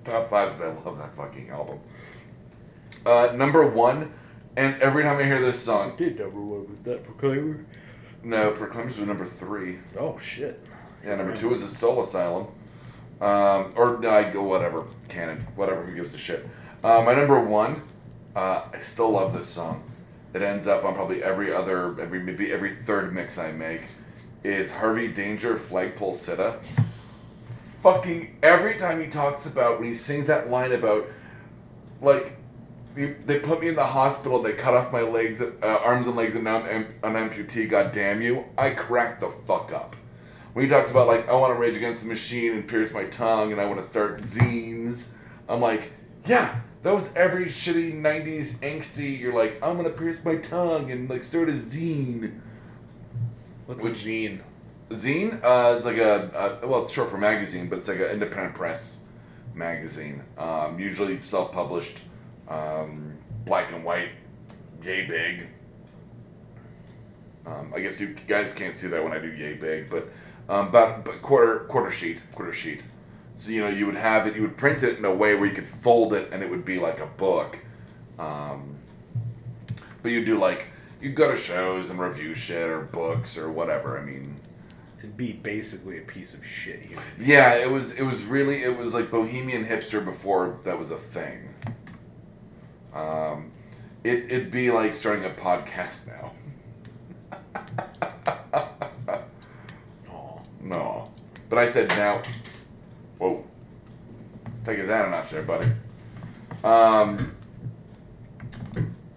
top 0.04 0.30
five 0.30 0.50
because 0.50 0.62
I 0.62 0.68
love 0.70 0.98
that 0.98 1.16
fucking 1.16 1.50
album. 1.50 1.80
Uh, 3.06 3.34
number 3.36 3.68
one, 3.70 4.14
and 4.56 4.82
every 4.82 5.04
time 5.04 5.18
I 5.18 5.24
hear 5.24 5.42
this 5.42 5.62
song, 5.62 5.96
Did 5.98 6.20
number 6.20 6.40
one 6.40 6.68
with 6.70 6.84
that 6.86 7.04
Proclaimer? 7.04 7.66
No, 8.24 8.52
Proclaimers 8.52 8.98
was 8.98 9.08
number 9.08 9.26
three. 9.26 9.80
Oh 9.98 10.18
shit. 10.18 10.60
Yeah, 11.06 11.16
number 11.16 11.36
two 11.36 11.54
is 11.54 11.64
a 11.64 11.68
Soul 11.68 12.02
Asylum. 12.02 12.48
Um, 13.20 13.74
or 13.76 14.00
no, 14.00 14.10
I 14.10 14.30
go 14.30 14.44
whatever 14.44 14.86
Cannon, 15.10 15.46
whatever. 15.56 15.84
Who 15.84 15.96
gives 15.96 16.14
a 16.14 16.18
shit? 16.18 16.48
Uh, 16.84 17.02
my 17.06 17.14
number 17.14 17.40
one, 17.40 17.82
uh, 18.36 18.64
I 18.74 18.80
still 18.80 19.12
love 19.12 19.34
this 19.34 19.48
song. 19.48 19.84
It 20.34 20.42
ends 20.42 20.68
up 20.68 20.84
on 20.84 20.96
probably 20.96 21.22
every 21.22 21.54
other, 21.54 22.00
every 22.02 22.20
maybe 22.20 22.52
every 22.52 22.72
third 22.72 23.14
mix 23.14 23.38
I 23.38 23.52
make. 23.52 23.84
Is 24.44 24.72
Harvey 24.72 25.08
Danger 25.08 25.56
Flagpole 25.56 26.14
Sitta? 26.14 26.60
Yes. 26.76 27.78
Fucking 27.82 28.38
every 28.42 28.76
time 28.78 29.02
he 29.02 29.08
talks 29.08 29.46
about 29.46 29.80
when 29.80 29.88
he 29.88 29.96
sings 29.96 30.28
that 30.28 30.50
line 30.50 30.72
about, 30.72 31.08
like, 32.02 32.38
they, 32.96 33.14
they 33.26 33.40
put 33.40 33.60
me 33.62 33.68
in 33.68 33.76
the 33.76 33.86
hospital. 33.86 34.42
They 34.42 34.54
cut 34.54 34.74
off 34.74 34.92
my 34.92 35.02
legs, 35.02 35.42
uh, 35.42 35.54
arms 35.64 36.08
and 36.08 36.16
legs, 36.16 36.36
and 36.36 36.44
now 36.44 36.58
I'm 36.58 36.66
am- 36.68 36.94
an 37.04 37.30
amputee. 37.30 37.70
God 37.70 37.92
damn 37.92 38.22
you! 38.22 38.46
I 38.58 38.72
crack 38.72 39.20
the 39.20 39.30
fuck 39.30 39.72
up 39.72 39.96
when 40.54 40.64
he 40.66 40.70
talks 40.70 40.92
about 40.92 41.08
like 41.08 41.28
I 41.28 41.34
want 41.34 41.54
to 41.54 41.60
rage 41.60 41.76
against 41.76 42.04
the 42.04 42.08
machine 42.08 42.54
and 42.54 42.68
pierce 42.68 42.94
my 42.94 43.06
tongue 43.06 43.52
and 43.52 43.60
I 43.60 43.66
want 43.66 43.82
to 43.82 43.86
start 43.88 44.22
zines, 44.22 45.12
I'm 45.50 45.60
like, 45.60 45.92
yeah, 46.26 46.62
that 46.84 46.94
was 46.94 47.12
every 47.16 47.46
shitty 47.46 48.00
'90s 48.00 48.56
angsty. 48.60 49.20
You're 49.20 49.34
like, 49.34 49.58
I'm 49.64 49.76
gonna 49.78 49.90
pierce 49.90 50.24
my 50.24 50.36
tongue 50.38 50.92
and 50.92 51.10
like 51.10 51.24
start 51.24 51.50
a 51.50 51.54
zine. 51.54 52.40
What's 53.66 53.84
Which- 53.84 54.06
a 54.06 54.08
zine? 54.08 54.42
Zine, 54.90 55.40
uh, 55.44 55.74
it's 55.76 55.86
like 55.88 55.98
a, 55.98 56.60
a 56.62 56.68
well, 56.68 56.84
it's 56.84 56.92
short 56.92 57.10
for 57.10 57.18
magazine, 57.18 57.68
but 57.68 57.80
it's 57.80 57.88
like 57.88 57.98
an 57.98 58.12
independent 58.12 58.54
press 58.54 59.00
magazine. 59.56 60.22
Um, 60.38 60.78
usually 60.78 61.20
self-published, 61.20 62.00
um, 62.54 63.18
black 63.46 63.72
and 63.74 63.84
white, 63.84 64.10
yay 64.84 65.06
big. 65.06 65.48
Um, 67.46 67.74
I 67.76 67.80
guess 67.80 68.00
you 68.00 68.16
guys 68.28 68.54
can't 68.54 68.76
see 68.76 68.88
that 68.88 69.04
when 69.04 69.12
I 69.12 69.20
do 69.20 69.28
yay 69.32 69.54
big, 69.56 69.90
but 69.90 70.08
um, 70.48 70.68
about 70.68 71.04
but 71.04 71.22
quarter 71.22 71.60
quarter 71.62 71.92
sheet, 71.92 72.22
quarter 72.34 72.54
sheet. 72.54 72.84
So 73.34 73.52
you 73.52 73.62
know 73.62 73.70
you 73.70 73.86
would 73.86 73.96
have 73.96 74.28
it, 74.28 74.36
you 74.36 74.42
would 74.44 74.58
print 74.58 74.84
it 74.84 74.98
in 74.98 75.06
a 75.06 75.14
way 75.14 75.36
where 75.36 75.48
you 75.48 75.56
could 75.56 75.68
fold 75.68 76.14
it, 76.14 76.30
and 76.32 76.44
it 76.44 76.50
would 76.50 76.64
be 76.66 76.80
like 76.80 77.00
a 77.00 77.08
book. 77.08 77.60
Um, 78.20 78.78
but 80.02 80.12
you 80.12 80.24
do 80.24 80.38
like 80.38 80.68
you 81.02 81.10
go 81.12 81.32
to 81.32 81.38
shows 81.38 81.90
and 81.90 82.00
review 82.00 82.36
shit 82.36 82.70
or 82.70 82.82
books 82.82 83.38
or 83.38 83.52
whatever. 83.52 84.00
I 84.00 84.04
mean, 84.04 84.36
It'd 85.00 85.18
be 85.18 85.34
basically 85.34 85.98
a 85.98 86.02
piece 86.02 86.34
of 86.34 86.46
shit 86.46 86.86
here. 86.86 86.98
yeah, 87.20 87.56
it 87.56 87.70
was 87.70 87.92
it 87.92 88.04
was 88.04 88.24
really 88.24 88.64
it 88.64 88.78
was 88.78 88.94
like 88.94 89.12
bohemian 89.12 89.66
hipster 89.66 90.04
before 90.04 90.60
that 90.64 90.80
was 90.80 90.92
a 90.92 90.96
thing. 90.98 91.50
Um, 92.94 93.52
it 94.04 94.26
it'd 94.32 94.52
be 94.52 94.72
like 94.72 94.94
starting 94.94 95.26
a 95.26 95.30
podcast 95.30 96.08
now. 96.08 96.32
Aw. 100.10 100.40
No, 100.62 101.12
but 101.50 101.60
I 101.60 101.66
said 101.66 101.90
now. 101.90 102.22
Whoa, 103.18 103.44
take 104.64 104.80
it 104.80 104.88
down 104.88 105.08
a 105.08 105.10
notch 105.12 105.30
there, 105.32 105.44
buddy. 105.44 105.68
Um, 106.64 107.36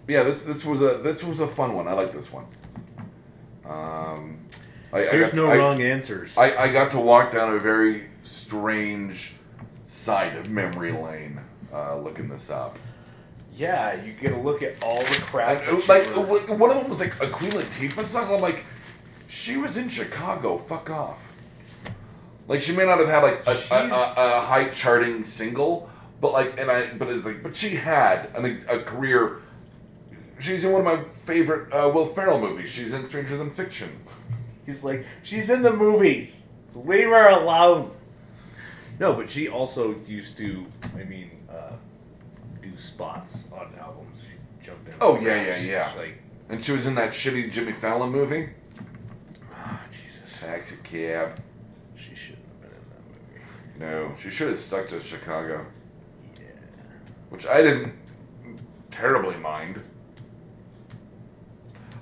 yeah, 0.07 0.23
this 0.23 0.43
this 0.43 0.65
was 0.65 0.81
a 0.81 0.99
this 1.03 1.23
was 1.23 1.39
a 1.39 1.47
fun 1.47 1.73
one. 1.73 1.87
I 1.87 1.93
like 1.93 2.11
this 2.11 2.31
one. 2.31 2.45
Um, 3.65 4.39
I, 4.93 4.99
I 4.99 5.11
There's 5.11 5.27
got 5.27 5.35
no 5.35 5.45
to- 5.47 5.51
I- 5.51 5.57
wrong 5.57 5.81
answers. 5.81 6.37
I, 6.37 6.55
I 6.55 6.71
got 6.71 6.91
to 6.91 6.99
walk 6.99 7.31
down 7.31 7.53
a 7.55 7.59
very 7.59 8.05
strange 8.23 9.35
side 9.83 10.35
of 10.37 10.49
memory 10.49 10.91
lane 10.93 11.39
uh, 11.73 11.97
looking 11.97 12.29
this 12.29 12.49
up. 12.49 12.79
Yeah, 13.57 14.03
you 14.03 14.13
get 14.13 14.33
a 14.33 14.37
look 14.37 14.61
at 14.61 14.81
all 14.83 14.99
the 14.99 15.21
crap. 15.23 15.67
And, 15.67 15.81
that 15.81 16.07
you 16.15 16.21
like 16.23 16.49
uh, 16.49 16.55
one 16.55 16.69
of 16.69 16.77
them 16.77 16.89
was 16.89 16.99
like 16.99 17.19
a 17.21 17.29
Queen 17.29 17.51
Latifah 17.51 18.03
song. 18.03 18.33
I'm 18.33 18.41
like, 18.41 18.63
she 19.27 19.57
was 19.57 19.77
in 19.77 19.89
Chicago. 19.89 20.57
Fuck 20.57 20.89
off. 20.89 21.33
Like 22.47 22.61
she 22.61 22.75
may 22.75 22.85
not 22.85 22.99
have 22.99 23.09
had 23.09 23.23
like 23.23 23.45
a, 23.47 23.73
a, 23.73 23.87
a, 23.89 24.37
a 24.37 24.41
high 24.41 24.69
charting 24.69 25.23
single, 25.23 25.89
but 26.21 26.33
like 26.33 26.59
and 26.59 26.69
I 26.69 26.93
but 26.93 27.09
it's 27.09 27.25
like 27.25 27.43
but 27.43 27.55
she 27.55 27.69
had 27.75 28.29
an, 28.35 28.63
a 28.69 28.79
career. 28.79 29.41
She's 30.39 30.63
in 30.63 30.71
one 30.71 30.85
of 30.85 30.85
my 30.85 31.03
favorite 31.09 31.73
uh, 31.73 31.89
Will 31.91 32.05
Ferrell 32.05 32.39
movies. 32.39 32.69
She's 32.69 32.93
in 32.93 33.09
Stranger 33.09 33.37
Than 33.37 33.49
Fiction. 33.49 33.89
He's 34.67 34.83
like, 34.83 35.03
she's 35.23 35.49
in 35.49 35.63
the 35.63 35.73
movies. 35.73 36.47
So 36.67 36.81
leave 36.81 37.07
her 37.07 37.29
alone. 37.29 37.91
No, 38.99 39.13
but 39.13 39.29
she 39.29 39.47
also 39.47 39.95
used 40.05 40.37
to, 40.37 40.65
I 40.95 41.05
mean, 41.05 41.31
uh, 41.49 41.71
do 41.71 41.77
spots 42.79 43.47
on 43.51 43.73
albums. 43.79 44.21
She 44.23 44.65
jumped 44.65 44.87
in. 44.89 44.95
Oh, 45.01 45.19
yeah, 45.19 45.35
yeah, 45.41 45.59
yeah. 45.61 45.87
She's 45.89 45.97
like, 45.97 46.21
And 46.49 46.63
she 46.63 46.71
was 46.71 46.85
in 46.85 46.95
that 46.95 47.11
shitty 47.11 47.51
Jimmy 47.51 47.71
Fallon 47.71 48.11
movie. 48.11 48.49
ah, 49.53 49.81
Jesus. 49.91 50.39
Taxi 50.41 50.77
cab. 50.83 51.39
She 51.95 52.15
shouldn't 52.15 52.45
have 52.61 52.61
been 52.61 52.71
in 52.71 53.79
that 53.79 53.89
movie. 53.89 54.07
No, 54.09 54.15
she 54.17 54.29
should 54.29 54.49
have 54.49 54.57
stuck 54.57 54.87
to 54.87 54.99
Chicago, 55.01 55.65
Yeah. 56.35 56.41
which 57.29 57.45
I 57.47 57.61
didn't 57.61 57.93
terribly 58.91 59.37
mind. 59.37 59.81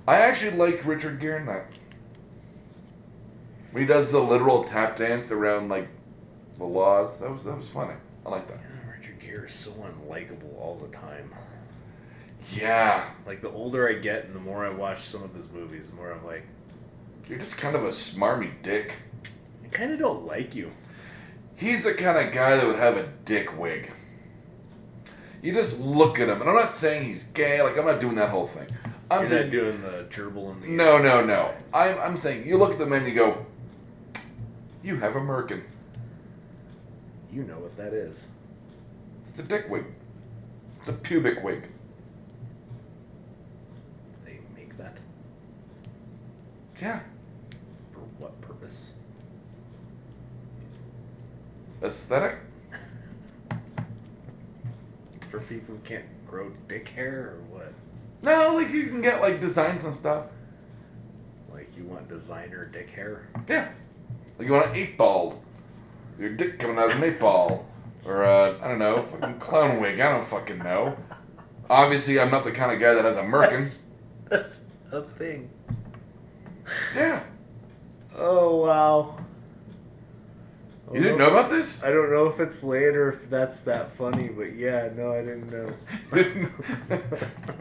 I 0.07 0.17
actually 0.17 0.55
liked 0.55 0.85
Richard 0.85 1.19
Gere 1.19 1.39
in 1.39 1.45
that. 1.47 1.65
When 3.71 3.81
he 3.83 3.87
does 3.87 4.11
the 4.11 4.19
literal 4.19 4.63
tap 4.63 4.95
dance 4.95 5.31
around 5.31 5.69
like 5.69 5.89
the 6.57 6.65
laws, 6.65 7.19
that 7.19 7.29
was 7.29 7.43
that 7.43 7.55
was 7.55 7.67
funny. 7.67 7.95
I 8.25 8.29
like 8.29 8.47
that. 8.47 8.59
Yeah, 9.35 9.41
Richard 9.41 9.41
Gere 9.41 9.45
is 9.45 9.53
so 9.53 9.71
unlikable 9.71 10.59
all 10.59 10.75
the 10.75 10.95
time. 10.95 11.33
Yeah, 12.53 13.03
Like, 13.25 13.41
the 13.41 13.49
older 13.49 13.89
I 13.89 13.93
get 13.93 14.25
and 14.25 14.35
the 14.35 14.39
more 14.39 14.65
I 14.65 14.69
watch 14.69 14.99
some 14.99 15.23
of 15.23 15.33
his 15.33 15.49
movies, 15.49 15.89
the 15.89 15.95
more 15.95 16.11
I'm 16.11 16.23
like, 16.25 16.45
you're 17.27 17.39
just 17.39 17.57
kind 17.57 17.75
of 17.75 17.83
a 17.83 17.89
smarmy 17.89 18.51
dick. 18.61 18.93
I 19.63 19.67
kind 19.69 19.91
of 19.91 19.99
don't 19.99 20.25
like 20.25 20.55
you. 20.55 20.71
He's 21.55 21.83
the 21.85 21.93
kind 21.93 22.17
of 22.17 22.33
guy 22.33 22.55
that 22.55 22.67
would 22.67 22.75
have 22.75 22.97
a 22.97 23.09
dick 23.23 23.57
wig. 23.57 23.91
You 25.41 25.53
just 25.53 25.79
look 25.79 26.19
at 26.19 26.29
him, 26.29 26.41
and 26.41 26.49
I'm 26.49 26.55
not 26.55 26.73
saying 26.73 27.05
he's 27.05 27.23
gay. 27.23 27.61
Like 27.61 27.77
I'm 27.77 27.85
not 27.85 27.99
doing 27.99 28.15
that 28.15 28.29
whole 28.29 28.45
thing. 28.45 28.67
I'm 29.09 29.21
You're 29.21 29.29
saying 29.29 29.43
not 29.45 29.51
doing 29.51 29.81
the 29.81 30.05
gerbil 30.09 30.51
in 30.51 30.61
the 30.61 30.67
No, 30.69 30.97
no, 30.97 31.23
no. 31.23 31.53
I'm, 31.73 31.97
I'm 31.99 32.17
saying 32.17 32.47
you 32.47 32.57
look 32.57 32.71
at 32.71 32.77
the 32.77 32.85
man 32.85 33.03
and 33.03 33.09
you 33.09 33.15
go, 33.15 33.45
you 34.83 34.97
have 34.97 35.15
a 35.15 35.19
merkin. 35.19 35.61
You 37.31 37.43
know 37.43 37.59
what 37.59 37.77
that 37.77 37.93
is. 37.93 38.27
It's 39.35 39.43
a 39.43 39.47
dick 39.49 39.69
wig. 39.69 39.83
It's 40.79 40.87
a 40.87 40.93
pubic 40.93 41.43
wig. 41.43 41.67
They 44.23 44.39
make 44.55 44.77
that 44.77 44.97
Yeah. 46.81 47.01
for 47.91 47.99
what 48.17 48.39
purpose? 48.39 48.93
Aesthetic? 51.83 52.37
For 55.29 55.41
people 55.41 55.75
who 55.75 55.81
can't 55.83 56.05
grow 56.25 56.53
dick 56.69 56.87
hair 56.87 57.33
or 57.35 57.39
what? 57.57 57.73
No, 58.23 58.55
like 58.55 58.71
you 58.71 58.85
can 58.87 59.01
get 59.01 59.19
like 59.19 59.41
designs 59.41 59.83
and 59.83 59.93
stuff. 59.93 60.27
Like 61.51 61.75
you 61.75 61.83
want 61.83 62.07
designer 62.07 62.69
dick 62.71 62.89
hair? 62.89 63.27
Yeah. 63.49 63.67
Like 64.39 64.47
you 64.47 64.53
want 64.53 64.67
an 64.67 64.77
eight 64.77 64.97
ball. 64.97 65.43
Your 66.17 66.29
dick 66.29 66.57
coming 66.57 66.77
out 66.77 66.91
of 66.91 66.95
an 66.95 67.03
eight 67.03 67.19
ball. 67.19 67.67
Or 68.05 68.23
uh, 68.23 68.57
I 68.61 68.67
don't 68.67 68.79
know, 68.79 69.03
fucking 69.03 69.39
clown 69.39 69.81
wig. 69.81 69.99
I 69.99 70.11
don't 70.11 70.25
fucking 70.25 70.59
know. 70.59 70.95
Obviously, 71.69 72.19
I'm 72.19 72.29
not 72.29 72.43
the 72.43 72.51
kind 72.51 72.71
of 72.71 72.79
guy 72.79 72.93
that 72.93 73.03
has 73.05 73.17
a 73.17 73.23
merkin. 73.23 73.77
That's 74.29 74.61
a 74.91 75.01
thing. 75.01 75.49
Yeah. 76.95 77.23
Oh 78.17 78.57
wow. 78.57 79.17
You 80.93 81.01
didn't 81.01 81.17
know 81.17 81.31
about 81.31 81.49
this? 81.49 81.83
I 81.83 81.91
don't 81.91 82.11
know 82.11 82.27
if 82.27 82.39
it's 82.39 82.63
late 82.63 82.95
or 82.95 83.09
if 83.09 83.29
that's 83.29 83.61
that 83.61 83.91
funny, 83.91 84.27
but 84.29 84.53
yeah, 84.53 84.89
no, 84.95 85.13
I 85.13 85.21
didn't 85.21 85.51
know. 85.51 85.73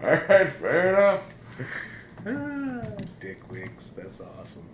All 0.02 0.10
right, 0.10 0.46
fair 0.46 0.94
enough. 0.94 1.34
ah, 2.26 2.82
dick 3.20 3.50
wigs, 3.50 3.90
that's 3.90 4.20
awesome. 4.20 4.68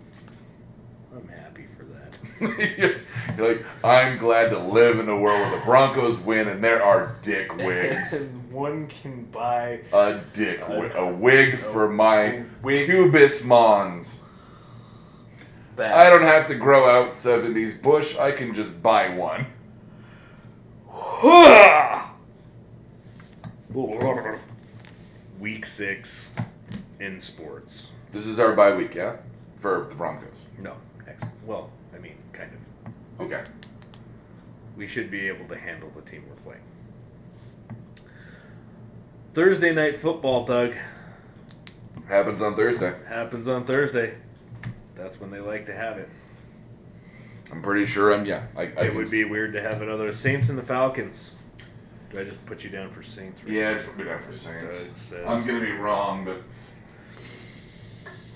I'm 1.15 1.27
happy 1.29 1.65
for. 1.77 1.80
You're 3.37 3.47
like, 3.47 3.65
I'm 3.83 4.17
glad 4.17 4.49
to 4.49 4.59
live 4.59 4.99
in 4.99 5.07
a 5.09 5.15
world 5.17 5.39
where 5.41 5.59
the 5.59 5.65
Broncos 5.65 6.17
win 6.19 6.47
and 6.47 6.63
there 6.63 6.83
are 6.83 7.15
dick 7.21 7.55
wigs. 7.57 8.31
and 8.31 8.51
one 8.51 8.87
can 8.87 9.25
buy 9.25 9.81
A 9.93 10.19
dick 10.33 10.67
wig. 10.67 10.91
A 10.95 11.13
wig 11.13 11.57
for 11.57 11.87
my 11.89 12.21
a 12.23 12.45
wig. 12.61 12.89
pubis 12.89 13.43
mons. 13.45 14.21
that. 15.75 15.93
I 15.93 16.09
don't 16.09 16.21
have 16.23 16.47
to 16.47 16.55
grow 16.55 16.89
out 16.89 17.11
70s 17.11 17.81
bush. 17.81 18.17
I 18.17 18.31
can 18.31 18.53
just 18.53 18.81
buy 18.83 19.09
one. 19.15 19.45
Week 25.39 25.65
six 25.65 26.33
in 26.99 27.19
sports. 27.21 27.91
This 28.11 28.25
is 28.25 28.39
our 28.39 28.53
bye 28.53 28.75
week, 28.75 28.93
yeah? 28.95 29.17
For 29.59 29.85
the 29.89 29.95
Broncos. 29.95 30.27
No, 30.59 30.75
next. 31.05 31.25
Well, 31.45 31.69
I 31.95 31.99
mean, 31.99 32.15
kind 32.33 32.51
of. 32.53 32.59
Okay. 33.21 33.43
We 34.75 34.87
should 34.87 35.11
be 35.11 35.27
able 35.27 35.47
to 35.47 35.57
handle 35.57 35.91
the 35.95 36.01
team 36.01 36.23
we're 36.27 36.35
playing. 36.35 36.63
Thursday 39.33 39.73
night 39.73 39.95
football, 39.97 40.45
Doug, 40.45 40.73
Happens 42.07 42.41
on 42.41 42.55
Thursday. 42.55 42.93
happens 43.07 43.47
on 43.47 43.63
Thursday. 43.63 44.15
That's 44.95 45.19
when 45.21 45.31
they 45.31 45.39
like 45.39 45.65
to 45.67 45.73
have 45.73 45.97
it. 45.97 46.09
I'm 47.51 47.61
pretty 47.61 47.85
sure 47.85 48.13
I'm, 48.13 48.25
yeah. 48.25 48.47
I, 48.57 48.63
I 48.63 48.65
it 48.85 48.95
would 48.95 49.09
be 49.11 49.21
s- 49.23 49.29
weird 49.29 49.53
to 49.53 49.61
have 49.61 49.81
another 49.81 50.11
Saints 50.11 50.49
and 50.49 50.57
the 50.57 50.63
Falcons. 50.63 51.35
Do 52.11 52.19
I 52.19 52.23
just 52.25 52.45
put 52.45 52.63
you 52.63 52.69
down 52.69 52.91
for 52.91 53.01
Saints? 53.03 53.43
right 53.43 53.53
Yeah, 53.53 53.71
it's 53.71 53.83
put 53.83 53.97
me 53.97 54.03
down 54.03 54.21
for 54.21 54.33
Saints. 54.33 55.13
I'm 55.25 55.45
going 55.47 55.59
to 55.61 55.65
be 55.65 55.71
wrong, 55.73 56.25
but 56.25 56.41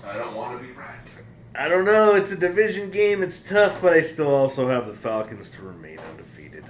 I 0.08 0.16
don't 0.16 0.34
want 0.34 0.58
to 0.58 0.66
be 0.66 0.72
right. 0.72 1.22
I 1.58 1.68
don't 1.68 1.86
know. 1.86 2.14
It's 2.14 2.30
a 2.32 2.36
division 2.36 2.90
game. 2.90 3.22
It's 3.22 3.40
tough, 3.40 3.80
but 3.80 3.94
I 3.94 4.02
still 4.02 4.34
also 4.34 4.68
have 4.68 4.86
the 4.86 4.94
Falcons 4.94 5.48
to 5.50 5.62
remain 5.62 5.98
undefeated. 5.98 6.64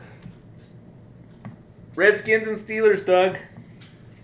Redskins 1.97 2.47
and 2.47 2.57
Steelers, 2.57 3.05
Doug. 3.05 3.39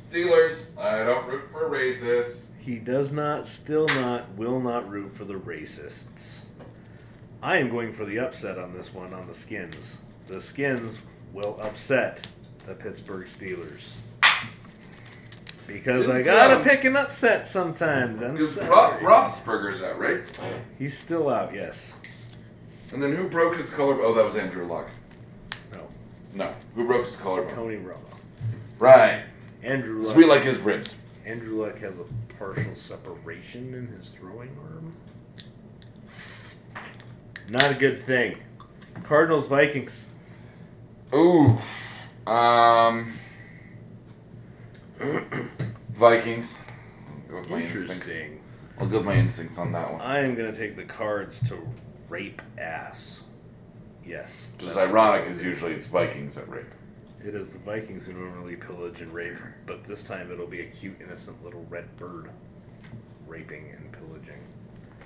Steelers, 0.00 0.76
I 0.78 1.04
don't 1.04 1.26
root 1.26 1.50
for 1.50 1.68
racists. 1.68 2.46
He 2.60 2.78
does 2.78 3.10
not, 3.10 3.48
still 3.48 3.86
not, 3.86 4.34
will 4.36 4.60
not 4.60 4.88
root 4.88 5.16
for 5.16 5.24
the 5.24 5.34
racists. 5.34 6.42
I 7.42 7.56
am 7.56 7.70
going 7.70 7.92
for 7.92 8.04
the 8.04 8.20
upset 8.20 8.56
on 8.56 8.72
this 8.72 8.94
one 8.94 9.12
on 9.12 9.26
the 9.26 9.34
Skins. 9.34 9.98
The 10.26 10.40
Skins 10.40 11.00
will 11.32 11.58
upset 11.60 12.28
the 12.66 12.74
Pittsburgh 12.74 13.26
Steelers. 13.26 13.96
Because 15.66 16.08
I 16.08 16.22
gotta 16.22 16.56
um, 16.56 16.62
pick 16.62 16.84
an 16.84 16.96
upset 16.96 17.46
sometimes. 17.46 18.20
I'm 18.20 18.36
Ro- 18.36 18.98
Roethlisberger's 19.00 19.82
out, 19.82 19.98
right? 19.98 20.20
He's 20.78 20.96
still 20.96 21.28
out, 21.28 21.54
yes. 21.54 21.96
And 22.92 23.02
then 23.02 23.14
who 23.16 23.28
broke 23.28 23.56
his 23.56 23.70
collarbone? 23.70 24.04
Oh, 24.06 24.14
that 24.14 24.24
was 24.24 24.36
Andrew 24.36 24.66
Luck. 24.66 24.88
No. 25.72 25.80
No. 26.34 26.54
Who 26.74 26.86
broke 26.86 27.06
his 27.06 27.16
collarbone? 27.16 27.54
Tony 27.54 27.76
Romo. 27.76 27.96
Right. 28.78 29.22
Andrew 29.62 30.02
Luck. 30.02 30.14
Sweet 30.14 30.28
like 30.28 30.42
his 30.42 30.58
ribs. 30.58 30.96
Andrew 31.24 31.62
Luck 31.62 31.78
has 31.78 32.00
a 32.00 32.04
partial 32.38 32.74
separation 32.74 33.72
in 33.74 33.86
his 33.96 34.08
throwing 34.08 34.56
arm. 34.62 34.94
Not 37.48 37.70
a 37.70 37.74
good 37.74 38.02
thing. 38.02 38.38
Cardinals 39.04 39.48
Vikings. 39.48 40.06
Ooh. 41.14 41.58
Um. 42.26 43.12
Vikings. 46.02 46.58
I'll 47.06 47.30
go 47.30 47.38
with 47.38 47.48
my 47.48 47.60
instincts. 47.62 47.90
Interesting. 47.90 48.40
I'll 48.76 48.88
go 48.88 48.96
with 48.96 49.06
my 49.06 49.14
instincts 49.14 49.56
on 49.56 49.70
that 49.70 49.92
one. 49.92 50.00
I 50.00 50.18
am 50.18 50.34
gonna 50.34 50.52
take 50.52 50.74
the 50.74 50.82
cards 50.82 51.38
to 51.48 51.56
rape 52.08 52.42
ass. 52.58 53.22
Yes. 54.04 54.50
Which 54.56 54.66
is 54.66 54.74
that's 54.74 54.88
ironic, 54.88 55.22
what 55.22 55.30
as 55.30 55.44
usually 55.44 55.74
it's 55.74 55.86
Vikings 55.86 56.34
that 56.34 56.48
rape. 56.48 56.74
It 57.24 57.36
is 57.36 57.52
the 57.52 57.60
Vikings 57.60 58.04
who 58.04 58.14
normally 58.14 58.56
pillage 58.56 59.00
and 59.00 59.14
rape, 59.14 59.36
but 59.64 59.84
this 59.84 60.02
time 60.02 60.32
it'll 60.32 60.48
be 60.48 60.62
a 60.62 60.66
cute, 60.66 61.00
innocent 61.00 61.44
little 61.44 61.64
red 61.70 61.96
bird 61.96 62.30
raping 63.28 63.70
and 63.70 63.92
pillaging. 63.92 64.40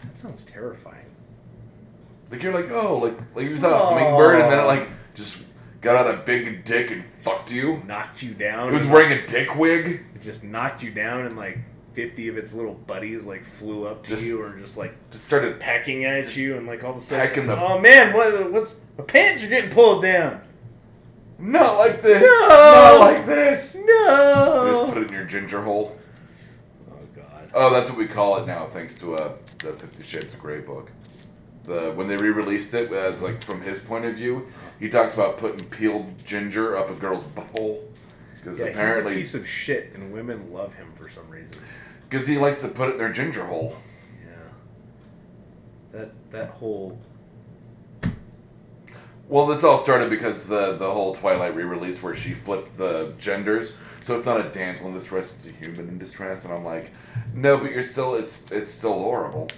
That 0.03 0.16
sounds 0.16 0.44
terrifying. 0.44 1.11
Like 2.30 2.42
you're 2.42 2.55
like, 2.55 2.70
oh, 2.70 2.97
like 3.01 3.18
like 3.34 3.44
you 3.44 3.57
saw 3.59 3.82
a 3.82 3.86
hummingbird, 3.94 4.40
and 4.40 4.51
then 4.51 4.61
it 4.61 4.66
like 4.66 4.88
just 5.14 5.44
got 5.87 6.05
out 6.07 6.12
a 6.14 6.18
big 6.18 6.64
dick 6.64 6.91
and 6.91 7.05
fucked 7.22 7.51
you. 7.53 7.80
knocked 7.87 8.20
you 8.22 8.34
down. 8.34 8.68
It 8.68 8.72
was 8.72 8.87
wearing 8.89 9.12
a 9.12 9.24
dick 9.26 9.55
wig. 9.57 10.03
It 10.14 10.20
just 10.22 10.43
knocked 10.43 10.82
you 10.82 10.91
down, 10.91 11.26
and 11.26 11.37
like 11.37 11.59
fifty 11.93 12.26
of 12.28 12.37
its 12.37 12.53
little 12.53 12.74
buddies 12.74 13.24
like 13.24 13.45
flew 13.45 13.87
up 13.87 14.03
to 14.03 14.11
Just- 14.11 14.24
you, 14.26 14.43
or 14.43 14.57
just 14.59 14.76
like 14.76 14.95
Just 15.11 15.24
started. 15.24 15.61
pecking 15.61 16.05
at 16.05 16.37
you, 16.37 16.57
and 16.57 16.66
like 16.66 16.82
all 16.84 16.91
of 16.91 16.97
a 16.97 17.01
sudden, 17.01 17.47
the- 17.47 17.57
oh 17.59 17.78
man, 17.78 18.12
what, 18.12 18.51
what's 18.53 18.74
my 18.99 19.05
pants 19.05 19.43
are 19.45 19.49
getting 19.49 19.70
pulled 19.70 20.03
down? 20.03 20.41
Not 21.39 21.78
like 21.78 22.03
this. 22.03 22.22
No. 22.22 22.49
Not 22.49 22.99
like 23.01 23.26
this. 23.26 23.74
You 23.76 23.84
just 23.87 24.93
put 24.93 24.99
it 25.03 25.09
in 25.09 25.12
your 25.14 25.24
ginger 25.24 25.62
hole. 25.62 25.97
Oh 26.91 26.95
god. 27.14 27.51
Oh, 27.55 27.72
that's 27.72 27.89
what 27.91 27.99
we 27.99 28.07
call 28.07 28.39
it 28.39 28.47
now, 28.47 28.66
thanks 28.66 28.95
to 28.97 29.14
uh, 29.14 29.32
the 29.59 29.72
Fifty 29.74 30.03
Shades 30.03 30.34
of 30.34 30.41
Grey 30.41 30.61
book. 30.61 30.91
The 31.67 31.93
when 31.93 32.07
they 32.09 32.17
re-released 32.17 32.73
it 32.75 32.93
as 32.93 33.23
like 33.23 33.43
from 33.43 33.61
his 33.62 33.79
point 33.79 34.05
of 34.05 34.14
view, 34.14 34.47
he 34.79 34.89
talks 34.89 35.14
about 35.14 35.37
putting 35.37 35.67
peeled 35.69 36.25
ginger 36.25 36.77
up 36.77 36.91
a 36.91 36.95
girl's 36.95 37.25
butthole 37.25 37.81
because 38.37 38.61
Yeah, 38.61 38.67
apparently 38.67 39.14
he's 39.17 39.35
a 39.35 39.39
piece 39.39 39.43
of 39.43 39.49
shit, 39.49 39.93
and 39.95 40.12
women 40.12 40.53
love 40.53 40.75
him 40.75 40.93
for 40.95 41.09
some 41.09 41.29
reason. 41.29 41.59
because 42.09 42.27
he 42.27 42.39
likes 42.39 42.61
to 42.61 42.69
put 42.69 42.89
it 42.89 42.93
in 42.93 42.99
their 42.99 43.12
ginger 43.12 43.45
hole. 43.47 43.77
Yeah. 44.25 45.99
That 45.99 46.11
that 46.31 46.49
whole 46.51 46.99
Well, 49.29 49.47
this 49.47 49.64
all 49.64 49.77
started 49.79 50.09
because 50.09 50.47
the 50.47 50.77
the 50.77 50.91
whole 50.93 51.14
Twilight 51.14 51.57
re-release 51.57 52.01
where 52.03 52.14
she 52.14 52.33
flipped 52.33 52.77
the 52.79 53.12
genders, 53.19 53.73
so 54.03 54.14
it's 54.14 54.27
not 54.27 54.41
a 54.45 54.49
damsel 54.51 54.87
in 54.87 54.95
distress, 54.95 55.35
it's 55.35 55.47
a 55.49 55.51
human 55.51 55.89
in 55.89 55.99
distress, 55.99 56.45
and 56.45 56.55
I'm 56.55 56.64
like, 56.64 56.93
no, 57.35 57.59
but 57.59 57.73
you're 57.73 57.83
still 57.83 58.14
it's 58.14 58.49
it's 58.53 58.71
still 58.71 58.93
horrible. 59.01 59.49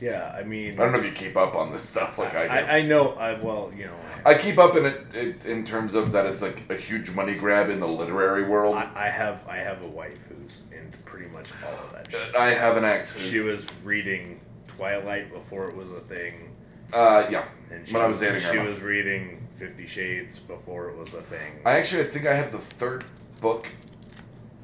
Yeah. 0.00 0.34
I 0.38 0.42
mean, 0.44 0.74
I 0.74 0.76
don't 0.76 0.92
know 0.92 0.98
if 0.98 1.04
you 1.04 1.12
keep 1.12 1.36
up 1.36 1.54
on 1.54 1.70
this 1.72 1.82
stuff 1.82 2.18
like 2.18 2.34
I 2.34 2.46
do. 2.46 2.52
I, 2.52 2.76
I 2.78 2.82
know. 2.82 3.12
I 3.12 3.34
well, 3.34 3.70
you 3.76 3.86
know. 3.86 3.96
I 4.24 4.34
keep 4.36 4.58
up 4.58 4.76
in 4.76 4.84
it, 4.86 5.14
it 5.14 5.46
in 5.46 5.64
terms 5.64 5.94
of 5.94 6.12
that 6.12 6.26
it's 6.26 6.42
like 6.42 6.68
a 6.70 6.76
huge 6.76 7.10
money 7.12 7.34
grab 7.34 7.70
in 7.70 7.80
the 7.80 7.86
literary 7.86 8.44
world. 8.44 8.76
I, 8.76 8.90
I 8.94 9.08
have 9.08 9.46
I 9.48 9.56
have 9.56 9.82
a 9.82 9.88
wife 9.88 10.18
who's 10.28 10.62
into 10.72 10.98
pretty 10.98 11.28
much 11.28 11.50
all 11.64 11.72
of 11.72 11.92
that 11.92 12.10
shit. 12.10 12.34
I 12.34 12.50
have 12.50 12.76
an 12.76 12.84
ex 12.84 13.12
who, 13.12 13.20
She 13.20 13.40
was 13.40 13.66
reading 13.84 14.40
Twilight 14.66 15.32
before 15.32 15.68
it 15.68 15.76
was 15.76 15.90
a 15.90 16.00
thing, 16.00 16.54
uh, 16.92 17.26
yeah, 17.30 17.46
and 17.70 17.86
she 17.86 17.94
when 17.94 18.02
I 18.02 18.06
was 18.06 18.20
dating 18.20 18.40
she 18.40 18.56
her. 18.56 18.64
was 18.64 18.80
reading 18.80 19.46
Fifty 19.56 19.86
Shades 19.86 20.38
before 20.40 20.88
it 20.90 20.96
was 20.96 21.14
a 21.14 21.22
thing. 21.22 21.60
I 21.64 21.72
actually 21.78 22.04
think 22.04 22.26
I 22.26 22.34
have 22.34 22.52
the 22.52 22.58
third 22.58 23.04
book 23.40 23.68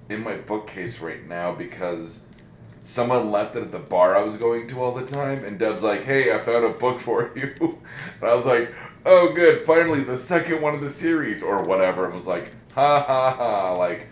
in 0.09 0.23
my 0.23 0.37
bookcase 0.37 1.01
right 1.01 1.27
now 1.27 1.53
because 1.53 2.25
someone 2.85 3.31
left 3.33 3.57
it 3.57 3.63
at 3.63 3.73
the 3.73 3.79
bar 3.81 4.15
I 4.15 4.23
was 4.23 4.37
going 4.37 4.69
to 4.69 4.81
all 4.83 4.93
the 4.93 5.07
time, 5.07 5.43
and 5.45 5.59
Deb's 5.59 5.83
like, 5.83 6.05
"Hey, 6.05 6.33
I 6.33 6.39
found 6.39 6.65
a 6.65 6.69
book 6.69 7.01
for 7.01 7.33
you," 7.37 7.55
and 8.21 8.31
I 8.31 8.35
was 8.35 8.47
like, 8.47 8.73
"Oh, 9.07 9.33
good! 9.33 9.63
Finally, 9.63 10.05
the 10.05 10.17
second 10.17 10.61
one 10.63 10.75
of 10.75 10.81
the 10.81 10.91
series, 10.91 11.43
or 11.43 11.63
whatever." 11.65 12.09
It 12.09 12.15
was 12.15 12.27
like, 12.27 12.53
"Ha 12.75 13.01
ha 13.01 13.31
ha!" 13.37 13.73
Like, 13.75 14.09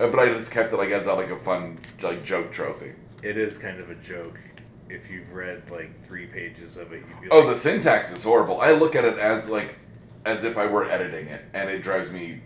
uh, 0.00 0.08
but 0.08 0.18
I 0.18 0.26
just 0.32 0.50
kept 0.50 0.72
it 0.72 0.76
like 0.76 0.90
as 0.90 1.06
a, 1.06 1.14
like 1.14 1.30
a 1.30 1.38
fun 1.38 1.78
like 2.02 2.24
joke 2.24 2.50
trophy. 2.50 2.92
it 3.22 3.36
is 3.36 3.58
kind 3.58 3.78
of 3.78 3.90
a 3.90 3.94
joke. 3.96 4.38
If 4.88 5.10
you've 5.10 5.32
read 5.32 5.70
like 5.70 6.04
three 6.04 6.26
pages 6.26 6.76
of 6.76 6.92
it, 6.92 7.02
you'd 7.08 7.20
be 7.22 7.28
Oh, 7.30 7.40
like, 7.40 7.48
the 7.50 7.56
syntax 7.56 8.10
is 8.12 8.22
horrible. 8.24 8.60
I 8.60 8.72
look 8.72 8.94
at 8.96 9.04
it 9.04 9.18
as 9.18 9.48
like 9.48 9.76
as 10.24 10.44
if 10.44 10.56
I 10.56 10.66
were 10.66 10.84
editing 10.90 11.26
it, 11.28 11.44
and 11.52 11.68
it 11.68 11.82
drives 11.82 12.10
me 12.10 12.40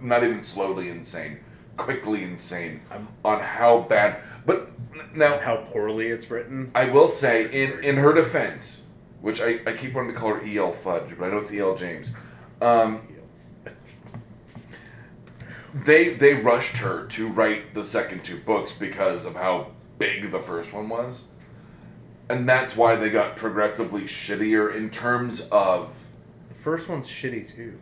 not 0.00 0.24
even 0.24 0.42
slowly 0.42 0.88
insane, 0.88 1.38
quickly 1.82 2.22
insane 2.22 2.80
I'm- 2.90 3.08
on 3.24 3.40
how 3.40 3.80
bad. 3.80 4.20
But 4.46 4.70
now 5.14 5.38
how 5.38 5.56
poorly 5.56 6.08
it's 6.08 6.30
written. 6.30 6.70
I 6.74 6.86
will 6.86 7.08
say, 7.08 7.44
in 7.50 7.82
in 7.82 7.96
her 7.96 8.12
defense, 8.14 8.86
which 9.20 9.40
I, 9.40 9.60
I 9.66 9.72
keep 9.72 9.94
wanting 9.94 10.12
to 10.14 10.18
call 10.18 10.34
her 10.34 10.44
E.L. 10.44 10.72
Fudge, 10.72 11.16
but 11.18 11.24
I 11.26 11.30
know 11.30 11.38
it's 11.38 11.52
E.L. 11.52 11.76
James. 11.76 12.12
Um, 12.60 13.08
they 15.74 16.10
they 16.14 16.34
rushed 16.34 16.76
her 16.78 17.06
to 17.08 17.28
write 17.28 17.74
the 17.74 17.84
second 17.84 18.22
two 18.24 18.36
books 18.38 18.72
because 18.72 19.24
of 19.24 19.34
how 19.34 19.72
big 19.98 20.30
the 20.30 20.38
first 20.38 20.72
one 20.72 20.88
was. 20.88 21.28
And 22.28 22.48
that's 22.48 22.76
why 22.76 22.96
they 22.96 23.10
got 23.10 23.36
progressively 23.36 24.02
shittier 24.02 24.74
in 24.74 24.90
terms 24.90 25.40
of 25.50 26.08
The 26.48 26.54
first 26.54 26.88
one's 26.88 27.06
shitty 27.08 27.54
too. 27.54 27.78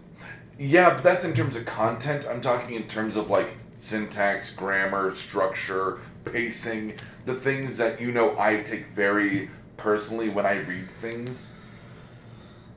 yeah, 0.59 0.95
but 0.95 1.03
that's 1.03 1.25
in 1.25 1.35
terms 1.35 1.57
of 1.57 1.65
content. 1.67 2.27
I'm 2.29 2.41
talking 2.41 2.75
in 2.75 2.85
terms 2.89 3.17
of 3.17 3.29
like 3.31 3.55
syntax, 3.81 4.53
grammar, 4.53 5.15
structure, 5.15 5.99
pacing, 6.27 6.95
the 7.25 7.35
things 7.35 7.79
that 7.79 7.99
you 7.99 8.13
know 8.13 8.39
I 8.39 8.63
take 8.63 8.87
very 8.89 9.49
personally 9.79 10.29
when 10.29 10.45
I 10.45 10.57
read 10.59 10.87
things. 10.87 11.53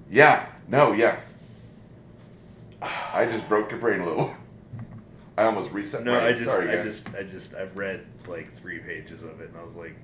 Yeah, 0.10 0.46
no, 0.70 0.94
yeah. 0.94 1.20
I 2.82 3.26
just 3.26 3.48
broke 3.50 3.72
your 3.72 3.80
brain 3.82 4.00
a 4.00 4.06
little. 4.06 4.34
I 5.38 5.44
almost 5.44 5.72
reset. 5.72 6.04
No, 6.04 6.14
brain. 6.14 6.26
I 6.26 6.32
just, 6.32 6.46
Sorry, 6.46 6.70
I 6.70 6.76
guys. 6.78 6.86
just, 6.86 7.16
I 7.16 7.24
just, 7.24 7.56
I've 7.56 7.76
read 7.76 8.06
like 8.28 8.50
three 8.52 8.80
pages 8.80 9.24
of 9.24 9.42
it, 9.42 9.50
and 9.50 9.58
I 9.58 9.64
was 9.64 9.76
like, 9.76 9.96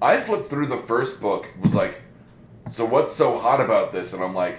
I 0.00 0.16
flipped 0.16 0.48
through 0.48 0.66
the 0.66 0.78
first 0.78 1.20
book. 1.20 1.46
Was 1.62 1.74
like, 1.74 2.00
so 2.66 2.86
what's 2.86 3.12
so 3.12 3.38
hot 3.38 3.60
about 3.60 3.92
this? 3.92 4.14
And 4.14 4.22
I'm 4.22 4.34
like, 4.34 4.58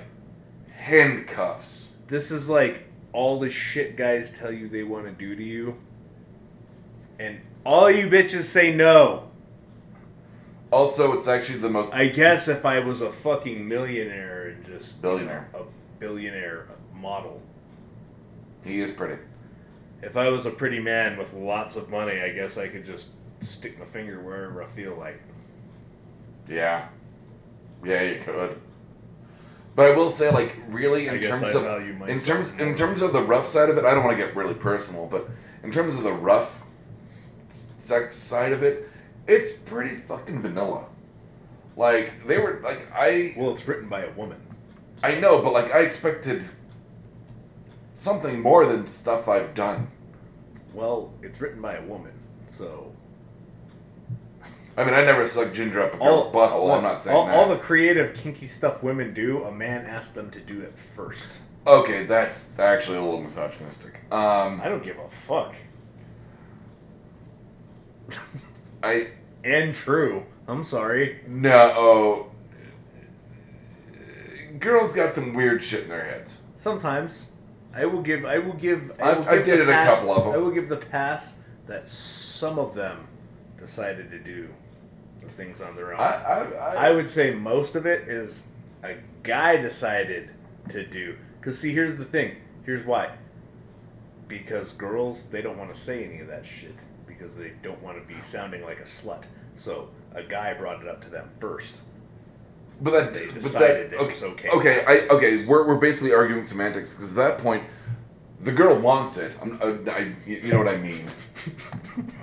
handcuffs. 0.69 1.93
this 2.07 2.29
is 2.29 2.49
like 2.49 2.87
all 3.13 3.39
the 3.39 3.49
shit 3.49 3.95
guys 3.95 4.29
tell 4.29 4.51
you 4.51 4.67
they 4.67 4.83
want 4.83 5.05
to 5.05 5.11
do 5.11 5.35
to 5.35 5.43
you, 5.43 5.77
and 7.19 7.39
all 7.65 7.89
you 7.89 8.07
bitches 8.07 8.43
say 8.43 8.73
no. 8.73 9.29
Also, 10.71 11.13
it's 11.13 11.27
actually 11.27 11.59
the 11.59 11.69
most. 11.69 11.93
I 11.93 12.07
guess 12.07 12.47
if 12.47 12.65
I 12.65 12.79
was 12.79 13.01
a 13.01 13.11
fucking 13.11 13.67
millionaire 13.67 14.49
and 14.49 14.65
just 14.65 14.97
you 14.97 15.03
know, 15.03 15.09
Billionaire. 15.17 15.49
a 15.53 15.63
billionaire 15.99 16.67
model. 16.95 17.41
he 18.65 18.81
is 18.81 18.89
pretty. 18.91 19.21
If 20.01 20.17
I 20.17 20.29
was 20.29 20.45
a 20.45 20.51
pretty 20.51 20.79
man 20.79 21.17
with 21.17 21.33
lots 21.33 21.75
of 21.75 21.89
money, 21.89 22.19
I 22.21 22.29
guess 22.29 22.57
I 22.57 22.67
could 22.67 22.83
just 22.83 23.11
stick 23.39 23.77
my 23.79 23.85
finger 23.85 24.19
wherever 24.19 24.63
I 24.63 24.65
feel 24.65 24.95
like. 24.95 25.21
Yeah. 26.49 26.87
Yeah, 27.85 28.01
you 28.01 28.19
could. 28.19 28.59
But 29.75 29.91
I 29.91 29.95
will 29.95 30.09
say, 30.09 30.29
like, 30.31 30.55
really, 30.69 31.07
in 31.07 31.19
terms 31.19 31.55
of 31.55 31.63
value 31.63 31.97
in 32.05 32.19
terms 32.19 32.53
in 32.59 32.75
terms 32.75 33.01
of 33.01 33.11
the 33.11 33.23
rough 33.23 33.47
side 33.47 33.69
of 33.69 33.77
it, 33.77 33.85
I 33.85 33.93
don't 33.93 34.03
want 34.03 34.17
to 34.17 34.23
get 34.23 34.35
really 34.35 34.53
personal, 34.53 35.07
but 35.07 35.27
in 35.63 35.71
terms 35.71 35.97
of 35.97 36.03
the 36.03 36.13
rough 36.13 36.63
sex 37.79 38.15
side 38.15 38.51
of 38.51 38.61
it, 38.61 38.89
it's 39.27 39.53
pretty 39.53 39.95
fucking 39.95 40.41
vanilla. 40.41 40.85
Like 41.75 42.27
they 42.27 42.37
were 42.37 42.61
like 42.63 42.87
I 42.93 43.33
Well, 43.35 43.51
it's 43.51 43.67
written 43.67 43.89
by 43.89 44.03
a 44.03 44.11
woman. 44.11 44.39
I 45.01 45.15
know, 45.15 45.41
but 45.41 45.53
like 45.53 45.73
I 45.73 45.79
expected 45.79 46.43
something 47.95 48.41
more 48.41 48.65
than 48.65 48.85
stuff 48.85 49.27
I've 49.27 49.55
done. 49.55 49.87
Well, 50.73 51.13
it's 51.21 51.41
written 51.41 51.61
by 51.61 51.75
a 51.75 51.83
woman, 51.83 52.13
so 52.47 52.92
I 54.75 54.83
mean, 54.83 54.93
I 54.95 55.03
never 55.03 55.27
sucked 55.27 55.53
ginger 55.53 55.81
up 55.83 55.93
a 55.93 55.97
girl's 55.97 56.33
butthole. 56.33 56.75
I'm 56.75 56.81
not 56.83 57.03
saying 57.03 57.15
all, 57.15 57.25
that. 57.27 57.35
all 57.35 57.47
the 57.47 57.57
creative, 57.57 58.15
kinky 58.15 58.47
stuff 58.47 58.81
women 58.83 59.13
do, 59.13 59.43
a 59.43 59.51
man 59.51 59.85
asked 59.85 60.15
them 60.15 60.31
to 60.31 60.39
do 60.39 60.61
it 60.61 60.77
first. 60.77 61.39
okay, 61.67 62.05
that's 62.05 62.49
actually 62.57 62.97
a 62.97 63.01
little 63.03 63.21
misogynistic. 63.21 64.01
Um, 64.11 64.59
I 64.61 64.69
don't 64.69 64.83
give 64.83 64.97
a 64.97 65.07
fuck. 65.09 65.55
I 68.81 69.09
And 69.43 69.73
true. 69.73 70.25
I'm 70.47 70.63
sorry. 70.63 71.21
No, 71.27 71.73
oh, 71.75 72.31
girls 74.59 74.93
got 74.93 75.13
some 75.15 75.33
weird 75.33 75.63
shit 75.63 75.83
in 75.83 75.89
their 75.89 76.03
heads. 76.05 76.41
Sometimes 76.55 77.31
I 77.73 77.85
will 77.85 78.01
give. 78.01 78.25
I 78.25 78.39
will 78.39 78.53
give. 78.53 78.91
I- 79.01 79.13
will 79.13 79.27
I 79.29 79.35
give 79.37 79.45
the 79.45 79.51
dated 79.51 79.69
a 79.69 79.71
pass- 79.71 79.99
couple 79.99 80.13
of 80.15 80.27
'em. 80.27 80.33
I 80.33 80.37
will 80.37 80.51
give 80.51 80.67
the 80.67 80.77
pass 80.77 81.37
that 81.67 81.87
some 81.87 82.59
of 82.59 82.75
them 82.75 83.07
decided 83.57 84.09
to 84.09 84.19
do 84.19 84.49
things 85.33 85.61
on 85.61 85.75
their 85.75 85.93
own. 85.93 85.99
I, 85.99 86.03
I, 86.03 86.43
I, 86.43 86.87
I 86.87 86.91
would 86.91 87.07
say 87.07 87.33
most 87.33 87.75
of 87.75 87.85
it 87.85 88.07
is 88.07 88.43
a 88.83 88.95
guy 89.23 89.57
decided 89.57 90.31
to 90.69 90.85
do. 90.85 91.17
Because, 91.39 91.59
see, 91.59 91.73
here's 91.73 91.97
the 91.97 92.05
thing. 92.05 92.35
Here's 92.65 92.85
why. 92.85 93.11
Because 94.27 94.71
girls, 94.71 95.29
they 95.29 95.41
don't 95.41 95.57
want 95.57 95.73
to 95.73 95.79
say 95.79 96.05
any 96.05 96.19
of 96.19 96.27
that 96.27 96.45
shit. 96.45 96.75
Because 97.05 97.35
they 97.35 97.53
don't 97.61 97.81
want 97.81 97.97
to 98.01 98.13
be 98.13 98.19
sounding 98.21 98.63
like 98.63 98.79
a 98.79 98.83
slut. 98.83 99.25
So, 99.55 99.89
a 100.15 100.23
guy 100.23 100.53
brought 100.53 100.81
it 100.81 100.87
up 100.87 101.01
to 101.01 101.09
them 101.09 101.29
first. 101.39 101.81
but 102.81 102.91
that, 102.91 103.13
they 103.13 103.25
but 103.25 103.35
decided 103.35 103.91
that, 103.91 103.95
it 103.95 103.99
okay, 103.99 104.09
was 104.09 104.23
okay. 104.23 104.49
Okay, 104.49 104.83
I, 104.87 105.07
okay, 105.13 105.45
we're, 105.45 105.67
we're 105.67 105.75
basically 105.75 106.13
arguing 106.13 106.45
semantics 106.45 106.93
because 106.93 107.11
at 107.11 107.15
that 107.17 107.37
point, 107.37 107.63
the 108.41 108.51
girl 108.51 108.75
wants 108.77 109.17
it. 109.17 109.37
I'm, 109.41 109.59
uh, 109.61 109.91
I, 109.91 110.13
you 110.25 110.37
you 110.43 110.51
know 110.51 110.59
what 110.59 110.67
I 110.67 110.77
mean. 110.77 111.03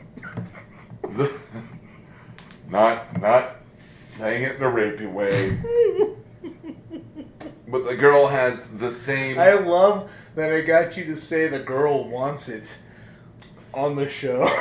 The- 2.70 2.76
not, 2.76 3.20
not 3.20 3.56
saying 3.78 4.44
it 4.44 4.56
in 4.56 4.62
a 4.62 4.70
rapey 4.70 5.10
way. 5.10 5.58
But 7.68 7.84
the 7.86 7.94
girl 7.94 8.26
has 8.26 8.68
the 8.78 8.90
same. 8.90 9.38
I 9.38 9.52
love 9.54 10.10
that 10.34 10.52
I 10.52 10.60
got 10.62 10.96
you 10.96 11.04
to 11.04 11.16
say 11.16 11.46
the 11.46 11.60
girl 11.60 12.08
wants 12.08 12.48
it 12.48 12.64
on 13.72 13.94
the 13.96 14.08
show. 14.08 14.48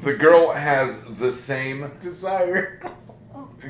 The 0.00 0.14
girl 0.14 0.52
has 0.52 1.04
the 1.04 1.30
same 1.30 1.88
Desire. 2.00 2.82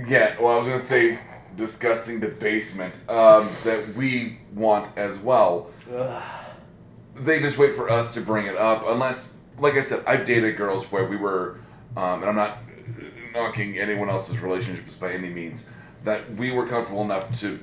Yeah, 0.07 0.41
well, 0.41 0.55
I 0.55 0.59
was 0.59 0.67
gonna 0.69 0.81
say 0.81 1.19
disgusting 1.55 2.19
debasement 2.19 2.95
um, 3.11 3.47
that 3.65 3.93
we 3.95 4.39
want 4.55 4.89
as 4.97 5.19
well. 5.19 5.67
They 7.15 7.41
just 7.41 7.59
wait 7.59 7.75
for 7.75 7.91
us 7.91 8.15
to 8.15 8.23
bring 8.23 8.47
it 8.47 8.57
up, 8.57 8.85
unless, 8.89 9.35
like 9.59 9.75
I 9.75 9.83
said, 9.83 10.03
I've 10.07 10.25
dated 10.25 10.57
girls 10.57 10.91
where 10.91 11.05
we 11.05 11.17
were, 11.17 11.59
um, 11.95 12.21
and 12.23 12.25
I'm 12.25 12.37
not 12.37 12.64
knocking 13.35 13.78
anyone 13.78 14.09
else's 14.09 14.39
relationships 14.39 14.95
by 14.95 15.12
any 15.12 15.28
means, 15.28 15.66
that 16.05 16.35
we 16.35 16.53
were 16.53 16.66
comfortable 16.66 17.03
enough 17.03 17.39
to, 17.41 17.59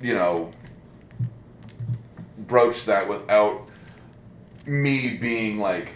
you 0.00 0.14
know, 0.14 0.50
broach 2.38 2.84
that 2.84 3.08
without 3.08 3.68
me 4.66 5.16
being 5.16 5.58
like, 5.60 5.92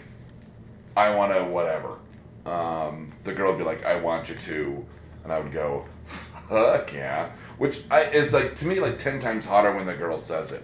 I 0.95 1.13
want 1.15 1.33
to 1.33 1.43
whatever. 1.43 1.97
Um, 2.45 3.11
the 3.23 3.33
girl 3.33 3.51
would 3.51 3.57
be 3.57 3.65
like, 3.65 3.85
I 3.85 3.99
want 3.99 4.29
you 4.29 4.35
to, 4.35 4.85
and 5.23 5.33
I 5.33 5.39
would 5.39 5.51
go, 5.51 5.85
fuck 6.03 6.93
yeah. 6.93 7.31
Which 7.57 7.81
I, 7.89 8.01
it's 8.01 8.33
like 8.33 8.55
to 8.55 8.67
me 8.67 8.79
like 8.79 8.97
ten 8.97 9.19
times 9.19 9.45
hotter 9.45 9.73
when 9.73 9.85
the 9.85 9.95
girl 9.95 10.19
says 10.19 10.51
it. 10.51 10.63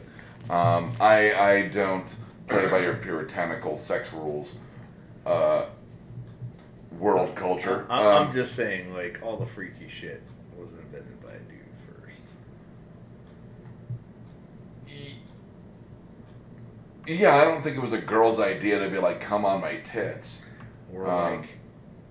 Um, 0.49 0.91
I 0.99 1.33
I 1.33 1.67
don't 1.67 2.15
play 2.47 2.69
by 2.69 2.79
your 2.79 2.95
puritanical 2.95 3.75
sex 3.75 4.13
rules. 4.13 4.57
Uh, 5.25 5.65
world 7.01 7.35
culture. 7.35 7.85
I'm, 7.89 8.05
Um, 8.05 8.27
I'm 8.27 8.33
just 8.33 8.55
saying, 8.55 8.93
like 8.93 9.19
all 9.23 9.35
the 9.35 9.45
freaky 9.45 9.87
shit 9.87 10.21
was 10.55 10.69
invented 10.73 11.19
by 11.21 11.31
a 11.31 11.39
dude 11.39 11.75
first. 11.87 12.21
yeah, 17.07 17.35
I 17.35 17.43
don't 17.43 17.61
think 17.63 17.75
it 17.75 17.81
was 17.81 17.93
a 17.93 17.97
girl's 18.01 18.39
idea 18.39 18.79
to 18.79 18.89
be 18.89 18.99
like, 18.99 19.19
come 19.19 19.45
on 19.45 19.61
my 19.61 19.77
tits. 19.77 20.45
Or 20.93 21.07
Um, 21.09 21.39
like, 21.41 21.49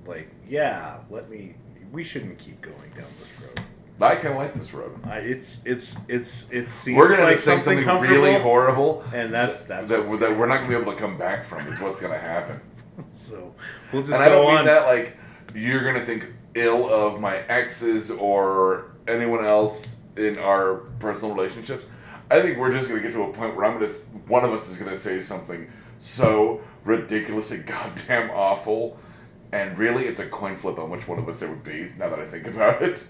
like 0.07 0.30
yeah, 0.49 0.99
let 1.09 1.30
me. 1.30 1.55
We 1.93 2.05
shouldn't 2.05 2.38
keep 2.38 2.61
going 2.61 2.91
down 2.97 3.07
this 3.18 3.41
road. 3.41 3.61
I 4.03 4.14
kind 4.14 4.28
of 4.28 4.36
like 4.36 4.55
this 4.55 4.72
road. 4.72 4.99
I, 5.05 5.18
it's 5.18 5.61
it's 5.66 5.97
it's 6.09 6.51
it 6.51 6.70
seems 6.70 6.97
We're 6.97 7.11
gonna 7.11 7.24
like 7.24 7.41
something, 7.41 7.84
something, 7.84 8.11
really 8.11 8.34
horrible, 8.34 9.05
and 9.12 9.32
that's 9.32 9.62
that's 9.64 9.91
that, 9.91 10.07
what's 10.07 10.20
that 10.20 10.36
we're 10.38 10.47
not 10.47 10.59
gonna 10.62 10.68
be 10.68 10.74
able 10.74 10.93
to 10.93 10.99
come 10.99 11.18
back 11.18 11.45
from. 11.45 11.66
Is 11.66 11.78
what's 11.80 12.01
gonna 12.01 12.16
happen. 12.18 12.61
so 13.12 13.55
we'll 13.92 14.03
just 14.03 14.14
and 14.14 14.22
I 14.22 14.28
don't 14.28 14.55
mean 14.55 14.64
that 14.64 14.86
like 14.86 15.16
you're 15.55 15.84
gonna 15.84 16.05
think 16.05 16.32
ill 16.55 16.92
of 16.92 17.20
my 17.20 17.38
exes 17.48 18.11
or 18.11 18.92
anyone 19.07 19.44
else 19.44 20.03
in 20.16 20.38
our 20.38 20.76
personal 20.98 21.34
relationships. 21.34 21.84
I 22.30 22.40
think 22.40 22.59
we're 22.59 22.70
just 22.70 22.88
gonna 22.88 23.03
get 23.03 23.12
to 23.12 23.22
a 23.22 23.32
point 23.32 23.57
where 23.57 23.64
I'm 23.64 23.80
gonna 23.80 23.92
one 24.26 24.44
of 24.44 24.53
us 24.53 24.68
is 24.68 24.78
gonna 24.78 24.96
say 24.96 25.20
something 25.20 25.70
so 25.98 26.61
ridiculously 26.84 27.59
goddamn 27.66 28.30
awful, 28.30 28.98
and 29.53 29.76
really 29.78 30.05
it's 30.05 30.20
a 30.20 30.26
coin 30.26 30.57
flip 30.57 30.78
on 30.78 30.90
which 30.90 31.09
one 31.09 31.18
of 31.18 31.28
us 31.28 31.42
it 31.42 31.48
would 31.48 31.64
be. 31.64 31.92
Now 31.98 32.09
that 32.09 32.18
I 32.18 32.24
think 32.24 32.46
about 32.46 32.82
it, 32.82 33.07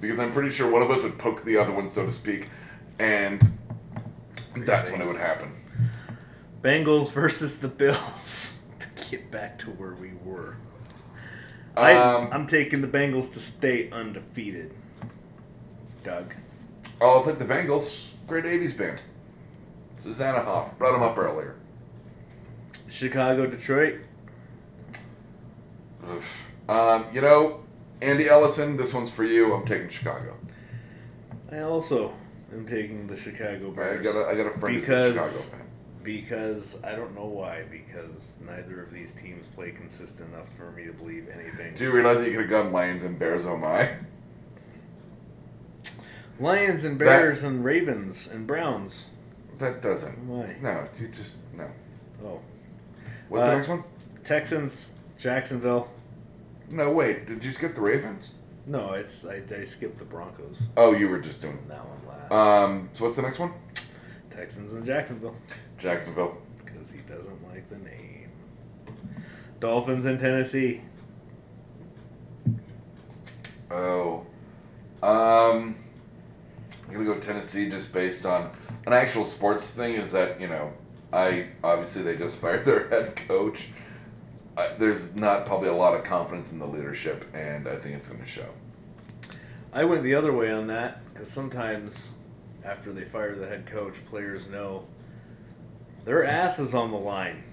because 0.00 0.18
I'm 0.18 0.32
pretty 0.32 0.50
sure 0.50 0.70
one 0.70 0.82
of 0.82 0.90
us 0.90 1.02
would 1.02 1.18
poke 1.18 1.44
the 1.44 1.56
other 1.56 1.72
one, 1.72 1.88
so 1.88 2.04
to 2.04 2.12
speak, 2.12 2.48
and 2.98 3.40
that's 4.56 4.90
when 4.90 5.00
it 5.00 5.06
would 5.06 5.16
happen. 5.16 5.52
Bengals 6.62 7.10
versus 7.10 7.58
the 7.58 7.68
Bills 7.68 8.58
get 9.10 9.30
back 9.30 9.58
to 9.60 9.70
where 9.70 9.94
we 9.94 10.12
were. 10.24 10.56
I, 11.76 11.94
Um, 11.94 12.28
I'm 12.32 12.46
taking 12.46 12.80
the 12.80 12.88
Bengals 12.88 13.32
to 13.34 13.38
stay 13.40 13.90
undefeated. 13.90 14.72
Doug. 16.04 16.34
Oh, 17.00 17.18
it's 17.18 17.26
like 17.26 17.38
the 17.38 17.44
Bengals, 17.44 18.10
great 18.26 18.44
'80s 18.44 18.76
band. 18.76 19.00
Susanna 20.02 20.42
Hoff 20.42 20.76
brought 20.78 20.92
them 20.92 21.02
up 21.02 21.16
earlier. 21.18 21.56
Chicago, 22.88 23.46
Detroit. 23.46 24.00
Um, 26.68 27.06
you 27.12 27.20
know, 27.20 27.60
Andy 28.00 28.28
Ellison, 28.28 28.76
this 28.76 28.94
one's 28.94 29.10
for 29.10 29.24
you. 29.24 29.54
I'm 29.54 29.64
taking 29.66 29.88
Chicago. 29.88 30.36
I 31.52 31.60
also 31.60 32.14
am 32.52 32.66
taking 32.66 33.06
the 33.06 33.16
Chicago 33.16 33.70
I 33.72 33.74
Bears. 33.76 34.04
got 34.04 34.16
a, 34.16 34.28
I 34.30 34.34
got 34.34 34.46
a 34.46 34.58
friend 34.58 34.80
because 34.80 35.54
who's 36.04 36.14
a 36.14 36.18
Chicago 36.24 36.34
fan. 36.34 36.44
because 36.44 36.84
I 36.84 36.94
don't 36.94 37.14
know 37.14 37.26
why. 37.26 37.64
Because 37.70 38.36
neither 38.46 38.82
of 38.82 38.90
these 38.92 39.12
teams 39.12 39.46
play 39.54 39.70
consistent 39.70 40.32
enough 40.32 40.52
for 40.54 40.70
me 40.72 40.84
to 40.84 40.92
believe 40.92 41.28
anything. 41.28 41.74
Do 41.74 41.84
you 41.84 41.92
realize 41.92 42.18
that 42.20 42.26
you 42.26 42.32
could 42.32 42.42
have 42.42 42.50
gone 42.50 42.72
Lions 42.72 43.04
and 43.04 43.18
Bears? 43.18 43.46
Oh 43.46 43.56
my! 43.56 43.90
Lions 46.38 46.84
and 46.84 46.98
That- 46.98 47.04
Bears 47.04 47.42
and 47.42 47.64
Ravens 47.64 48.28
and 48.28 48.46
Browns. 48.46 49.06
That 49.58 49.82
doesn't. 49.82 50.26
Why? 50.26 50.56
No, 50.62 50.88
you 50.98 51.08
just 51.08 51.38
no. 51.54 51.68
Oh, 52.24 52.40
What's 53.28 53.46
Uh, 53.46 53.50
the 53.50 53.56
next 53.56 53.68
one? 53.68 53.84
Texans, 54.24 54.90
Jacksonville. 55.18 55.92
No, 56.70 56.90
wait. 56.92 57.26
Did 57.26 57.44
you 57.44 57.52
skip 57.52 57.74
the 57.74 57.80
Ravens? 57.80 58.30
No, 58.66 58.92
it's 58.92 59.24
I, 59.26 59.42
I 59.54 59.64
skipped 59.64 59.98
the 59.98 60.04
Broncos. 60.04 60.62
Oh, 60.76 60.92
you 60.94 61.08
were 61.08 61.18
just 61.18 61.42
doing. 61.42 61.58
That 61.68 61.84
one 61.86 61.98
last. 62.08 62.32
Um. 62.32 62.88
So 62.92 63.04
what's 63.04 63.16
the 63.16 63.22
next 63.22 63.38
one? 63.38 63.52
Texans 64.30 64.72
and 64.72 64.86
Jacksonville 64.86 65.36
Jacksonville. 65.80 66.36
because 66.64 66.90
he 66.90 66.98
doesn't 66.98 67.48
like 67.48 67.68
the 67.70 67.78
name. 67.78 68.30
Dolphins 69.58 70.06
in 70.06 70.18
Tennessee. 70.18 70.82
Oh. 73.70 74.26
Um. 75.02 75.74
I'm 76.86 76.94
gonna 76.94 77.04
go 77.04 77.18
Tennessee 77.18 77.70
just 77.70 77.92
based 77.92 78.26
on 78.26 78.50
an 78.86 78.92
actual 78.92 79.24
sports 79.24 79.70
thing. 79.72 79.94
Is 79.94 80.12
that 80.12 80.40
you 80.40 80.48
know, 80.48 80.72
I 81.12 81.48
obviously 81.64 82.02
they 82.02 82.16
just 82.16 82.38
fired 82.40 82.64
their 82.64 82.88
head 82.88 83.16
coach. 83.16 83.68
I, 84.56 84.74
there's 84.78 85.14
not 85.14 85.46
probably 85.46 85.68
a 85.68 85.74
lot 85.74 85.94
of 85.94 86.04
confidence 86.04 86.52
in 86.52 86.58
the 86.58 86.66
leadership, 86.66 87.24
and 87.32 87.68
I 87.68 87.76
think 87.76 87.96
it's 87.96 88.08
going 88.08 88.20
to 88.20 88.26
show. 88.26 88.48
I 89.72 89.84
went 89.84 90.02
the 90.02 90.14
other 90.16 90.32
way 90.32 90.52
on 90.52 90.66
that 90.66 91.04
because 91.06 91.30
sometimes 91.30 92.14
after 92.64 92.92
they 92.92 93.04
fire 93.04 93.34
the 93.34 93.46
head 93.46 93.66
coach, 93.66 94.04
players 94.06 94.48
know 94.48 94.86
their 96.04 96.24
ass 96.24 96.58
is 96.58 96.74
on 96.74 96.90
the 96.90 96.98
line. 96.98 97.44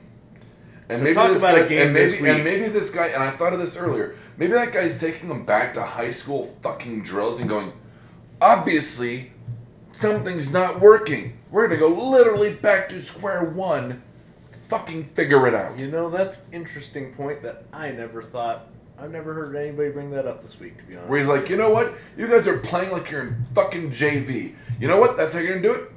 And 0.89 0.99
So 0.99 1.03
maybe 1.03 1.15
talk 1.15 1.29
this 1.29 1.39
about 1.39 1.57
a 1.57 1.67
game 1.67 1.81
and 1.81 1.93
maybe, 1.93 2.11
this 2.11 2.21
week. 2.21 2.31
and 2.31 2.43
maybe 2.43 2.67
this 2.69 2.89
guy, 2.91 3.07
and 3.07 3.21
I 3.21 3.29
thought 3.31 3.51
of 3.53 3.59
this 3.59 3.75
earlier. 3.75 4.15
Maybe 4.37 4.53
that 4.53 4.71
guy's 4.71 4.99
taking 4.99 5.27
them 5.27 5.45
back 5.45 5.73
to 5.73 5.83
high 5.83 6.11
school 6.11 6.55
fucking 6.61 7.01
drills 7.01 7.39
and 7.41 7.49
going, 7.49 7.73
obviously, 8.41 9.31
something's 9.91 10.51
not 10.51 10.79
working. 10.79 11.37
We're 11.51 11.67
gonna 11.67 11.79
go 11.79 11.89
literally 11.89 12.53
back 12.53 12.89
to 12.89 13.01
square 13.01 13.43
one. 13.43 14.01
Fucking 14.69 15.05
figure 15.05 15.47
it 15.47 15.53
out. 15.53 15.79
You 15.79 15.87
know, 15.87 16.09
that's 16.09 16.45
interesting 16.51 17.13
point 17.13 17.41
that 17.43 17.63
I 17.71 17.91
never 17.91 18.21
thought. 18.21 18.67
I've 18.99 19.11
never 19.11 19.33
heard 19.33 19.55
anybody 19.55 19.91
bring 19.91 20.09
that 20.11 20.25
up 20.27 20.41
this 20.41 20.59
week. 20.59 20.77
To 20.79 20.83
be 20.85 20.95
honest, 20.95 21.09
Where 21.09 21.19
he's 21.19 21.27
like, 21.27 21.49
you 21.49 21.55
know 21.55 21.69
what? 21.69 21.93
You 22.17 22.27
guys 22.27 22.47
are 22.47 22.57
playing 22.57 22.91
like 22.91 23.09
you're 23.11 23.21
in 23.21 23.45
fucking 23.53 23.91
JV. 23.91 24.55
You 24.79 24.87
know 24.87 24.99
what? 24.99 25.15
That's 25.15 25.33
how 25.33 25.39
you're 25.39 25.59
gonna 25.59 25.61
do 25.61 25.73
it. 25.73 25.91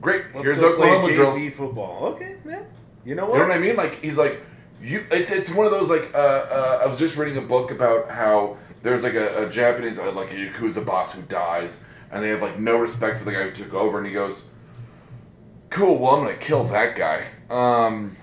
Great. 0.00 0.26
Let's 0.34 0.46
Here's 0.46 0.60
go 0.60 0.76
play 0.76 0.90
Oklahoma 0.90 1.12
JV 1.12 1.14
drills. 1.14 1.54
football. 1.54 2.04
Okay, 2.06 2.36
man. 2.44 2.64
You 3.04 3.14
know 3.14 3.24
what? 3.26 3.34
You 3.34 3.38
know 3.40 3.48
what 3.48 3.56
I 3.56 3.60
mean? 3.60 3.76
Like 3.76 4.02
he's 4.02 4.18
like, 4.18 4.40
you. 4.80 5.04
It's 5.10 5.30
it's 5.30 5.50
one 5.50 5.66
of 5.66 5.72
those 5.72 5.90
like. 5.90 6.14
Uh, 6.14 6.18
uh, 6.18 6.80
I 6.84 6.86
was 6.86 6.98
just 6.98 7.16
reading 7.16 7.36
a 7.42 7.46
book 7.46 7.70
about 7.70 8.10
how 8.10 8.56
there's 8.82 9.02
like 9.02 9.14
a, 9.14 9.46
a 9.46 9.50
Japanese 9.50 9.98
uh, 9.98 10.12
like 10.12 10.32
a 10.32 10.36
yakuza 10.36 10.84
boss 10.84 11.12
who 11.12 11.22
dies, 11.22 11.80
and 12.10 12.22
they 12.22 12.28
have 12.28 12.42
like 12.42 12.58
no 12.58 12.78
respect 12.78 13.18
for 13.18 13.24
the 13.24 13.32
guy 13.32 13.42
who 13.44 13.50
took 13.50 13.74
over, 13.74 13.98
and 13.98 14.06
he 14.06 14.12
goes, 14.12 14.44
"Cool, 15.70 15.98
well 15.98 16.14
I'm 16.16 16.22
gonna 16.22 16.36
kill 16.36 16.64
that 16.64 16.94
guy." 16.94 17.24
Um, 17.50 18.16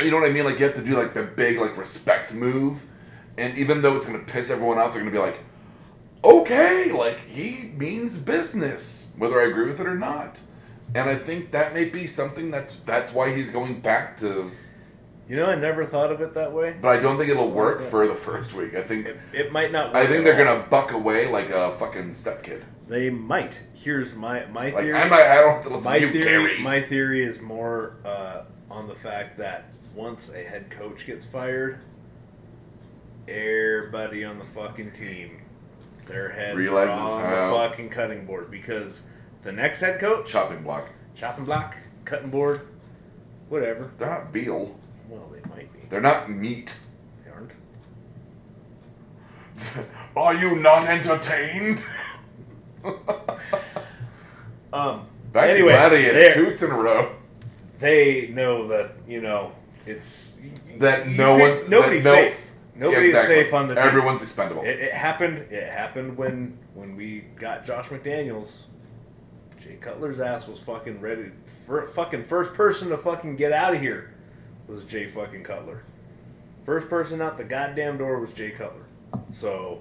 you 0.00 0.10
know 0.10 0.18
what 0.18 0.28
I 0.28 0.32
mean? 0.32 0.44
Like 0.44 0.58
you 0.58 0.64
have 0.64 0.74
to 0.74 0.84
do 0.84 0.96
like 0.96 1.12
the 1.12 1.24
big 1.24 1.58
like 1.58 1.76
respect 1.76 2.32
move, 2.32 2.86
and 3.36 3.56
even 3.58 3.82
though 3.82 3.96
it's 3.96 4.06
gonna 4.06 4.20
piss 4.20 4.50
everyone 4.50 4.78
off, 4.78 4.92
they're 4.92 5.02
gonna 5.02 5.12
be 5.12 5.18
like, 5.18 5.40
"Okay, 6.24 6.92
like 6.92 7.20
he 7.28 7.72
means 7.76 8.16
business, 8.16 9.08
whether 9.18 9.38
I 9.40 9.46
agree 9.48 9.66
with 9.66 9.80
it 9.80 9.86
or 9.86 9.96
not." 9.98 10.40
And 10.94 11.10
I 11.10 11.16
think 11.16 11.50
that 11.50 11.74
may 11.74 11.84
be 11.86 12.06
something 12.06 12.50
that's 12.50 12.76
that's 12.84 13.12
why 13.12 13.34
he's 13.34 13.50
going 13.50 13.80
back 13.80 14.16
to 14.18 14.50
You 15.28 15.36
know, 15.36 15.46
I 15.46 15.54
never 15.56 15.84
thought 15.84 16.12
of 16.12 16.20
it 16.20 16.34
that 16.34 16.52
way. 16.52 16.76
but 16.80 16.88
I 16.88 17.00
don't 17.00 17.18
think 17.18 17.30
it'll 17.30 17.50
work 17.50 17.80
for 17.80 18.06
the 18.06 18.14
first 18.14 18.54
week. 18.54 18.74
I 18.74 18.80
think 18.82 19.06
It, 19.06 19.16
it 19.32 19.52
might 19.52 19.72
not. 19.72 19.92
Work 19.92 19.96
I 20.04 20.06
think 20.06 20.24
they're 20.24 20.38
all. 20.48 20.56
gonna 20.58 20.66
buck 20.68 20.92
away 20.92 21.28
like 21.28 21.50
a 21.50 21.72
fucking 21.72 22.12
step 22.12 22.42
kid. 22.42 22.64
They 22.86 23.10
might. 23.10 23.60
Here's 23.74 24.14
my 24.14 24.44
my 24.46 24.66
Like 24.70 24.76
theory. 24.84 24.94
I'm 24.98 25.08
not. 25.10 25.22
I 25.22 25.36
don't 25.40 25.54
have 25.54 25.62
to 25.64 25.70
listen 25.70 25.90
my 25.90 25.98
to 25.98 26.06
you, 26.06 26.12
theory. 26.12 26.24
Gary. 26.24 26.62
My 26.62 26.80
theory 26.82 27.24
is 27.24 27.40
more 27.40 27.96
uh, 28.04 28.42
on 28.70 28.86
the 28.86 28.94
fact 28.94 29.38
that 29.38 29.64
once 29.94 30.30
a 30.32 30.42
head 30.44 30.70
coach 30.70 31.06
gets 31.06 31.24
fired, 31.24 31.78
everybody 33.26 34.24
on 34.24 34.38
the 34.38 34.44
fucking 34.44 34.92
team, 34.92 35.40
their 36.06 36.28
heads 36.30 36.56
Realizes 36.56 36.94
are 37.14 37.24
on 37.24 37.30
how- 37.30 37.50
the 37.58 37.68
fucking 37.68 37.88
cutting 37.90 38.26
board 38.26 38.50
because 38.50 39.04
the 39.44 39.52
next 39.52 39.80
head 39.80 40.00
coach, 40.00 40.30
Chopping 40.30 40.62
block. 40.62 40.88
chopping 41.14 41.44
block, 41.44 41.76
cutting 42.04 42.30
board, 42.30 42.62
whatever. 43.48 43.90
They're 43.98 44.08
not 44.08 44.32
veal. 44.32 44.76
Well, 45.08 45.30
they 45.32 45.48
might 45.48 45.72
be. 45.72 45.80
They're 45.88 46.00
not 46.00 46.30
meat. 46.30 46.76
They 47.24 47.30
aren't. 47.30 47.52
Are 50.16 50.34
you 50.34 50.56
not 50.56 50.86
entertained? 50.88 51.84
Um. 54.72 55.06
Back 55.32 55.50
Anyway, 55.50 55.72
to 55.72 55.78
Gladiator, 55.88 56.34
two 56.34 56.46
weeks 56.46 56.62
in 56.62 56.70
a 56.72 56.74
row. 56.76 57.14
They 57.78 58.26
know 58.28 58.66
that 58.68 58.92
you 59.06 59.20
know 59.20 59.52
it's 59.86 60.38
That 60.78 61.06
no 61.08 61.38
one, 61.38 61.56
nobody's 61.68 62.02
that 62.04 62.10
no, 62.10 62.14
safe. 62.16 62.50
Nobody's 62.74 63.14
exactly. 63.14 63.34
safe 63.36 63.54
on 63.54 63.68
the 63.68 63.74
team. 63.76 63.84
Everyone's 63.84 64.22
expendable. 64.22 64.62
It, 64.62 64.80
it 64.80 64.92
happened. 64.92 65.38
It 65.38 65.68
happened 65.68 66.16
when 66.16 66.58
when 66.74 66.96
we 66.96 67.20
got 67.36 67.64
Josh 67.64 67.86
McDaniels. 67.88 68.62
Jay 69.64 69.76
Cutler's 69.76 70.20
ass 70.20 70.46
was 70.46 70.60
fucking 70.60 71.00
ready. 71.00 71.30
For, 71.46 71.86
fucking 71.86 72.24
first 72.24 72.52
person 72.52 72.90
to 72.90 72.98
fucking 72.98 73.36
get 73.36 73.50
out 73.50 73.74
of 73.74 73.80
here 73.80 74.12
was 74.68 74.84
Jay 74.84 75.06
fucking 75.06 75.42
Cutler. 75.42 75.82
First 76.64 76.90
person 76.90 77.22
out 77.22 77.38
the 77.38 77.44
goddamn 77.44 77.96
door 77.96 78.20
was 78.20 78.32
Jay 78.32 78.50
Cutler. 78.50 78.84
So 79.30 79.80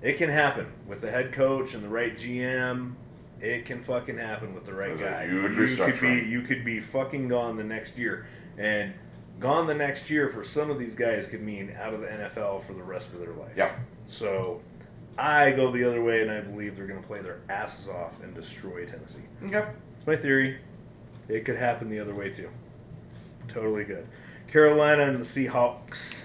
it 0.00 0.14
can 0.16 0.30
happen 0.30 0.68
with 0.86 1.02
the 1.02 1.10
head 1.10 1.32
coach 1.32 1.74
and 1.74 1.84
the 1.84 1.88
right 1.88 2.16
GM. 2.16 2.94
It 3.38 3.66
can 3.66 3.82
fucking 3.82 4.16
happen 4.16 4.54
with 4.54 4.64
the 4.64 4.72
right 4.72 4.98
guy. 4.98 5.26
huge 5.26 5.58
you 5.58 5.76
could 5.76 6.00
be 6.00 6.26
you 6.26 6.40
could 6.40 6.64
be 6.64 6.80
fucking 6.80 7.28
gone 7.28 7.56
the 7.56 7.64
next 7.64 7.98
year, 7.98 8.26
and 8.56 8.94
gone 9.38 9.66
the 9.66 9.74
next 9.74 10.08
year 10.08 10.30
for 10.30 10.42
some 10.42 10.70
of 10.70 10.78
these 10.78 10.94
guys 10.94 11.26
could 11.26 11.42
mean 11.42 11.74
out 11.78 11.92
of 11.92 12.00
the 12.00 12.06
NFL 12.06 12.62
for 12.62 12.72
the 12.72 12.82
rest 12.82 13.12
of 13.12 13.20
their 13.20 13.34
life. 13.34 13.52
yeah. 13.54 13.72
So 14.06 14.62
I 15.18 15.50
go 15.52 15.70
the 15.70 15.84
other 15.84 16.02
way, 16.02 16.22
and 16.22 16.30
I 16.30 16.40
believe 16.40 16.76
they're 16.76 16.86
going 16.86 17.00
to 17.00 17.06
play 17.06 17.20
their 17.20 17.40
asses 17.48 17.88
off 17.88 18.22
and 18.22 18.34
destroy 18.34 18.84
Tennessee. 18.84 19.20
Okay. 19.44 19.64
It's 19.96 20.06
my 20.06 20.16
theory. 20.16 20.58
It 21.28 21.44
could 21.44 21.56
happen 21.56 21.88
the 21.88 21.98
other 22.00 22.14
way 22.14 22.30
too. 22.30 22.50
Totally 23.48 23.84
good. 23.84 24.06
Carolina 24.46 25.04
and 25.04 25.18
the 25.20 25.24
Seahawks. 25.24 26.24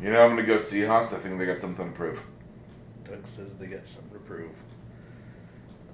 You 0.00 0.10
know, 0.10 0.24
I'm 0.24 0.30
gonna 0.30 0.42
go 0.42 0.56
Seahawks. 0.56 1.12
I 1.14 1.18
think 1.18 1.38
they 1.38 1.46
got 1.46 1.60
something 1.60 1.86
to 1.90 1.96
prove. 1.96 2.24
Doug 3.04 3.24
says 3.26 3.54
they 3.54 3.66
got 3.66 3.86
something 3.86 4.12
to 4.14 4.18
prove. 4.18 4.56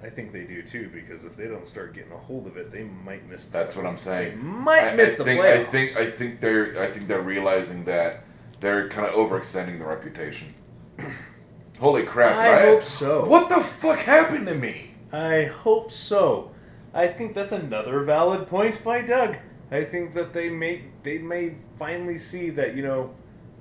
I 0.01 0.09
think 0.09 0.31
they 0.31 0.45
do 0.45 0.63
too, 0.63 0.89
because 0.93 1.25
if 1.25 1.35
they 1.35 1.47
don't 1.47 1.67
start 1.67 1.93
getting 1.93 2.11
a 2.13 2.17
hold 2.17 2.47
of 2.47 2.57
it, 2.57 2.71
they 2.71 2.83
might 2.83 3.27
miss. 3.29 3.45
The 3.45 3.51
That's 3.51 3.75
what 3.75 3.85
I'm 3.85 3.97
They 3.97 4.01
saying. 4.01 4.43
might 4.43 4.93
I, 4.93 4.95
miss 4.95 5.13
I 5.15 5.17
the 5.17 5.23
think, 5.25 5.41
playoffs. 5.41 5.59
I 5.59 5.63
think 5.65 5.97
I 5.97 6.05
think 6.09 6.39
they're 6.39 6.81
I 6.81 6.87
think 6.87 7.07
they're 7.07 7.21
realizing 7.21 7.83
that 7.83 8.23
they're 8.61 8.87
kind 8.89 9.05
of 9.07 9.13
overextending 9.13 9.77
the 9.77 9.85
reputation. 9.85 10.55
Holy 11.79 12.03
crap! 12.03 12.35
I 12.37 12.51
right? 12.53 12.65
hope 12.65 12.83
so. 12.83 13.25
What 13.25 13.49
the 13.49 13.61
fuck 13.61 13.99
happened 13.99 14.47
to 14.47 14.55
me? 14.55 14.91
I 15.13 15.45
hope 15.45 15.91
so. 15.91 16.51
I 16.93 17.07
think 17.07 17.33
that's 17.33 17.51
another 17.51 18.01
valid 18.01 18.47
point 18.47 18.83
by 18.83 19.01
Doug. 19.01 19.37
I 19.71 19.83
think 19.83 20.13
that 20.15 20.33
they 20.33 20.49
may 20.49 20.83
they 21.03 21.19
may 21.19 21.53
finally 21.77 22.17
see 22.17 22.49
that 22.51 22.75
you 22.75 22.83
know 22.83 23.13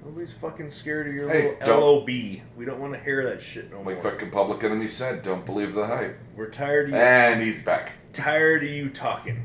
nobody's 0.05 0.32
fucking 0.32 0.70
scared 0.70 1.07
of 1.07 1.14
your 1.14 1.28
Hey, 1.28 1.55
little 1.61 1.99
LOB. 1.99 2.07
We 2.09 2.64
don't 2.64 2.80
want 2.80 2.95
to 2.95 2.99
hear 3.01 3.22
that 3.30 3.41
shit 3.41 3.70
no 3.70 3.78
Like 3.82 4.03
more. 4.03 4.12
fucking 4.12 4.30
public 4.30 4.64
enemy 4.64 4.86
said, 4.89 5.22
don't 5.22 5.45
believe 5.45 5.74
the 5.74 5.86
hype. 5.86 6.18
We're 6.34 6.49
tired 6.49 6.86
of 6.86 6.91
you. 6.93 6.97
And 6.97 7.43
he's 7.43 7.62
back. 7.62 7.93
tired 8.12 8.62
of 8.64 8.70
you 8.70 8.89
talking. 8.89 9.45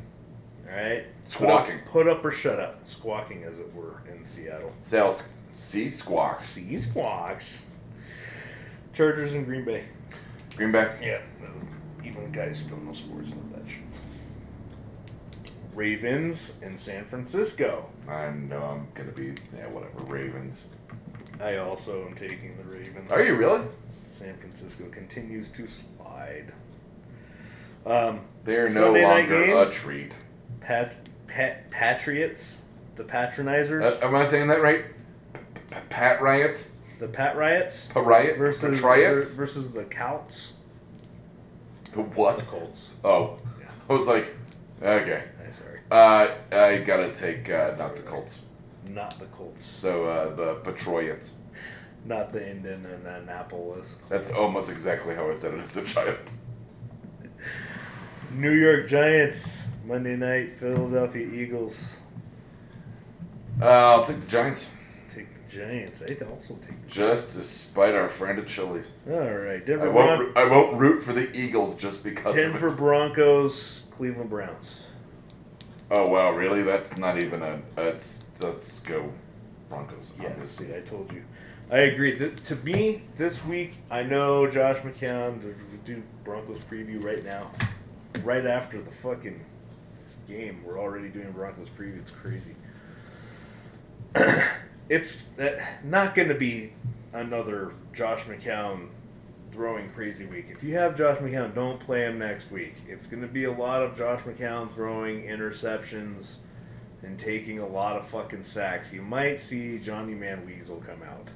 All 0.69 0.75
right, 0.75 1.05
Squawking. 1.25 1.79
Put 1.85 2.07
up, 2.07 2.07
put 2.07 2.07
up 2.07 2.25
or 2.25 2.31
shut 2.31 2.59
up. 2.59 2.87
Squawking, 2.87 3.43
as 3.43 3.57
it 3.59 3.71
were, 3.75 4.01
in 4.11 4.23
Seattle. 4.23 4.71
Sales 4.79 5.27
C 5.51 5.89
squawks. 5.91 6.43
See 6.45 6.75
squawks. 6.77 7.65
Chargers 8.93 9.33
and 9.33 9.45
Green 9.45 9.65
Bay. 9.65 9.83
Green 10.55 10.71
Bay. 10.71 10.89
Yeah, 11.01 11.19
was, 11.53 11.65
even 12.03 12.31
guys 12.31 12.59
who 12.61 12.69
don't 12.69 12.85
know 12.85 12.93
sports 12.93 13.29
know 13.29 13.37
that 13.55 13.69
shit. 13.69 13.81
Ravens 15.73 16.53
and 16.61 16.77
San 16.77 17.05
Francisco. 17.05 17.89
I 18.07 18.29
know 18.29 18.61
I'm 18.61 18.87
gonna 18.93 19.11
be 19.11 19.33
yeah 19.55 19.67
whatever 19.67 19.99
Ravens. 20.05 20.67
I 21.41 21.57
also 21.57 22.05
am 22.05 22.13
taking 22.13 22.55
the 22.57 22.63
Ravens. 22.63 23.11
Are 23.11 23.23
you 23.23 23.35
really? 23.35 23.65
San 24.03 24.37
Francisco 24.37 24.85
continues 24.91 25.49
to 25.49 25.65
slide. 25.65 26.53
Um, 27.85 28.21
They 28.43 28.57
are 28.57 28.63
no 28.63 28.67
Sunday 28.69 29.01
night 29.01 29.29
longer 29.29 29.45
game? 29.47 29.57
a 29.57 29.69
treat. 29.71 30.15
Pat, 30.61 30.95
Pat, 31.27 31.69
Patriots, 31.71 32.61
the 32.95 33.03
Patronizers, 33.03 33.83
Uh, 34.01 34.05
am 34.07 34.15
I 34.15 34.23
saying 34.23 34.47
that 34.47 34.61
right? 34.61 34.85
P- 35.33 35.39
p- 35.71 35.75
Pat 35.89 36.21
riots. 36.21 36.69
The 37.03 37.09
Pat 37.09 37.35
Riots 37.35 37.89
P- 37.93 37.99
riot 37.99 38.37
versus 38.37 38.79
Patriots? 38.79 39.33
versus 39.33 39.71
the 39.73 39.83
Colts. 39.83 40.53
The 41.93 42.01
what? 42.01 42.39
The 42.39 42.45
Colts. 42.45 42.91
Oh, 43.03 43.37
Yeah, 43.59 43.65
I 43.89 43.93
was 43.93 44.07
like, 44.07 44.33
okay. 44.81 45.23
I'm 45.45 45.51
sorry, 45.51 45.79
Uh, 45.91 46.33
I 46.53 46.77
gotta 46.77 47.11
take 47.13 47.49
uh, 47.49 47.75
not 47.77 47.97
the 47.97 48.03
Colts. 48.03 48.39
not 48.87 49.19
the 49.19 49.25
Colts, 49.25 49.65
So 49.65 50.05
uh, 50.05 50.33
the 50.33 50.55
Patriots. 50.55 51.33
not 52.05 52.31
the 52.31 52.49
Indianapolis. 52.49 53.97
That's 54.07 54.31
almost 54.31 54.71
exactly 54.71 55.13
how 55.13 55.29
I 55.29 55.33
said 55.33 55.53
it 55.55 55.59
as 55.59 55.75
a 55.75 55.83
child. 55.83 56.19
New 58.31 58.51
York 58.53 58.87
Giants 58.87 59.65
Monday 59.85 60.15
night. 60.15 60.53
Philadelphia 60.53 61.27
Eagles 61.27 61.99
Uh, 63.61 63.65
I'll 63.65 64.05
take 64.05 64.21
the 64.21 64.27
Giants, 64.27 64.73
Giants. 65.53 66.01
I 66.01 66.25
also 66.25 66.55
take. 66.55 66.87
Just 66.87 67.33
despite 67.33 67.93
our 67.95 68.09
friend 68.09 68.39
at 68.39 68.47
Chili's. 68.47 68.91
All 69.09 69.19
right, 69.19 69.61
I 69.61 69.65
Denver, 69.65 69.91
won't. 69.91 70.33
Bron- 70.33 70.45
I 70.45 70.49
won't 70.49 70.77
root 70.77 71.03
for 71.03 71.13
the 71.13 71.29
Eagles 71.37 71.75
just 71.75 72.03
because 72.03 72.33
Denver. 72.33 72.69
Broncos, 72.69 73.83
Cleveland 73.91 74.29
Browns. 74.29 74.87
Oh 75.91 76.09
wow, 76.09 76.31
really? 76.31 76.63
That's 76.63 76.97
not 76.97 77.17
even 77.19 77.41
a. 77.43 77.61
Let's 77.77 78.23
let's 78.39 78.79
go 78.79 79.11
Broncos. 79.69 80.11
Yeah, 80.19 80.29
obviously. 80.29 80.67
see, 80.67 80.75
I 80.75 80.79
told 80.81 81.11
you. 81.11 81.23
I 81.71 81.79
agree. 81.79 82.17
Th- 82.17 82.35
to 82.43 82.55
me, 82.57 83.03
this 83.15 83.43
week, 83.45 83.77
I 83.89 84.03
know 84.03 84.49
Josh 84.49 84.77
McCown. 84.79 85.41
We 85.43 85.53
do 85.85 86.03
Broncos 86.23 86.59
preview 86.65 87.03
right 87.03 87.23
now, 87.23 87.49
right 88.23 88.45
after 88.45 88.81
the 88.81 88.91
fucking 88.91 89.39
game. 90.27 90.63
We're 90.65 90.79
already 90.79 91.09
doing 91.09 91.31
Broncos 91.31 91.69
preview. 91.69 91.99
It's 91.99 92.11
crazy. 92.11 92.55
it's 94.89 95.27
uh, 95.39 95.63
not 95.83 96.15
going 96.15 96.29
to 96.29 96.35
be 96.35 96.73
another 97.13 97.73
Josh 97.93 98.23
McCown 98.25 98.89
throwing 99.51 99.89
crazy 99.91 100.25
week. 100.25 100.47
If 100.49 100.63
you 100.63 100.75
have 100.75 100.97
Josh 100.97 101.17
McCown, 101.17 101.53
don't 101.53 101.79
play 101.79 102.01
him 102.01 102.17
next 102.17 102.51
week. 102.51 102.75
It's 102.87 103.05
going 103.05 103.21
to 103.21 103.27
be 103.27 103.43
a 103.43 103.51
lot 103.51 103.83
of 103.83 103.95
Josh 103.95 104.21
McCown 104.21 104.69
throwing 104.69 105.23
interceptions 105.23 106.37
and 107.03 107.19
taking 107.19 107.59
a 107.59 107.67
lot 107.67 107.95
of 107.95 108.07
fucking 108.07 108.43
sacks. 108.43 108.91
You 108.91 109.01
might 109.01 109.39
see 109.39 109.77
Johnny 109.77 110.15
Man 110.15 110.49
come 110.85 111.03
out. 111.03 111.31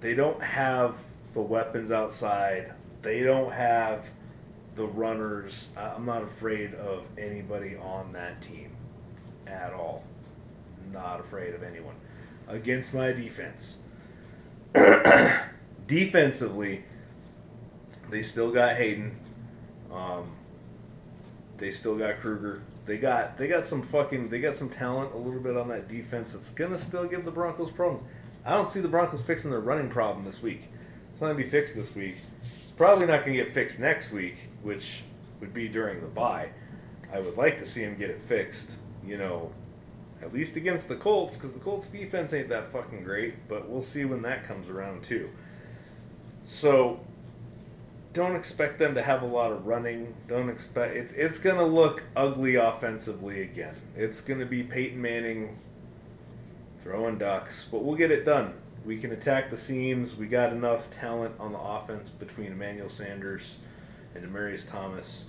They 0.00 0.14
don't 0.14 0.42
have 0.42 1.04
the 1.32 1.42
weapons 1.42 1.90
outside. 1.90 2.74
They 3.02 3.22
don't 3.22 3.52
have 3.52 4.10
the 4.74 4.86
runners. 4.86 5.70
I'm 5.76 6.04
not 6.04 6.22
afraid 6.22 6.74
of 6.74 7.08
anybody 7.16 7.76
on 7.76 8.12
that 8.12 8.42
team 8.42 8.70
at 9.46 9.72
all. 9.72 10.04
Not 10.92 11.20
afraid 11.20 11.54
of 11.54 11.62
anyone. 11.62 11.94
Against 12.48 12.94
my 12.94 13.12
defense. 13.12 13.78
Defensively, 15.86 16.84
they 18.10 18.22
still 18.22 18.50
got 18.50 18.76
Haden. 18.76 19.16
Um, 19.92 20.32
they 21.56 21.70
still 21.70 21.96
got 21.96 22.18
Kruger. 22.18 22.62
They 22.84 22.98
got 22.98 23.36
they 23.36 23.48
got 23.48 23.66
some 23.66 23.82
fucking 23.82 24.28
they 24.28 24.40
got 24.40 24.56
some 24.56 24.68
talent 24.68 25.12
a 25.12 25.16
little 25.16 25.40
bit 25.40 25.56
on 25.56 25.68
that 25.68 25.88
defense 25.88 26.32
that's 26.32 26.50
gonna 26.50 26.78
still 26.78 27.06
give 27.06 27.24
the 27.24 27.30
Broncos 27.30 27.70
problems. 27.70 28.08
I 28.44 28.50
don't 28.50 28.68
see 28.68 28.80
the 28.80 28.88
Broncos 28.88 29.22
fixing 29.22 29.50
their 29.50 29.60
running 29.60 29.88
problem 29.88 30.24
this 30.24 30.40
week. 30.40 30.68
It's 31.10 31.20
not 31.20 31.28
gonna 31.28 31.38
be 31.38 31.48
fixed 31.48 31.74
this 31.74 31.94
week. 31.96 32.16
It's 32.42 32.72
probably 32.72 33.06
not 33.06 33.20
gonna 33.24 33.36
get 33.36 33.48
fixed 33.48 33.80
next 33.80 34.12
week, 34.12 34.36
which 34.62 35.02
would 35.40 35.52
be 35.52 35.66
during 35.68 36.00
the 36.00 36.06
bye. 36.06 36.50
I 37.12 37.18
would 37.18 37.36
like 37.36 37.58
to 37.58 37.66
see 37.66 37.80
him 37.80 37.96
get 37.96 38.10
it 38.10 38.20
fixed. 38.20 38.76
You 39.04 39.18
know, 39.18 39.50
at 40.22 40.32
least 40.32 40.56
against 40.56 40.88
the 40.88 40.96
Colts, 40.96 41.36
because 41.36 41.52
the 41.52 41.60
Colts 41.60 41.88
defense 41.88 42.32
ain't 42.32 42.48
that 42.48 42.72
fucking 42.72 43.04
great. 43.04 43.48
But 43.48 43.68
we'll 43.68 43.82
see 43.82 44.04
when 44.04 44.22
that 44.22 44.44
comes 44.44 44.70
around 44.70 45.02
too. 45.02 45.30
So 46.44 47.00
don't 48.12 48.34
expect 48.34 48.78
them 48.78 48.94
to 48.94 49.02
have 49.02 49.20
a 49.22 49.26
lot 49.26 49.52
of 49.52 49.66
running. 49.66 50.14
Don't 50.26 50.48
expect 50.48 50.96
it's 50.96 51.12
it's 51.12 51.38
gonna 51.38 51.66
look 51.66 52.04
ugly 52.16 52.54
offensively 52.54 53.42
again. 53.42 53.74
It's 53.94 54.20
gonna 54.20 54.46
be 54.46 54.62
Peyton 54.62 55.00
Manning 55.00 55.58
throwing 56.80 57.18
ducks, 57.18 57.66
but 57.70 57.82
we'll 57.82 57.96
get 57.96 58.10
it 58.10 58.24
done. 58.24 58.54
We 58.84 58.96
can 58.96 59.10
attack 59.10 59.50
the 59.50 59.56
seams. 59.56 60.16
We 60.16 60.28
got 60.28 60.52
enough 60.52 60.88
talent 60.88 61.34
on 61.40 61.52
the 61.52 61.58
offense 61.58 62.08
between 62.08 62.52
Emmanuel 62.52 62.88
Sanders 62.88 63.58
and 64.14 64.24
Demaryius 64.24 64.70
Thomas 64.70 65.24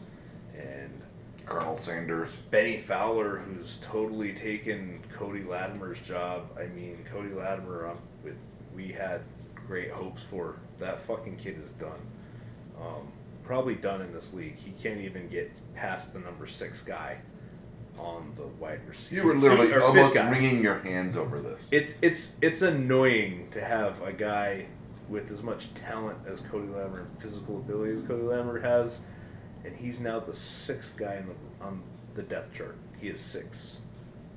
and 0.56 1.02
Colonel 1.48 1.78
Sanders. 1.78 2.36
Bennie 2.52 2.78
Fowler, 2.78 3.38
who's 3.38 3.78
totally 3.78 4.34
taken 4.34 5.00
Cody 5.14 5.44
Latimer's 5.44 6.00
job. 6.02 6.50
I 6.60 6.66
mean, 6.68 7.04
Cody 7.10 7.30
Latimer, 7.34 7.88
um, 7.88 7.98
we- 8.24 8.34
we 8.76 8.92
had 8.92 9.22
great 9.68 9.92
hopes 9.92 10.24
for. 10.24 10.56
That 10.80 11.00
fucking 11.00 11.38
kid 11.38 11.58
is 11.62 11.72
done. 11.72 12.00
Um, 12.80 13.08
probably 13.44 13.76
done 13.76 14.02
in 14.02 14.12
this 14.14 14.34
league. 14.34 14.56
He 14.58 14.72
can't 14.72 15.00
even 15.00 15.30
get 15.30 15.52
past 15.74 16.14
the 16.14 16.20
number 16.20 16.46
six 16.46 16.82
guy 16.82 17.18
on 17.98 18.34
the 18.36 18.44
wide 18.60 18.82
receiver. 18.88 19.22
You 19.22 19.28
were 19.28 19.36
literally 19.36 19.74
or 19.74 19.82
almost 19.82 20.16
wringing 20.16 20.62
your 20.62 20.80
hands 20.80 21.16
over 21.18 21.40
this. 21.40 21.68
It's 21.72 21.96
it's 22.02 22.34
it's 22.42 22.62
annoying 22.62 23.48
to 23.52 23.64
have 23.64 24.02
a 24.04 24.12
guy 24.14 24.68
with 25.10 25.32
as 25.32 25.42
much 25.42 25.74
talent 25.74 26.20
as 26.28 26.42
Cody 26.42 26.68
Latimer 26.68 27.00
and 27.00 27.22
physical 27.22 27.58
ability 27.58 27.94
as 27.94 28.02
Cody 28.04 28.22
Latimer 28.24 28.60
has, 28.60 29.00
and 29.68 29.76
he's 29.76 30.00
now 30.00 30.20
the 30.20 30.34
sixth 30.34 30.98
guy 30.98 31.16
in 31.18 31.28
the 31.28 31.66
on 31.66 31.82
the 32.16 32.24
depth 32.24 32.56
chart. 32.58 32.76
He 33.00 33.10
is 33.10 33.20
six. 33.20 33.78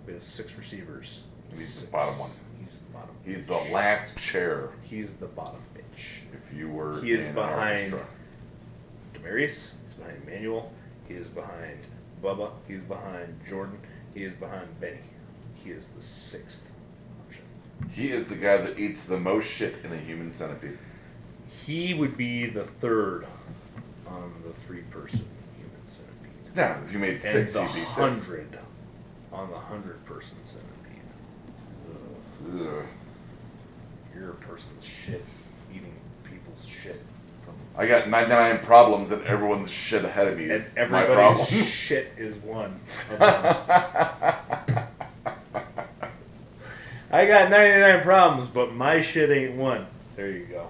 We 0.07 0.13
have 0.15 0.23
six 0.23 0.57
receivers. 0.57 1.23
He's 1.51 1.61
the 1.61 1.67
Six. 1.67 1.91
bottom 1.91 2.19
one. 2.19 2.31
He's 2.63 2.79
the 2.79 2.93
bottom. 2.93 3.11
He's 3.25 3.47
the 3.49 3.73
last 3.73 4.17
chair. 4.19 4.71
He's 4.83 5.15
the 5.15 5.27
bottom 5.27 5.61
bitch. 5.75 6.19
If 6.33 6.57
you 6.57 6.69
were 6.69 7.01
He 7.01 7.13
is 7.13 7.27
in 7.27 7.35
behind. 7.35 7.95
Demaryius. 9.15 9.73
He's 9.85 9.95
behind 9.99 10.23
Emmanuel. 10.27 10.73
He 11.09 11.15
is 11.15 11.27
behind 11.29 11.79
Bubba. 12.23 12.51
He's 12.69 12.81
behind 12.81 13.41
Jordan. 13.49 13.79
He 14.15 14.25
is 14.25 14.35
behind 14.35 14.69
Bennie. 14.81 14.99
He 15.55 15.71
is 15.71 15.89
the 15.89 16.03
sixth 16.03 16.71
option. 17.27 17.45
He 17.93 18.11
is 18.11 18.29
the 18.29 18.37
guy 18.37 18.59
that 18.59 18.79
eats 18.79 19.05
the 19.05 19.19
most 19.19 19.51
shit 19.51 19.75
in 19.85 19.93
a 19.93 19.97
human 19.97 20.35
centipede. 20.35 20.79
He 21.67 21.95
would 21.95 22.17
be 22.17 22.47
the 22.47 22.65
third 22.65 23.27
on 24.11 24.33
the 24.45 24.53
three-person 24.53 25.25
human 25.57 25.87
centipede. 25.87 26.31
Yeah, 26.57 26.83
if 26.85 26.93
you 26.93 26.99
made 26.99 27.13
And 27.15 27.23
six, 27.23 27.53
the 27.55 27.65
he'd 27.67 27.75
be 27.75 27.81
six. 27.81 27.97
hundred 27.97 28.59
on 29.33 29.51
the 29.51 29.57
hundred-person 29.59 30.39
centipede. 30.43 30.67
Ugh. 32.53 32.85
You're 34.15 34.31
a 34.31 34.35
person's 34.35 34.85
shit 34.85 35.25
eating 35.75 35.95
people's 36.25 36.67
shit 36.67 37.03
from 37.45 37.55
I 37.77 37.87
got 37.87 38.09
99 38.09 38.59
problems 38.61 39.13
and 39.13 39.23
everyone's 39.25 39.71
shit 39.71 40.05
ahead 40.05 40.27
of 40.29 40.37
me 40.37 40.45
and 40.45 40.53
is 40.55 40.75
my 40.77 40.83
problem. 41.05 41.19
everybody's 41.41 41.69
shit 41.73 42.13
is 42.19 42.39
one. 42.39 42.81
of 43.11 43.19
them. 43.19 43.19
I 47.13 47.27
got 47.27 47.51
99 47.51 48.03
problems, 48.03 48.49
but 48.49 48.73
my 48.75 49.01
shit 49.01 49.31
ain't 49.31 49.57
one. 49.57 49.87
There 50.17 50.31
you 50.31 50.47
go. 50.47 50.69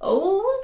Oh, 0.00 0.63